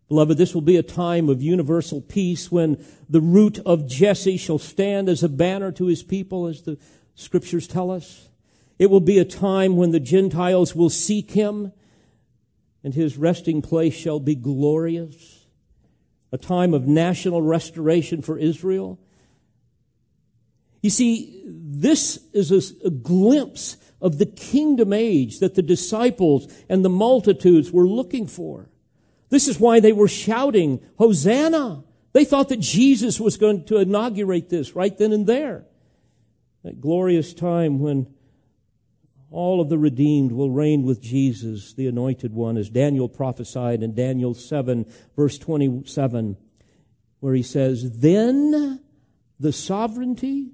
Beloved, 0.08 0.38
this 0.38 0.54
will 0.54 0.62
be 0.62 0.78
a 0.78 0.84
time 0.84 1.28
of 1.28 1.42
universal 1.42 2.00
peace 2.00 2.50
when 2.50 2.82
the 3.10 3.20
root 3.20 3.60
of 3.66 3.90
Jesse 3.90 4.38
shall 4.38 4.58
stand 4.58 5.10
as 5.10 5.22
a 5.22 5.28
banner 5.28 5.70
to 5.74 5.88
his 5.88 6.02
people, 6.02 6.48
as 6.48 6.62
the 6.62 6.78
scriptures 7.14 7.68
tell 7.68 7.92
us. 7.92 8.30
It 8.80 8.90
will 8.90 9.02
be 9.02 9.20
a 9.20 9.26
time 9.26 9.76
when 9.76 9.92
the 9.92 10.00
Gentiles 10.00 10.74
will 10.74 10.90
seek 10.90 11.32
him 11.32 11.74
and 12.88 12.94
his 12.94 13.18
resting 13.18 13.62
place 13.62 13.94
shall 13.94 14.18
be 14.18 14.34
glorious. 14.34 15.46
A 16.32 16.38
time 16.38 16.74
of 16.74 16.88
national 16.88 17.42
restoration 17.42 18.22
for 18.22 18.38
Israel. 18.38 18.98
You 20.82 20.90
see, 20.90 21.44
this 21.46 22.18
is 22.32 22.50
a, 22.86 22.90
glimpse 22.90 23.76
of 24.00 24.20
the 24.20 24.26
kingdom 24.26 24.94
age 24.94 25.40
that 25.40 25.56
the 25.56 25.62
disciples 25.62 26.50
and 26.70 26.86
the 26.86 26.90
multitudes 26.90 27.74
were 27.74 27.86
looking 27.86 28.26
for. 28.26 28.70
This 29.28 29.50
is 29.50 29.60
why 29.60 29.82
they 29.82 29.92
were 29.92 30.08
shouting, 30.08 30.80
Hosanna! 30.98 31.84
They 32.14 32.24
thought 32.24 32.48
that 32.48 32.62
Jesus 32.62 33.20
was 33.20 33.36
going 33.36 33.66
to 33.66 33.80
inaugurate 33.80 34.48
this 34.48 34.78
right 34.78 34.98
then 34.98 35.12
and 35.12 35.28
there. 35.28 35.66
That 36.64 36.80
glorious 36.80 37.34
time 37.34 37.80
when 37.80 38.08
all 39.30 39.60
of 39.60 39.70
the 39.70 39.78
redeemed 39.78 40.32
will 40.32 40.50
reign 40.50 40.84
with 40.84 41.02
Jesus, 41.02 41.74
the 41.74 41.88
anointed 41.88 42.34
one, 42.34 42.58
as 42.58 42.70
Daniel 42.70 43.10
prophesied 43.10 43.84
in 43.84 43.94
Daniel 43.94 44.34
7, 44.34 44.86
verse 45.16 45.38
27, 45.38 46.38
where 47.20 47.34
he 47.34 47.44
says, 47.44 48.00
Then 48.00 48.82
the 49.40 49.52
sovereignty, 49.52 50.52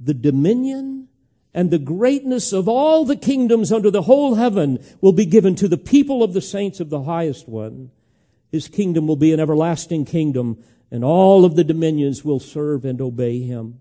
the 0.00 0.14
dominion, 0.14 1.08
and 1.54 1.70
the 1.70 1.78
greatness 1.78 2.52
of 2.52 2.68
all 2.68 3.04
the 3.04 3.16
kingdoms 3.16 3.72
under 3.72 3.90
the 3.90 4.02
whole 4.02 4.34
heaven 4.34 4.84
will 5.00 5.12
be 5.12 5.26
given 5.26 5.54
to 5.56 5.68
the 5.68 5.78
people 5.78 6.22
of 6.22 6.32
the 6.32 6.40
saints 6.40 6.80
of 6.80 6.90
the 6.90 7.02
highest 7.02 7.48
one. 7.48 7.90
His 8.50 8.68
kingdom 8.68 9.06
will 9.06 9.16
be 9.16 9.32
an 9.32 9.40
everlasting 9.40 10.04
kingdom, 10.04 10.62
and 10.90 11.04
all 11.04 11.44
of 11.44 11.54
the 11.54 11.64
dominions 11.64 12.24
will 12.24 12.40
serve 12.40 12.84
and 12.84 13.00
obey 13.00 13.40
him. 13.40 13.80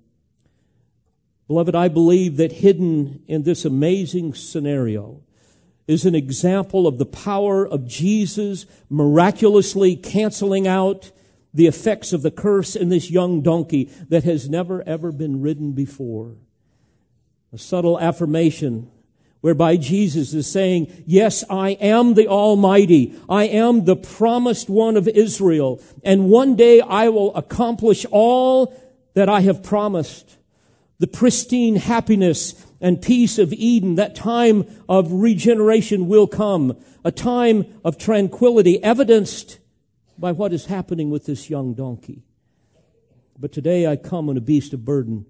Beloved, 1.48 1.76
I 1.76 1.88
believe 1.88 2.38
that 2.38 2.52
hidden 2.52 3.24
in 3.28 3.44
this 3.44 3.64
amazing 3.64 4.34
scenario 4.34 5.22
is 5.88 6.06
an 6.06 6.16
example 6.16 6.86
of 6.86 6.98
the 6.98 7.06
power 7.06 7.66
of 7.66 7.88
Jesus 7.88 8.66
miraculously 8.90 9.96
canceling 9.96 10.68
out 10.68 11.12
the 11.54 11.68
effects 11.68 12.12
of 12.12 12.22
the 12.22 12.32
curse 12.32 12.76
in 12.76 12.90
this 12.90 13.10
young 13.10 13.42
donkey 13.42 13.86
that 14.10 14.26
has 14.26 14.50
never 14.50 14.84
ever 14.86 15.12
been 15.14 15.42
ridden 15.42 15.72
before. 15.72 16.36
A 17.54 17.58
subtle 17.58 17.98
affirmation 17.98 18.92
whereby 19.40 19.78
Jesus 19.78 20.34
is 20.34 20.52
saying, 20.52 20.92
yes, 21.06 21.46
I 21.50 21.70
am 21.72 22.16
the 22.16 22.28
Almighty. 22.28 23.16
I 23.30 23.46
am 23.46 23.86
the 23.86 23.96
promised 23.96 24.70
one 24.70 24.98
of 24.98 25.08
Israel. 25.08 25.82
And 26.04 26.30
one 26.30 26.56
day 26.58 26.82
I 26.82 27.08
will 27.08 27.34
accomplish 27.34 28.06
all 28.12 28.74
that 29.14 29.30
I 29.30 29.42
have 29.42 29.64
promised 29.64 30.38
the 31.00 31.08
pristine 31.08 31.76
happiness 31.76 32.66
and 32.82 33.02
peace 33.02 33.38
of 33.38 33.54
Eden, 33.54 33.96
that 33.96 34.16
time 34.16 34.66
of 34.90 35.12
regeneration 35.12 36.08
will 36.08 36.28
come, 36.28 36.78
a 37.04 37.12
time 37.12 37.66
of 37.84 37.98
tranquility 37.98 38.84
evidenced 38.84 39.60
by 40.18 40.32
what 40.32 40.54
is 40.54 40.66
happening 40.66 41.10
with 41.10 41.26
this 41.26 41.50
young 41.50 41.74
donkey. 41.74 42.24
But 43.38 43.52
today 43.52 43.86
I 43.86 43.96
come 43.96 44.30
on 44.30 44.38
a 44.38 44.42
beast 44.42 44.74
of 44.74 44.84
burden, 44.84 45.26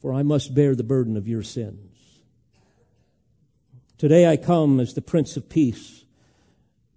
for 0.00 0.12
I 0.12 0.22
must 0.22 0.54
bear 0.54 0.76
the 0.76 0.84
burden 0.84 1.16
of 1.16 1.26
your 1.26 1.42
sins. 1.42 1.88
Today 3.98 4.28
I 4.30 4.36
come 4.36 4.78
as 4.78 4.94
the 4.94 5.02
Prince 5.02 5.36
of 5.36 5.48
Peace, 5.48 6.04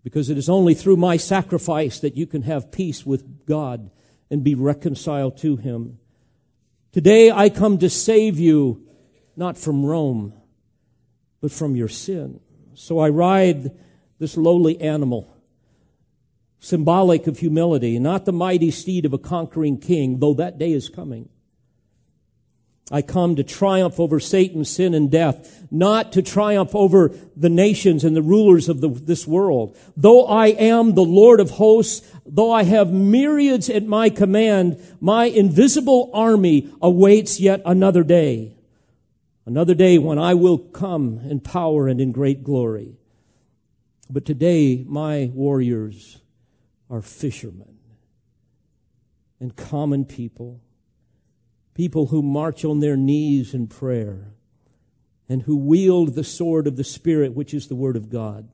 because 0.03 0.29
it 0.29 0.37
is 0.37 0.49
only 0.49 0.75
through 0.75 0.97
my 0.97 1.17
sacrifice 1.17 1.99
that 1.99 2.15
you 2.15 2.27
can 2.27 2.43
have 2.43 2.71
peace 2.71 3.07
with 3.07 3.47
God 3.47 3.89
and 4.29 4.43
be 4.43 4.53
reconciled 4.53 5.37
to 5.37 5.55
Him. 5.55 5.97
Today 6.95 7.29
I 7.29 7.49
come 7.49 7.77
to 7.79 7.89
save 7.89 8.39
you, 8.39 8.87
not 9.35 9.57
from 9.57 9.85
Rome, 9.85 10.31
but 11.41 11.51
from 11.51 11.75
your 11.75 11.89
sin. 11.89 12.39
So 12.73 12.99
I 12.99 13.09
ride 13.09 13.71
this 14.17 14.37
lowly 14.37 14.79
animal, 14.79 15.35
symbolic 16.61 17.27
of 17.27 17.39
humility, 17.39 17.99
not 17.99 18.23
the 18.23 18.31
mighty 18.31 18.71
steed 18.71 19.03
of 19.03 19.11
a 19.11 19.17
conquering 19.17 19.77
king, 19.77 20.19
though 20.19 20.35
that 20.35 20.57
day 20.57 20.71
is 20.71 20.87
coming. 20.87 21.27
I 22.91 23.01
come 23.01 23.35
to 23.37 23.43
triumph 23.43 23.99
over 23.99 24.19
Satan, 24.19 24.63
sin, 24.63 24.93
and 24.93 25.09
death, 25.09 25.65
not 25.71 26.11
to 26.11 26.21
triumph 26.21 26.75
over 26.75 27.15
the 27.35 27.49
nations 27.49 28.03
and 28.03 28.15
the 28.15 28.21
rulers 28.21 28.69
of 28.69 28.79
the, 28.79 28.89
this 28.89 29.25
world. 29.25 29.75
Though 29.97 30.25
I 30.27 30.47
am 30.47 30.93
the 30.93 31.01
Lord 31.01 31.39
of 31.39 31.51
hosts, 31.51 32.07
though 32.27 32.51
I 32.51 32.61
have 32.63 32.93
myriads 32.93 33.71
at 33.71 33.85
my 33.87 34.11
command, 34.11 34.79
my 35.01 35.25
invisible 35.25 36.11
army 36.13 36.71
awaits 36.79 37.39
yet 37.39 37.63
another 37.65 38.03
day. 38.03 38.55
Another 39.47 39.73
day 39.73 39.97
when 39.97 40.19
I 40.19 40.35
will 40.35 40.59
come 40.59 41.21
in 41.27 41.39
power 41.39 41.87
and 41.87 41.99
in 41.99 42.11
great 42.11 42.43
glory. 42.43 42.97
But 44.11 44.25
today, 44.25 44.83
my 44.87 45.31
warriors 45.33 46.19
are 46.91 47.01
fishermen 47.01 47.79
and 49.39 49.55
common 49.55 50.05
people 50.05 50.61
people 51.75 52.07
who 52.07 52.23
march 52.23 52.65
on 52.65 52.79
their 52.79 52.97
knees 52.97 53.53
in 53.53 53.67
prayer 53.67 54.31
and 55.29 55.43
who 55.43 55.57
wield 55.57 56.15
the 56.15 56.23
sword 56.23 56.65
of 56.65 56.77
the 56.77 56.83
Spirit, 56.83 57.35
which 57.35 57.53
is 57.53 57.67
the 57.67 57.75
Word 57.75 57.95
of 57.95 58.09
God. 58.09 58.49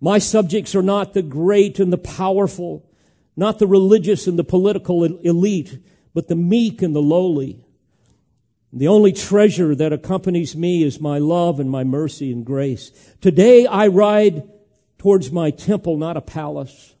My 0.00 0.18
subjects 0.18 0.74
are 0.74 0.82
not 0.82 1.12
the 1.12 1.22
great 1.22 1.78
and 1.78 1.92
the 1.92 1.98
powerful, 1.98 2.88
not 3.36 3.58
the 3.58 3.66
religious 3.66 4.26
and 4.26 4.38
the 4.38 4.44
political 4.44 5.04
elite, 5.04 5.78
but 6.14 6.28
the 6.28 6.36
meek 6.36 6.80
and 6.80 6.96
the 6.96 7.02
lowly. 7.02 7.62
The 8.72 8.88
only 8.88 9.12
treasure 9.12 9.74
that 9.74 9.92
accompanies 9.92 10.56
me 10.56 10.82
is 10.82 11.00
my 11.00 11.18
love 11.18 11.60
and 11.60 11.70
my 11.70 11.84
mercy 11.84 12.32
and 12.32 12.46
grace. 12.46 12.90
Today 13.20 13.66
I 13.66 13.88
ride 13.88 14.48
towards 14.96 15.30
my 15.30 15.50
temple, 15.50 15.98
not 15.98 16.16
a 16.16 16.22
palace. 16.22 16.94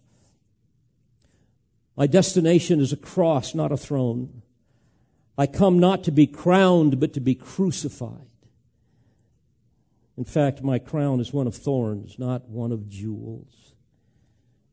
My 1.96 2.06
destination 2.06 2.80
is 2.80 2.92
a 2.92 2.96
cross, 2.96 3.54
not 3.54 3.72
a 3.72 3.76
throne. 3.76 4.39
I 5.38 5.46
come 5.46 5.78
not 5.78 6.04
to 6.04 6.10
be 6.10 6.26
crowned, 6.26 7.00
but 7.00 7.12
to 7.14 7.20
be 7.20 7.34
crucified. 7.34 8.26
In 10.16 10.24
fact, 10.24 10.62
my 10.62 10.78
crown 10.78 11.18
is 11.20 11.32
one 11.32 11.46
of 11.46 11.54
thorns, 11.54 12.18
not 12.18 12.48
one 12.48 12.72
of 12.72 12.88
jewels. 12.88 13.74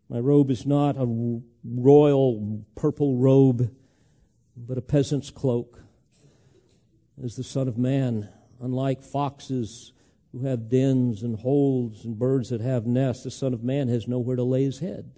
My 0.09 0.19
robe 0.19 0.51
is 0.51 0.65
not 0.65 0.97
a 0.97 1.41
royal 1.63 2.65
purple 2.75 3.15
robe, 3.15 3.73
but 4.55 4.77
a 4.77 4.81
peasant's 4.81 5.29
cloak. 5.29 5.81
As 7.23 7.35
the 7.35 7.43
Son 7.43 7.67
of 7.67 7.77
Man, 7.77 8.29
unlike 8.61 9.01
foxes 9.01 9.93
who 10.31 10.45
have 10.45 10.69
dens 10.69 11.23
and 11.23 11.39
holes 11.39 12.03
and 12.05 12.19
birds 12.19 12.49
that 12.49 12.61
have 12.61 12.85
nests, 12.85 13.23
the 13.23 13.31
Son 13.31 13.53
of 13.53 13.63
Man 13.63 13.87
has 13.87 14.07
nowhere 14.07 14.35
to 14.35 14.43
lay 14.43 14.63
his 14.63 14.79
head. 14.79 15.11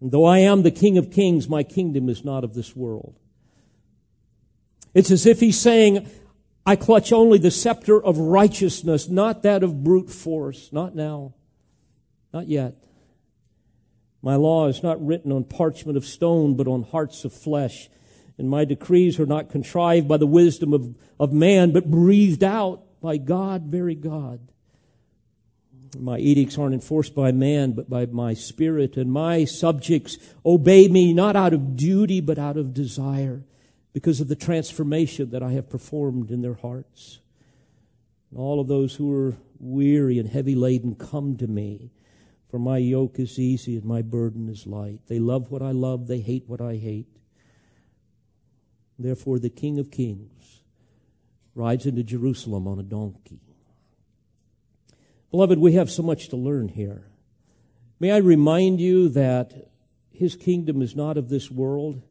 And 0.00 0.12
though 0.12 0.24
I 0.24 0.38
am 0.38 0.62
the 0.62 0.70
King 0.70 0.96
of 0.96 1.10
Kings, 1.10 1.48
my 1.48 1.62
kingdom 1.62 2.08
is 2.08 2.24
not 2.24 2.44
of 2.44 2.54
this 2.54 2.76
world. 2.76 3.18
It's 4.94 5.10
as 5.10 5.26
if 5.26 5.40
he's 5.40 5.60
saying, 5.60 6.08
I 6.66 6.76
clutch 6.76 7.12
only 7.12 7.38
the 7.38 7.50
scepter 7.50 8.02
of 8.02 8.18
righteousness, 8.18 9.08
not 9.08 9.42
that 9.42 9.62
of 9.62 9.82
brute 9.82 10.10
force. 10.10 10.72
Not 10.72 10.94
now. 10.94 11.34
Not 12.32 12.48
yet. 12.48 12.74
My 14.22 14.36
law 14.36 14.68
is 14.68 14.82
not 14.82 15.04
written 15.04 15.32
on 15.32 15.44
parchment 15.44 15.96
of 15.96 16.04
stone, 16.04 16.56
but 16.56 16.68
on 16.68 16.82
hearts 16.82 17.24
of 17.24 17.32
flesh. 17.32 17.88
And 18.36 18.50
my 18.50 18.64
decrees 18.64 19.18
are 19.18 19.26
not 19.26 19.50
contrived 19.50 20.08
by 20.08 20.16
the 20.16 20.26
wisdom 20.26 20.72
of, 20.72 20.96
of 21.18 21.32
man, 21.32 21.72
but 21.72 21.90
breathed 21.90 22.44
out 22.44 22.82
by 23.00 23.16
God, 23.16 23.62
very 23.62 23.94
God. 23.94 24.40
My 25.98 26.18
edicts 26.18 26.56
aren't 26.58 26.74
enforced 26.74 27.14
by 27.14 27.32
man, 27.32 27.72
but 27.72 27.90
by 27.90 28.06
my 28.06 28.34
spirit. 28.34 28.96
And 28.96 29.10
my 29.10 29.44
subjects 29.44 30.18
obey 30.44 30.86
me 30.88 31.12
not 31.12 31.34
out 31.34 31.52
of 31.52 31.76
duty, 31.76 32.20
but 32.20 32.38
out 32.38 32.56
of 32.56 32.74
desire 32.74 33.44
because 33.92 34.20
of 34.20 34.28
the 34.28 34.36
transformation 34.36 35.30
that 35.30 35.42
I 35.42 35.52
have 35.52 35.68
performed 35.68 36.30
in 36.30 36.42
their 36.42 36.54
hearts. 36.54 37.20
And 38.30 38.38
all 38.38 38.60
of 38.60 38.68
those 38.68 38.94
who 38.94 39.12
are 39.12 39.36
weary 39.58 40.18
and 40.18 40.28
heavy 40.28 40.54
laden 40.54 40.94
come 40.94 41.36
to 41.38 41.46
me, 41.46 41.90
for 42.48 42.58
my 42.58 42.78
yoke 42.78 43.18
is 43.18 43.38
easy 43.38 43.76
and 43.76 43.84
my 43.84 44.02
burden 44.02 44.48
is 44.48 44.66
light. 44.66 45.00
They 45.08 45.18
love 45.18 45.50
what 45.50 45.62
I 45.62 45.72
love, 45.72 46.06
they 46.06 46.20
hate 46.20 46.44
what 46.46 46.60
I 46.60 46.76
hate. 46.76 47.08
Therefore, 48.98 49.38
the 49.38 49.50
King 49.50 49.78
of 49.78 49.90
Kings 49.90 50.60
rides 51.54 51.86
into 51.86 52.02
Jerusalem 52.02 52.66
on 52.66 52.78
a 52.78 52.82
donkey. 52.82 53.40
Beloved, 55.30 55.58
we 55.58 55.72
have 55.72 55.90
so 55.90 56.02
much 56.02 56.28
to 56.28 56.36
learn 56.36 56.68
here. 56.68 57.06
May 57.98 58.10
I 58.10 58.18
remind 58.18 58.80
you 58.80 59.08
that 59.10 59.70
his 60.10 60.36
kingdom 60.36 60.82
is 60.82 60.96
not 60.96 61.16
of 61.16 61.28
this 61.28 61.50
world. 61.50 62.02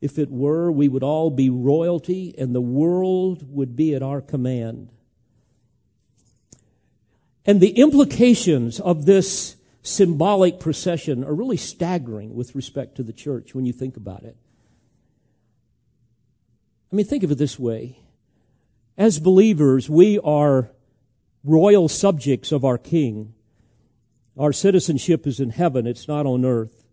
If 0.00 0.18
it 0.18 0.30
were, 0.30 0.70
we 0.70 0.88
would 0.88 1.02
all 1.02 1.30
be 1.30 1.48
royalty 1.48 2.34
and 2.36 2.54
the 2.54 2.60
world 2.60 3.46
would 3.54 3.74
be 3.76 3.94
at 3.94 4.02
our 4.02 4.20
command. 4.20 4.90
And 7.46 7.60
the 7.60 7.78
implications 7.78 8.80
of 8.80 9.06
this 9.06 9.56
symbolic 9.82 10.58
procession 10.58 11.22
are 11.24 11.34
really 11.34 11.56
staggering 11.56 12.34
with 12.34 12.54
respect 12.54 12.96
to 12.96 13.02
the 13.02 13.12
church 13.12 13.54
when 13.54 13.64
you 13.64 13.72
think 13.72 13.96
about 13.96 14.24
it. 14.24 14.36
I 16.92 16.96
mean, 16.96 17.06
think 17.06 17.22
of 17.22 17.30
it 17.30 17.38
this 17.38 17.58
way. 17.58 17.98
As 18.98 19.18
believers, 19.18 19.88
we 19.88 20.18
are 20.18 20.70
royal 21.44 21.88
subjects 21.88 22.50
of 22.52 22.64
our 22.64 22.78
King. 22.78 23.34
Our 24.36 24.52
citizenship 24.52 25.26
is 25.26 25.40
in 25.40 25.50
heaven, 25.50 25.86
it's 25.86 26.08
not 26.08 26.26
on 26.26 26.44
earth. 26.44 26.85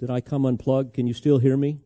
Did 0.00 0.08
I 0.08 0.22
come 0.22 0.46
unplugged? 0.46 0.94
Can 0.94 1.06
you 1.06 1.12
still 1.12 1.38
hear 1.38 1.58
me? 1.58 1.78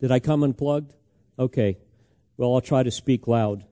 Did 0.00 0.10
I 0.10 0.18
come 0.18 0.42
unplugged? 0.42 0.92
Okay. 1.38 1.78
Well, 2.36 2.52
I'll 2.52 2.60
try 2.60 2.82
to 2.82 2.90
speak 2.90 3.28
loud. 3.28 3.64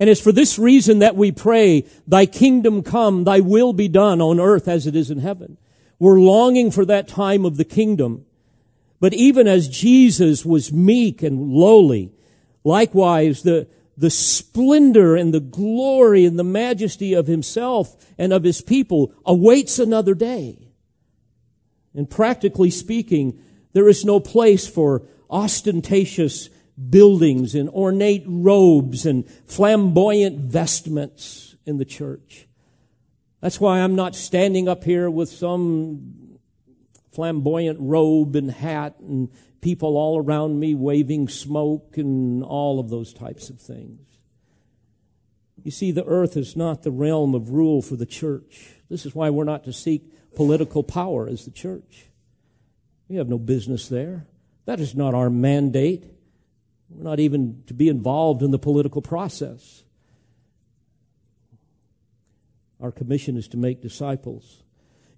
And 0.00 0.10
it's 0.10 0.20
for 0.20 0.32
this 0.32 0.58
reason 0.58 0.98
that 0.98 1.14
we 1.14 1.30
pray, 1.30 1.86
Thy 2.08 2.26
kingdom 2.26 2.82
come, 2.82 3.22
Thy 3.22 3.38
will 3.38 3.72
be 3.72 3.86
done 3.86 4.20
on 4.20 4.40
earth 4.40 4.66
as 4.66 4.88
it 4.88 4.96
is 4.96 5.12
in 5.12 5.20
heaven. 5.20 5.58
We're 6.00 6.18
longing 6.18 6.72
for 6.72 6.84
that 6.86 7.06
time 7.06 7.44
of 7.44 7.56
the 7.56 7.64
kingdom. 7.64 8.26
But 8.98 9.14
even 9.14 9.46
as 9.46 9.68
Jesus 9.68 10.44
was 10.44 10.72
meek 10.72 11.22
and 11.22 11.52
lowly, 11.52 12.10
likewise 12.64 13.44
the, 13.44 13.68
the 13.96 14.10
splendor 14.10 15.14
and 15.14 15.32
the 15.32 15.38
glory 15.38 16.24
and 16.24 16.36
the 16.36 16.42
majesty 16.42 17.14
of 17.14 17.28
himself 17.28 18.12
and 18.18 18.32
of 18.32 18.42
his 18.42 18.60
people 18.60 19.14
awaits 19.24 19.78
another 19.78 20.14
day. 20.14 20.63
And 21.94 22.08
practically 22.10 22.70
speaking, 22.70 23.38
there 23.72 23.88
is 23.88 24.04
no 24.04 24.20
place 24.20 24.66
for 24.66 25.02
ostentatious 25.30 26.48
buildings 26.90 27.54
and 27.54 27.68
ornate 27.70 28.24
robes 28.26 29.06
and 29.06 29.28
flamboyant 29.46 30.38
vestments 30.38 31.56
in 31.64 31.78
the 31.78 31.84
church. 31.84 32.46
That's 33.40 33.60
why 33.60 33.80
I'm 33.80 33.94
not 33.94 34.14
standing 34.14 34.68
up 34.68 34.84
here 34.84 35.10
with 35.10 35.28
some 35.28 36.38
flamboyant 37.12 37.78
robe 37.80 38.34
and 38.34 38.50
hat 38.50 38.96
and 39.00 39.30
people 39.60 39.96
all 39.96 40.18
around 40.18 40.58
me 40.58 40.74
waving 40.74 41.28
smoke 41.28 41.96
and 41.96 42.42
all 42.42 42.80
of 42.80 42.90
those 42.90 43.12
types 43.12 43.50
of 43.50 43.60
things. 43.60 44.00
You 45.62 45.70
see, 45.70 45.92
the 45.92 46.04
earth 46.04 46.36
is 46.36 46.56
not 46.56 46.82
the 46.82 46.90
realm 46.90 47.34
of 47.34 47.50
rule 47.50 47.80
for 47.80 47.96
the 47.96 48.06
church. 48.06 48.74
This 48.90 49.06
is 49.06 49.14
why 49.14 49.30
we're 49.30 49.44
not 49.44 49.64
to 49.64 49.72
seek 49.72 50.12
political 50.36 50.82
power 50.82 51.28
as 51.28 51.44
the 51.44 51.50
church. 51.50 52.06
We 53.08 53.16
have 53.16 53.28
no 53.28 53.38
business 53.38 53.88
there. 53.88 54.26
That 54.66 54.80
is 54.80 54.94
not 54.94 55.14
our 55.14 55.30
mandate. 55.30 56.04
We're 56.88 57.04
not 57.04 57.20
even 57.20 57.62
to 57.66 57.74
be 57.74 57.88
involved 57.88 58.42
in 58.42 58.50
the 58.50 58.58
political 58.58 59.02
process. 59.02 59.82
Our 62.80 62.92
commission 62.92 63.36
is 63.36 63.48
to 63.48 63.56
make 63.56 63.82
disciples. 63.82 64.62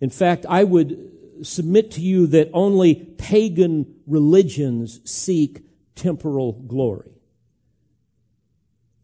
In 0.01 0.11
fact, 0.11 0.47
I 0.49 0.65
would 0.65 1.11
submit 1.43 1.91
to 1.93 2.01
you 2.01 2.27
that 2.29 2.51
only 2.53 2.95
pagan 2.95 3.95
religions 4.07 5.01
seek 5.05 5.63
temporal 5.95 6.53
glory. 6.53 7.13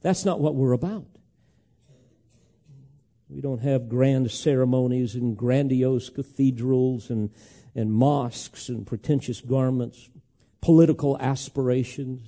That's 0.01 0.25
not 0.25 0.41
what 0.41 0.55
we're 0.55 0.73
about. 0.73 1.07
We 3.35 3.41
don't 3.41 3.63
have 3.63 3.89
grand 3.89 4.31
ceremonies 4.31 5.15
and 5.15 5.37
grandiose 5.37 6.11
cathedrals 6.11 7.09
and, 7.09 7.31
and 7.75 7.91
mosques 7.91 8.69
and 8.69 8.87
pretentious 8.87 9.41
garments, 9.41 10.11
political 10.61 11.17
aspirations. 11.19 12.21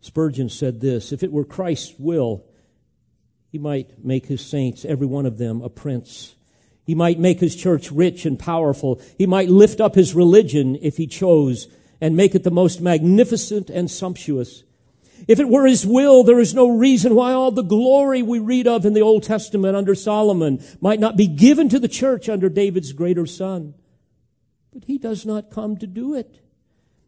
Spurgeon 0.00 0.48
said 0.48 0.80
this 0.80 1.10
If 1.10 1.24
it 1.24 1.32
were 1.32 1.44
Christ's 1.44 1.94
will, 1.98 2.44
he 3.50 3.58
might 3.58 4.04
make 4.04 4.26
his 4.26 4.44
saints, 4.44 4.84
every 4.84 5.06
one 5.06 5.26
of 5.26 5.38
them, 5.38 5.60
a 5.60 5.68
prince. 5.68 6.36
He 6.84 6.94
might 6.94 7.18
make 7.18 7.40
his 7.40 7.56
church 7.56 7.90
rich 7.90 8.24
and 8.24 8.38
powerful. 8.38 9.00
He 9.18 9.26
might 9.26 9.48
lift 9.48 9.80
up 9.80 9.96
his 9.96 10.14
religion 10.14 10.78
if 10.80 10.96
he 10.96 11.08
chose 11.08 11.66
and 12.00 12.16
make 12.16 12.36
it 12.36 12.44
the 12.44 12.52
most 12.52 12.80
magnificent 12.80 13.68
and 13.68 13.90
sumptuous. 13.90 14.62
If 15.28 15.40
it 15.40 15.48
were 15.48 15.66
his 15.66 15.86
will, 15.86 16.22
there 16.22 16.38
is 16.38 16.54
no 16.54 16.68
reason 16.68 17.14
why 17.14 17.32
all 17.32 17.50
the 17.50 17.62
glory 17.62 18.22
we 18.22 18.38
read 18.38 18.66
of 18.66 18.84
in 18.84 18.92
the 18.92 19.00
Old 19.00 19.22
Testament 19.22 19.76
under 19.76 19.94
Solomon 19.94 20.62
might 20.80 21.00
not 21.00 21.16
be 21.16 21.26
given 21.26 21.68
to 21.70 21.78
the 21.78 21.88
church 21.88 22.28
under 22.28 22.48
David's 22.48 22.92
greater 22.92 23.26
son. 23.26 23.74
But 24.72 24.84
he 24.84 24.98
does 24.98 25.24
not 25.24 25.50
come 25.50 25.76
to 25.78 25.86
do 25.86 26.14
it. 26.14 26.40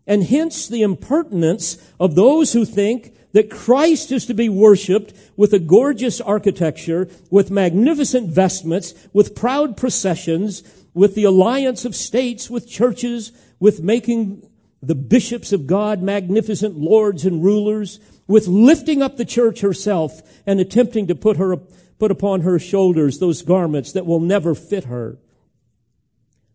And 0.07 0.25
hence 0.25 0.67
the 0.67 0.83
impertinence 0.83 1.77
of 2.01 2.15
those 2.15 2.55
who 2.55 2.65
think 2.65 3.15
that 3.33 3.51
Christ 3.51 4.11
is 4.11 4.25
to 4.27 4.35
be 4.35 4.49
worshiped 4.49 5.13
with 5.37 5.53
a 5.53 5.59
gorgeous 5.59 6.21
architecture, 6.21 7.09
with 7.31 7.51
magnificent 7.51 8.31
vestments, 8.31 8.95
with 9.13 9.37
proud 9.37 9.77
processions, 9.77 10.63
with 10.95 11.15
the 11.15 11.25
alliance 11.25 11.85
of 11.85 11.95
states, 11.95 12.49
with 12.49 12.69
churches, 12.69 13.33
with 13.61 13.83
making 13.83 14.48
the 14.83 14.95
bishops 14.95 15.53
of 15.53 15.67
God, 15.67 16.03
magnificent 16.03 16.79
lords 16.79 17.25
and 17.25 17.43
rulers, 17.43 17.99
with 18.27 18.47
lifting 18.47 19.03
up 19.03 19.17
the 19.17 19.25
church 19.25 19.61
herself 19.61 20.23
and 20.47 20.61
attempting 20.61 21.07
to 21.09 21.15
put 21.15 21.37
her, 21.37 21.57
put 21.99 22.11
upon 22.11 22.43
her 22.43 22.59
shoulders 22.59 23.19
those 23.19 23.43
garments 23.43 23.93
that 23.93 24.07
will 24.07 24.21
never 24.21 24.55
fit 24.55 24.85
her. 24.85 25.19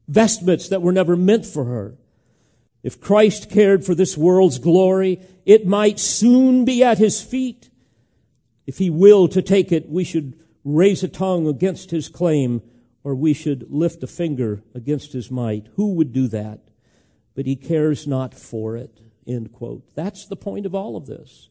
Vestments 0.08 0.70
that 0.70 0.82
were 0.82 0.92
never 0.92 1.16
meant 1.16 1.46
for 1.46 1.66
her. 1.66 1.96
If 2.82 3.00
Christ 3.00 3.50
cared 3.50 3.86
for 3.86 3.96
this 3.96 4.18
world's 4.18 4.60
glory, 4.60 5.22
it 5.46 5.66
might 5.66 6.00
soon 6.00 6.66
be 6.66 6.84
at 6.84 6.98
his 6.98 7.22
feet. 7.22 7.70
If 8.68 8.78
he 8.78 8.90
willed 8.90 9.32
to 9.32 9.42
take 9.42 9.72
it, 9.72 9.90
we 9.90 10.04
should 10.04 10.40
raise 10.64 11.04
a 11.04 11.08
tongue 11.08 11.48
against 11.48 11.92
his 11.92 12.08
claim, 12.10 12.62
or 13.04 13.16
we 13.16 13.34
should 13.34 13.70
lift 13.70 14.04
a 14.04 14.08
finger 14.08 14.64
against 14.74 15.14
his 15.14 15.32
might. 15.32 15.68
Who 15.76 15.94
would 15.96 16.14
do 16.14 16.28
that? 16.30 16.60
But 17.36 17.46
he 17.46 17.56
cares 17.56 18.08
not 18.08 18.34
for 18.34 18.78
it. 18.78 19.00
End 19.26 19.52
quote. 19.52 19.84
That's 19.96 20.26
the 20.26 20.36
point 20.36 20.66
of 20.66 20.76
all 20.76 20.96
of 20.96 21.08
this. 21.08 21.50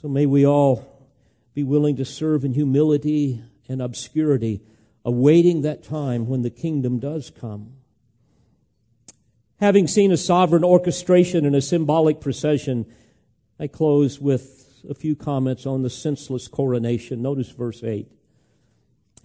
So 0.00 0.08
may 0.08 0.26
we 0.26 0.46
all 0.46 1.08
be 1.54 1.64
willing 1.64 1.96
to 1.96 2.04
serve 2.04 2.44
in 2.44 2.52
humility 2.52 3.42
and 3.68 3.80
obscurity, 3.80 4.60
awaiting 5.04 5.62
that 5.62 5.82
time 5.82 6.26
when 6.26 6.42
the 6.42 6.50
kingdom 6.50 6.98
does 6.98 7.30
come. 7.30 7.72
Having 9.58 9.88
seen 9.88 10.12
a 10.12 10.18
sovereign 10.18 10.64
orchestration 10.64 11.46
and 11.46 11.56
a 11.56 11.62
symbolic 11.62 12.20
procession, 12.20 12.84
I 13.58 13.68
close 13.68 14.20
with 14.20 14.84
a 14.88 14.94
few 14.94 15.16
comments 15.16 15.64
on 15.64 15.82
the 15.82 15.90
senseless 15.90 16.46
coronation. 16.46 17.22
Notice 17.22 17.50
verse 17.50 17.82
8. 17.82 18.06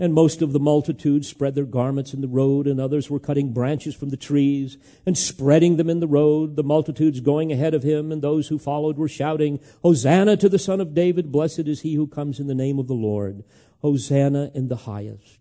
And 0.02 0.16
most 0.16 0.42
of 0.42 0.52
the 0.52 0.60
multitude 0.60 1.28
spread 1.28 1.54
their 1.54 1.64
garments 1.64 2.12
in 2.12 2.22
the 2.22 2.28
road, 2.28 2.66
and 2.66 2.82
others 2.82 3.08
were 3.08 3.20
cutting 3.20 3.54
branches 3.54 3.94
from 3.94 4.10
the 4.10 4.18
trees 4.18 4.80
and 5.06 5.16
spreading 5.16 5.78
them 5.78 5.92
in 5.92 6.00
the 6.00 6.08
road. 6.08 6.56
The 6.56 6.64
multitudes 6.64 7.20
going 7.20 7.52
ahead 7.52 7.76
of 7.76 7.84
him, 7.84 8.12
and 8.12 8.20
those 8.20 8.48
who 8.48 8.58
followed 8.58 8.98
were 8.98 9.08
shouting, 9.08 9.60
Hosanna 9.84 10.38
to 10.38 10.50
the 10.50 10.58
Son 10.58 10.82
of 10.82 10.96
David! 10.96 11.32
Blessed 11.32 11.68
is 11.68 11.82
he 11.82 11.94
who 11.94 12.08
comes 12.08 12.40
in 12.40 12.48
the 12.48 12.56
name 12.56 12.80
of 12.80 12.88
the 12.88 12.96
Lord. 12.96 13.44
Hosanna 13.84 14.50
in 14.56 14.70
the 14.70 14.76
highest. 14.76 15.38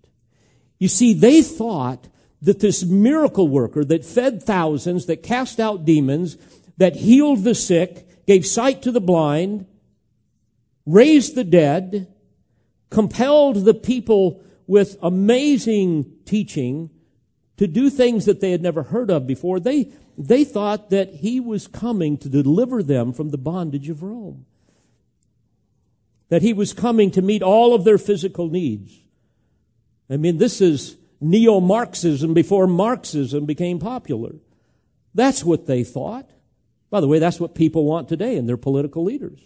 You 0.79 0.89
see, 0.89 1.15
they 1.15 1.41
thought 1.41 2.09
that 2.43 2.61
this 2.61 2.85
miracle 2.85 3.49
worker 3.49 3.83
that 3.83 4.05
fed 4.05 4.43
thousands, 4.43 5.07
that 5.07 5.23
cast 5.23 5.59
out 5.59 5.87
demons, 5.87 6.37
that 6.77 6.97
healed 6.97 7.45
the 7.45 7.55
sick, 7.55 8.27
gave 8.27 8.45
sight 8.45 8.83
to 8.83 8.93
the 8.93 9.01
blind, 9.01 9.65
raised 10.85 11.35
the 11.35 11.45
dead, 11.45 12.13
compelled 12.91 13.65
the 13.65 13.73
people 13.73 14.43
with 14.71 14.97
amazing 15.03 16.09
teaching 16.25 16.89
to 17.57 17.67
do 17.67 17.91
things 17.91 18.25
that 18.27 18.41
they 18.41 18.53
had 18.53 18.63
never 18.63 18.85
heard 18.85 19.11
of 19.11 19.27
before. 19.27 19.59
They, 19.59 19.91
they 20.17 20.45
thought 20.45 20.91
that 20.91 21.13
he 21.13 21.41
was 21.41 21.67
coming 21.67 22.17
to 22.19 22.29
deliver 22.29 22.81
them 22.81 23.13
from 23.13 23.31
the 23.31 23.37
bondage 23.37 23.89
of 23.89 24.05
Rome. 24.05 24.47
That 26.29 26.43
he 26.43 26.53
was 26.53 26.73
coming 26.73 27.11
to 27.11 27.21
meet 27.21 27.43
all 27.43 27.75
of 27.75 27.83
their 27.83 27.99
physical 27.99 28.49
needs. 28.49 28.97
I 30.09 30.17
mean, 30.17 30.39
this 30.39 30.61
is 30.61 30.97
neo-Marxism 31.21 32.33
before 32.33 32.69
Marxism 32.69 33.47
became 33.47 33.81
popular. 33.81 34.37
That's 35.17 35.43
what 35.43 35.67
they 35.67 35.83
thought. 35.83 36.31
By 36.91 37.01
the 37.01 37.09
way, 37.09 37.19
that's 37.19 37.41
what 37.41 37.57
people 37.57 37.87
want 37.87 38.09
today 38.09 38.37
in 38.37 38.47
their 38.47 38.57
political 38.57 39.03
leaders. 39.03 39.41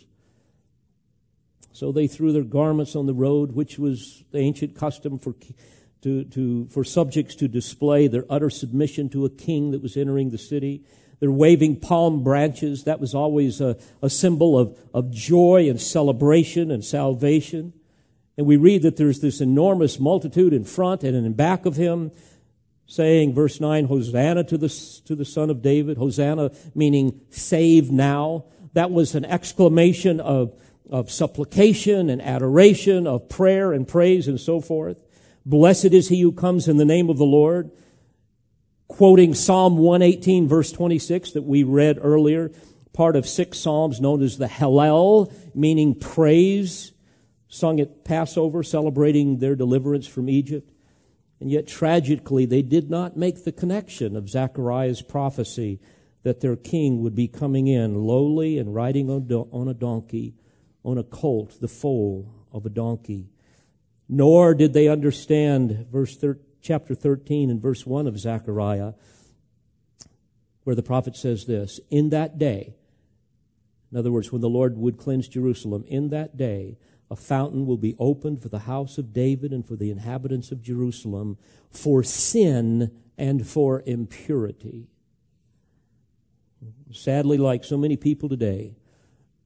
So 1.74 1.90
they 1.90 2.06
threw 2.06 2.32
their 2.32 2.44
garments 2.44 2.94
on 2.94 3.06
the 3.06 3.12
road, 3.12 3.52
which 3.52 3.80
was 3.80 4.22
the 4.30 4.38
ancient 4.38 4.76
custom 4.76 5.18
for, 5.18 5.34
to, 6.02 6.22
to, 6.22 6.68
for 6.68 6.84
subjects 6.84 7.34
to 7.34 7.48
display 7.48 8.06
their 8.06 8.24
utter 8.30 8.48
submission 8.48 9.08
to 9.08 9.24
a 9.24 9.30
king 9.30 9.72
that 9.72 9.82
was 9.82 9.96
entering 9.96 10.30
the 10.30 10.38
city. 10.38 10.84
They're 11.18 11.32
waving 11.32 11.80
palm 11.80 12.22
branches. 12.22 12.84
That 12.84 13.00
was 13.00 13.12
always 13.12 13.60
a, 13.60 13.76
a 14.00 14.08
symbol 14.08 14.56
of, 14.56 14.78
of 14.94 15.10
joy 15.10 15.68
and 15.68 15.80
celebration 15.80 16.70
and 16.70 16.84
salvation. 16.84 17.72
And 18.38 18.46
we 18.46 18.56
read 18.56 18.82
that 18.82 18.96
there's 18.96 19.18
this 19.18 19.40
enormous 19.40 19.98
multitude 19.98 20.52
in 20.52 20.64
front 20.64 21.02
and 21.02 21.16
in 21.16 21.32
back 21.32 21.66
of 21.66 21.74
him 21.74 22.12
saying, 22.86 23.34
verse 23.34 23.60
9, 23.60 23.86
Hosanna 23.86 24.44
to 24.44 24.56
the, 24.56 24.68
to 25.06 25.16
the 25.16 25.24
Son 25.24 25.50
of 25.50 25.60
David. 25.60 25.96
Hosanna 25.96 26.52
meaning 26.72 27.20
save 27.30 27.90
now. 27.90 28.44
That 28.74 28.92
was 28.92 29.16
an 29.16 29.24
exclamation 29.24 30.20
of, 30.20 30.52
of 30.91 31.11
supplication 31.11 32.11
and 32.11 32.20
adoration, 32.20 33.07
of 33.07 33.28
prayer 33.28 33.72
and 33.72 33.89
praise 33.89 34.28
and 34.28 34.39
so 34.39 34.61
forth. 34.61 35.03
Blessed 35.47 35.87
is 35.87 36.09
he 36.09 36.20
who 36.20 36.32
comes 36.32 36.68
in 36.68 36.76
the 36.76 36.85
name 36.85 37.09
of 37.09 37.18
the 37.18 37.24
Lord. 37.24 37.70
Quoting 38.89 39.35
Psalm 39.35 39.78
118 39.78 40.47
verse 40.47 40.70
26 40.72 41.32
that 41.32 41.43
we 41.43 41.62
read 41.62 41.99
earlier, 42.01 42.51
part 42.93 43.16
of 43.16 43.26
six 43.26 43.59
Psalms 43.59 44.01
known 44.01 44.22
as 44.22 44.39
the 44.39 44.47
Hallel, 44.47 45.32
meaning 45.55 45.99
praise, 45.99 46.93
sung 47.49 47.80
at 47.80 48.05
Passover, 48.05 48.62
celebrating 48.62 49.39
their 49.39 49.57
deliverance 49.57 50.07
from 50.07 50.28
Egypt. 50.28 50.70
And 51.41 51.51
yet 51.51 51.66
tragically, 51.66 52.47
they 52.47 52.62
did 52.62 52.91
not 52.91 53.16
make 53.16 53.45
the 53.45 53.53
connection 53.53 54.16
of 54.16 54.28
Zechariah's 54.28 55.03
prophecy 55.03 55.80
that 56.22 56.41
their 56.41 56.57
king 56.57 57.03
would 57.03 57.14
be 57.14 57.28
coming 57.28 57.66
in 57.66 57.95
lowly 57.95 58.59
and 58.59 58.74
riding 58.74 59.11
on 59.11 59.68
a 59.68 59.74
donkey 59.74 60.35
on 60.85 60.99
a 60.99 61.03
colt, 61.03 61.61
the 61.61 61.68
foal 61.68 62.32
of 62.53 62.64
a 62.66 62.70
donkey. 62.70 63.30
Nor 64.09 64.55
did 64.55 64.74
they 64.74 64.87
understand 64.89 65.87
verse 65.91 66.16
thir- 66.16 66.39
chapter 66.61 66.95
13 66.95 67.51
and 67.51 67.61
verse 67.61 67.87
1 67.87 68.07
of 68.07 68.18
Zechariah, 68.18 68.93
where 70.64 70.76
the 70.76 70.82
prophet 70.82 71.16
says 71.16 71.47
this 71.47 71.80
In 71.91 72.11
that 72.11 72.39
day, 72.39 72.74
in 73.91 73.99
other 73.99 74.12
words, 74.12 74.30
when 74.30 74.41
the 74.41 74.49
Lord 74.49 74.76
would 74.76 74.99
cleanse 74.99 75.28
Jerusalem, 75.28 75.85
in 75.87 76.11
that 76.11 76.37
day, 76.37 76.76
a 77.11 77.16
fountain 77.16 77.66
will 77.66 77.76
be 77.76 77.95
opened 77.99 78.43
for 78.43 78.49
the 78.49 78.61
house 78.61 78.99
of 78.99 79.12
David 79.12 79.53
and 79.53 79.66
for 79.66 79.76
the 79.76 79.91
inhabitants 79.91 80.51
of 80.51 80.62
Jerusalem 80.62 81.39
for 81.70 82.03
sin 82.03 82.91
and 83.16 83.47
for 83.47 83.82
impurity. 83.87 84.89
Sadly, 86.91 87.37
like 87.37 87.62
so 87.62 87.76
many 87.76 87.97
people 87.97 88.28
today, 88.28 88.74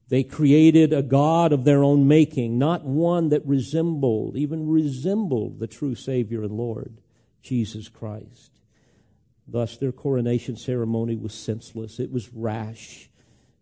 they 0.08 0.24
created 0.24 0.92
a 0.92 1.02
God 1.02 1.52
of 1.52 1.64
their 1.64 1.84
own 1.84 2.08
making, 2.08 2.58
not 2.58 2.84
one 2.84 3.28
that 3.28 3.46
resembled, 3.46 4.36
even 4.36 4.68
resembled 4.68 5.58
the 5.58 5.66
true 5.66 5.94
Savior 5.94 6.42
and 6.42 6.52
Lord, 6.52 7.00
Jesus 7.42 7.88
Christ. 7.88 8.52
Thus, 9.46 9.76
their 9.76 9.92
coronation 9.92 10.56
ceremony 10.56 11.16
was 11.16 11.34
senseless. 11.34 12.00
It 12.00 12.10
was 12.10 12.32
rash. 12.32 13.10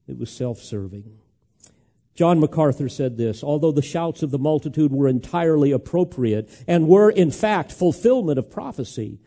It 0.06 0.18
was 0.18 0.30
self 0.30 0.58
serving. 0.58 1.18
John 2.14 2.40
MacArthur 2.40 2.88
said 2.88 3.16
this 3.16 3.44
Although 3.44 3.72
the 3.72 3.82
shouts 3.82 4.22
of 4.22 4.30
the 4.30 4.38
multitude 4.38 4.92
were 4.92 5.08
entirely 5.08 5.72
appropriate 5.72 6.48
and 6.66 6.88
were, 6.88 7.10
in 7.10 7.30
fact, 7.30 7.72
fulfillment 7.72 8.38
of 8.38 8.50
prophecy, 8.50 9.20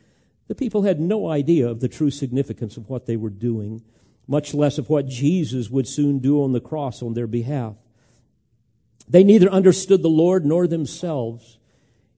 the 0.47 0.55
people 0.55 0.82
had 0.82 0.99
no 0.99 1.30
idea 1.30 1.67
of 1.67 1.80
the 1.80 1.88
true 1.88 2.09
significance 2.09 2.76
of 2.78 2.89
what 2.89 3.05
they 3.05 3.15
were 3.15 3.30
doing 3.30 3.84
much 4.30 4.53
less 4.53 4.77
of 4.77 4.89
what 4.89 5.07
Jesus 5.07 5.71
would 5.71 5.88
soon 5.88 6.19
do 6.19 6.43
on 6.43 6.53
the 6.53 6.61
cross 6.61 7.01
on 7.01 7.15
their 7.15 7.25
behalf. 7.25 7.75
They 9.09 9.23
neither 9.23 9.49
understood 9.49 10.03
the 10.03 10.07
Lord 10.07 10.45
nor 10.45 10.67
themselves. 10.67 11.57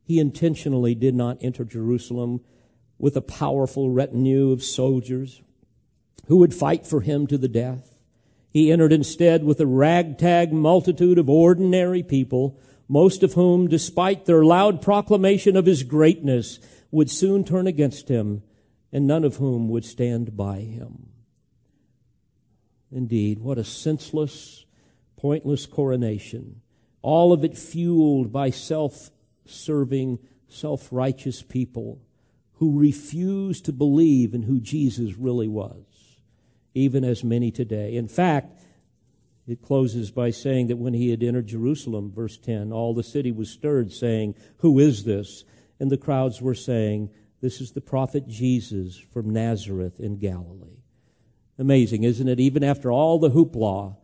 He 0.04 0.20
intentionally 0.20 0.94
did 0.94 1.16
not 1.16 1.38
enter 1.40 1.64
Jerusalem 1.64 2.42
with 3.00 3.16
a 3.16 3.22
powerful 3.22 3.90
retinue 3.90 4.52
of 4.52 4.62
soldiers 4.62 5.42
who 6.28 6.36
would 6.36 6.54
fight 6.54 6.86
for 6.86 7.00
him 7.00 7.28
to 7.28 7.38
the 7.38 7.48
death. 7.48 7.98
He 8.50 8.74
entered 8.74 8.92
instead 8.92 9.46
with 9.46 9.62
a 9.62 9.66
ragtag 9.66 10.52
multitude 10.52 11.18
of 11.18 11.30
ordinary 11.30 12.04
people, 12.04 12.60
most 12.90 13.24
of 13.24 13.34
whom, 13.34 13.70
despite 13.70 14.26
their 14.26 14.44
loud 14.44 14.82
proclamation 14.82 15.56
of 15.56 15.66
his 15.66 15.84
greatness, 15.84 16.60
would 16.92 17.10
soon 17.10 17.46
turn 17.46 17.68
against 17.68 18.10
him, 18.10 18.44
and 18.92 19.08
none 19.08 19.24
of 19.24 19.38
whom 19.38 19.70
would 19.70 19.86
stand 19.86 20.36
by 20.36 20.60
him. 20.60 21.11
Indeed, 22.92 23.40
what 23.40 23.58
a 23.58 23.64
senseless, 23.64 24.66
pointless 25.16 25.66
coronation. 25.66 26.62
All 27.02 27.32
of 27.32 27.44
it 27.44 27.58
fueled 27.58 28.32
by 28.32 28.50
self 28.50 29.12
serving, 29.46 30.20
self 30.48 30.90
righteous 30.92 31.42
people 31.42 32.02
who 32.56 32.80
refused 32.80 33.66
to 33.66 33.74
believe 33.74 34.34
in 34.34 34.44
who 34.44 34.60
Jesus 34.60 35.16
really 35.16 35.48
was, 35.48 35.84
even 36.76 37.04
as 37.04 37.24
many 37.24 37.50
today. 37.50 37.96
In 37.96 38.08
fact, 38.08 38.62
it 39.48 39.64
closes 39.64 40.12
by 40.12 40.30
saying 40.30 40.68
that 40.68 40.78
when 40.78 40.94
he 40.94 41.10
had 41.10 41.24
entered 41.24 41.48
Jerusalem, 41.48 42.12
verse 42.12 42.38
10, 42.38 42.72
all 42.72 42.94
the 42.94 43.04
city 43.04 43.32
was 43.32 43.50
stirred, 43.50 43.92
saying, 43.92 44.36
Who 44.58 44.78
is 44.78 45.04
this? 45.04 45.44
And 45.80 45.90
the 45.90 45.98
crowds 45.98 46.42
were 46.42 46.54
saying, 46.54 47.10
This 47.42 47.60
is 47.60 47.72
the 47.72 47.82
prophet 47.82 48.28
Jesus 48.28 48.98
from 48.98 49.32
Nazareth 49.32 50.00
in 50.00 50.18
Galilee. 50.18 50.81
Amazing, 51.62 52.04
isn't 52.04 52.28
it? 52.28 52.40
Even 52.40 52.64
after 52.64 52.92
all 52.92 53.20
the 53.20 53.30
hoopla, 53.30 53.96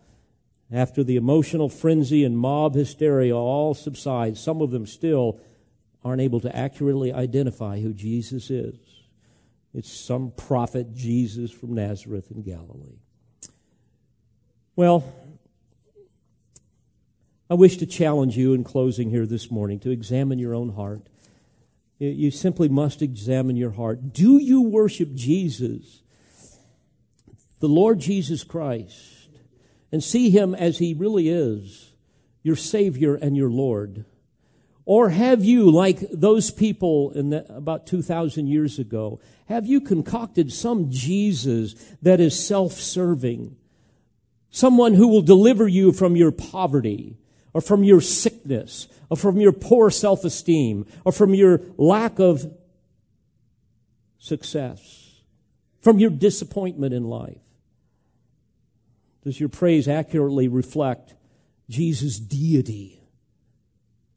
after 0.72 1.03
the 1.03 1.16
emotional 1.16 1.70
frenzy 1.70 2.24
and 2.24 2.38
mob 2.38 2.76
hysteria 2.76 3.36
all 3.36 3.74
subsides, 3.74 4.39
some 4.39 4.62
of 4.62 4.70
them 4.70 4.86
still 4.86 5.39
aren't 6.05 6.22
able 6.22 6.39
to 6.39 6.55
accurately 6.55 7.12
identify 7.12 7.82
who 7.82 7.93
Jesus 7.93 8.51
is. 8.51 8.76
It's 9.74 9.91
some 9.91 10.34
prophet 10.38 10.93
Jesus 10.93 11.49
from 11.49 11.74
Nazareth 11.74 12.30
in 12.30 12.43
Galilee. 12.43 12.99
Well, 14.76 15.03
I 17.49 17.55
wish 17.55 17.78
to 17.78 17.88
challenge 17.88 18.38
you 18.38 18.53
in 18.53 18.64
closing 18.64 19.10
here 19.10 19.26
this 19.26 19.49
morning 19.49 19.80
to 19.80 19.89
examine 19.89 20.38
your 20.38 20.53
own 20.53 20.76
heart. 20.76 21.08
You 21.97 22.30
simply 22.30 22.70
must 22.70 23.01
examine 23.01 23.55
your 23.55 23.72
heart. 23.72 24.14
Do 24.14 24.38
you 24.38 24.62
worship 24.62 25.16
Jesus 25.16 26.03
the 27.60 27.68
Lord 27.68 27.99
Jesus 27.99 28.43
Christ 28.43 29.30
and 29.91 30.03
see 30.03 30.30
him 30.30 30.53
as 30.53 30.80
he 30.80 30.93
really 30.93 31.30
is, 31.30 31.93
your 32.43 32.55
Savior 32.55 33.16
and 33.16 33.36
your 33.36 33.49
Lord? 33.49 34.05
Or 34.86 35.10
have 35.10 35.43
you, 35.43 35.70
like 35.70 35.99
those 36.12 36.49
people 36.49 37.12
in 37.12 37.30
the, 37.30 37.45
about 37.53 37.88
2,000 37.88 38.47
years 38.47 38.80
ago, 38.80 39.20
have 39.47 39.66
you 39.66 39.82
concocted 39.82 40.53
some 40.53 40.89
Jesus 40.89 41.74
that 42.01 42.22
is 42.22 42.47
self-serving? 42.47 43.58
Someone 44.49 44.93
who 44.93 45.10
will 45.10 45.22
deliver 45.22 45.68
you 45.68 45.91
from 45.91 46.16
your 46.16 46.32
poverty, 46.32 47.18
or 47.53 47.62
from 47.62 47.84
your 47.84 47.99
sickness, 47.99 48.88
or 49.10 49.18
from 49.18 49.39
your 49.41 49.51
poor 49.51 49.89
self-esteem, 49.89 50.86
or 51.03 51.12
from 51.12 51.34
your 51.34 51.62
lack 51.78 52.20
of 52.20 52.49
success, 54.20 55.22
from 55.82 55.99
your 55.99 56.12
disappointment 56.12 56.93
in 56.93 57.03
life. 57.03 57.41
Does 59.28 59.42
your 59.42 59.50
praise 59.50 59.90
accurately 59.90 60.48
reflect 60.48 61.14
Jesus' 61.70 62.18
deity 62.18 63.02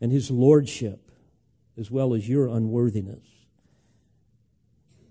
and 0.01 0.13
his 0.13 0.31
lordship 0.31 1.11
as 1.77 1.91
well 1.91 2.15
as 2.15 2.29
your 2.29 2.47
unworthiness. 2.47 3.25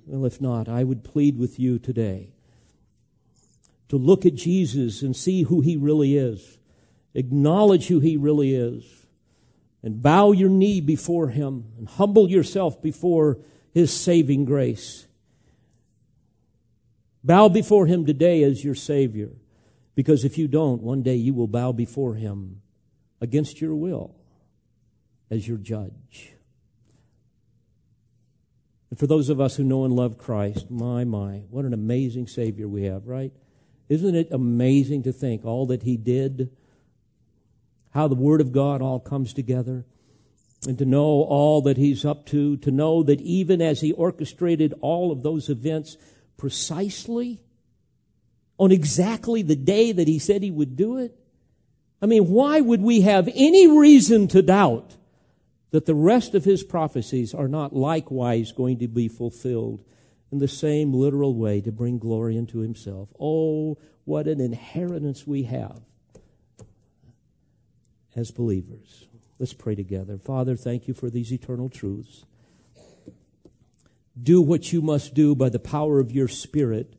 Well, 0.05 0.23
if 0.23 0.39
not, 0.39 0.69
I 0.69 0.85
would 0.85 1.03
plead 1.03 1.37
with 1.37 1.59
you 1.59 1.79
today 1.79 2.31
to 3.89 3.97
look 3.97 4.25
at 4.25 4.35
Jesus 4.35 5.01
and 5.01 5.13
see 5.13 5.43
who 5.43 5.59
he 5.59 5.75
really 5.75 6.15
is, 6.15 6.59
acknowledge 7.13 7.87
who 7.87 7.99
he 7.99 8.15
really 8.15 8.55
is, 8.55 9.05
and 9.83 10.01
bow 10.01 10.31
your 10.31 10.47
knee 10.47 10.79
before 10.79 11.27
him 11.27 11.73
and 11.77 11.89
humble 11.89 12.29
yourself 12.29 12.81
before 12.81 13.39
his 13.73 13.91
saving 13.91 14.45
grace. 14.45 15.07
Bow 17.21 17.49
before 17.49 17.85
him 17.85 18.05
today 18.05 18.43
as 18.43 18.63
your 18.63 18.75
Savior, 18.75 19.31
because 19.99 20.23
if 20.23 20.37
you 20.37 20.47
don't, 20.47 20.81
one 20.81 21.03
day 21.03 21.15
you 21.15 21.33
will 21.33 21.45
bow 21.45 21.73
before 21.73 22.15
him 22.15 22.61
against 23.19 23.59
your 23.59 23.75
will 23.75 24.15
as 25.29 25.45
your 25.45 25.57
judge. 25.57 26.35
And 28.89 28.97
for 28.97 29.07
those 29.07 29.27
of 29.27 29.41
us 29.41 29.57
who 29.57 29.63
know 29.65 29.83
and 29.83 29.93
love 29.93 30.17
Christ, 30.17 30.71
my, 30.71 31.03
my, 31.03 31.41
what 31.49 31.65
an 31.65 31.73
amazing 31.73 32.27
Savior 32.27 32.65
we 32.65 32.83
have, 32.83 33.07
right? 33.07 33.33
Isn't 33.89 34.15
it 34.15 34.29
amazing 34.31 35.03
to 35.03 35.11
think 35.11 35.43
all 35.43 35.65
that 35.65 35.83
He 35.83 35.97
did, 35.97 36.49
how 37.89 38.07
the 38.07 38.15
Word 38.15 38.39
of 38.39 38.53
God 38.53 38.81
all 38.81 39.01
comes 39.01 39.33
together, 39.33 39.85
and 40.65 40.77
to 40.77 40.85
know 40.85 41.23
all 41.23 41.61
that 41.63 41.75
He's 41.75 42.05
up 42.05 42.25
to, 42.27 42.55
to 42.55 42.71
know 42.71 43.03
that 43.03 43.19
even 43.19 43.61
as 43.61 43.81
He 43.81 43.91
orchestrated 43.91 44.73
all 44.79 45.11
of 45.11 45.23
those 45.23 45.49
events 45.49 45.97
precisely, 46.37 47.41
on 48.59 48.71
exactly 48.71 49.41
the 49.41 49.55
day 49.55 49.91
that 49.91 50.07
He 50.07 50.19
said 50.19 50.43
He 50.43 50.51
would 50.51 50.75
do 50.75 50.97
it? 50.97 51.15
I 52.01 52.05
mean, 52.05 52.29
why 52.29 52.61
would 52.61 52.81
we 52.81 53.01
have 53.01 53.27
any 53.33 53.67
reason 53.67 54.27
to 54.29 54.41
doubt 54.43 54.95
that 55.71 55.85
the 55.85 55.95
rest 55.95 56.33
of 56.33 56.45
his 56.45 56.63
prophecies 56.63 57.33
are 57.33 57.47
not 57.47 57.75
likewise 57.75 58.51
going 58.51 58.79
to 58.79 58.87
be 58.87 59.07
fulfilled 59.07 59.83
in 60.31 60.39
the 60.39 60.47
same 60.47 60.93
literal 60.93 61.35
way 61.35 61.61
to 61.61 61.71
bring 61.71 61.97
glory 61.97 62.37
unto 62.37 62.59
himself. 62.59 63.09
Oh, 63.19 63.77
what 64.05 64.27
an 64.27 64.39
inheritance 64.39 65.25
we 65.25 65.43
have 65.43 65.81
as 68.15 68.31
believers. 68.31 69.07
Let's 69.39 69.53
pray 69.53 69.75
together. 69.75 70.17
Father, 70.17 70.55
thank 70.55 70.87
you 70.87 70.93
for 70.93 71.09
these 71.09 71.31
eternal 71.31 71.69
truths. 71.69 72.25
Do 74.21 74.41
what 74.41 74.73
you 74.73 74.81
must 74.81 75.13
do 75.13 75.33
by 75.33 75.49
the 75.49 75.59
power 75.59 75.99
of 75.99 76.11
your 76.11 76.27
Spirit 76.27 76.95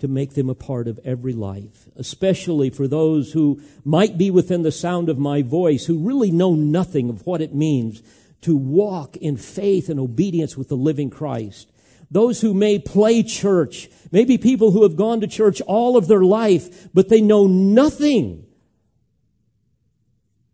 to 0.00 0.08
make 0.08 0.34
them 0.34 0.50
a 0.50 0.54
part 0.54 0.88
of 0.88 0.98
every 1.04 1.32
life, 1.32 1.88
especially 1.96 2.70
for 2.70 2.88
those 2.88 3.32
who 3.32 3.62
might 3.84 4.18
be 4.18 4.30
within 4.30 4.62
the 4.62 4.72
sound 4.72 5.08
of 5.08 5.18
my 5.18 5.42
voice, 5.42 5.86
who 5.86 6.06
really 6.06 6.30
know 6.30 6.54
nothing 6.54 7.08
of 7.08 7.26
what 7.26 7.40
it 7.40 7.54
means 7.54 8.02
to 8.40 8.56
walk 8.56 9.16
in 9.18 9.36
faith 9.36 9.88
and 9.88 10.00
obedience 10.00 10.56
with 10.56 10.68
the 10.68 10.76
living 10.76 11.10
Christ. 11.10 11.70
Those 12.10 12.40
who 12.40 12.54
may 12.54 12.78
play 12.78 13.22
church, 13.22 13.88
maybe 14.10 14.38
people 14.38 14.72
who 14.72 14.82
have 14.82 14.96
gone 14.96 15.20
to 15.20 15.26
church 15.26 15.60
all 15.62 15.96
of 15.96 16.08
their 16.08 16.24
life, 16.24 16.88
but 16.92 17.08
they 17.08 17.20
know 17.20 17.46
nothing 17.46 18.46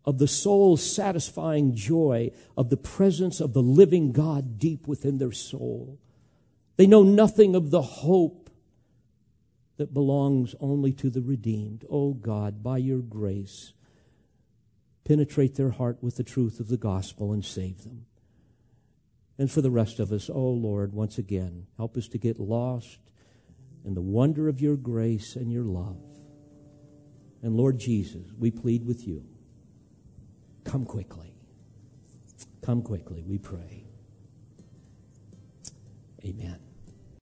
of 0.04 0.18
the 0.18 0.28
soul 0.28 0.76
satisfying 0.76 1.74
joy 1.74 2.30
of 2.56 2.70
the 2.70 2.76
presence 2.76 3.40
of 3.40 3.52
the 3.52 3.62
living 3.62 4.12
God 4.12 4.58
deep 4.58 4.86
within 4.86 5.18
their 5.18 5.32
soul. 5.32 5.98
They 6.76 6.86
know 6.86 7.02
nothing 7.02 7.54
of 7.54 7.70
the 7.70 7.82
hope 7.82 8.45
that 9.76 9.94
belongs 9.94 10.54
only 10.60 10.92
to 10.92 11.10
the 11.10 11.22
redeemed. 11.22 11.84
Oh 11.90 12.14
God, 12.14 12.62
by 12.62 12.78
your 12.78 13.00
grace, 13.00 13.74
penetrate 15.04 15.54
their 15.54 15.70
heart 15.70 15.98
with 16.02 16.16
the 16.16 16.24
truth 16.24 16.60
of 16.60 16.68
the 16.68 16.76
gospel 16.76 17.32
and 17.32 17.44
save 17.44 17.84
them. 17.84 18.06
And 19.38 19.50
for 19.50 19.60
the 19.60 19.70
rest 19.70 20.00
of 20.00 20.12
us, 20.12 20.30
oh 20.32 20.50
Lord, 20.50 20.94
once 20.94 21.18
again, 21.18 21.66
help 21.76 21.96
us 21.96 22.08
to 22.08 22.18
get 22.18 22.38
lost 22.38 22.98
in 23.84 23.94
the 23.94 24.00
wonder 24.00 24.48
of 24.48 24.60
your 24.60 24.76
grace 24.76 25.36
and 25.36 25.52
your 25.52 25.64
love. 25.64 26.02
And 27.42 27.54
Lord 27.54 27.78
Jesus, 27.78 28.26
we 28.38 28.50
plead 28.50 28.84
with 28.84 29.06
you. 29.06 29.24
Come 30.64 30.84
quickly. 30.84 31.34
Come 32.62 32.82
quickly, 32.82 33.22
we 33.22 33.38
pray. 33.38 33.84
Amen. 36.24 36.65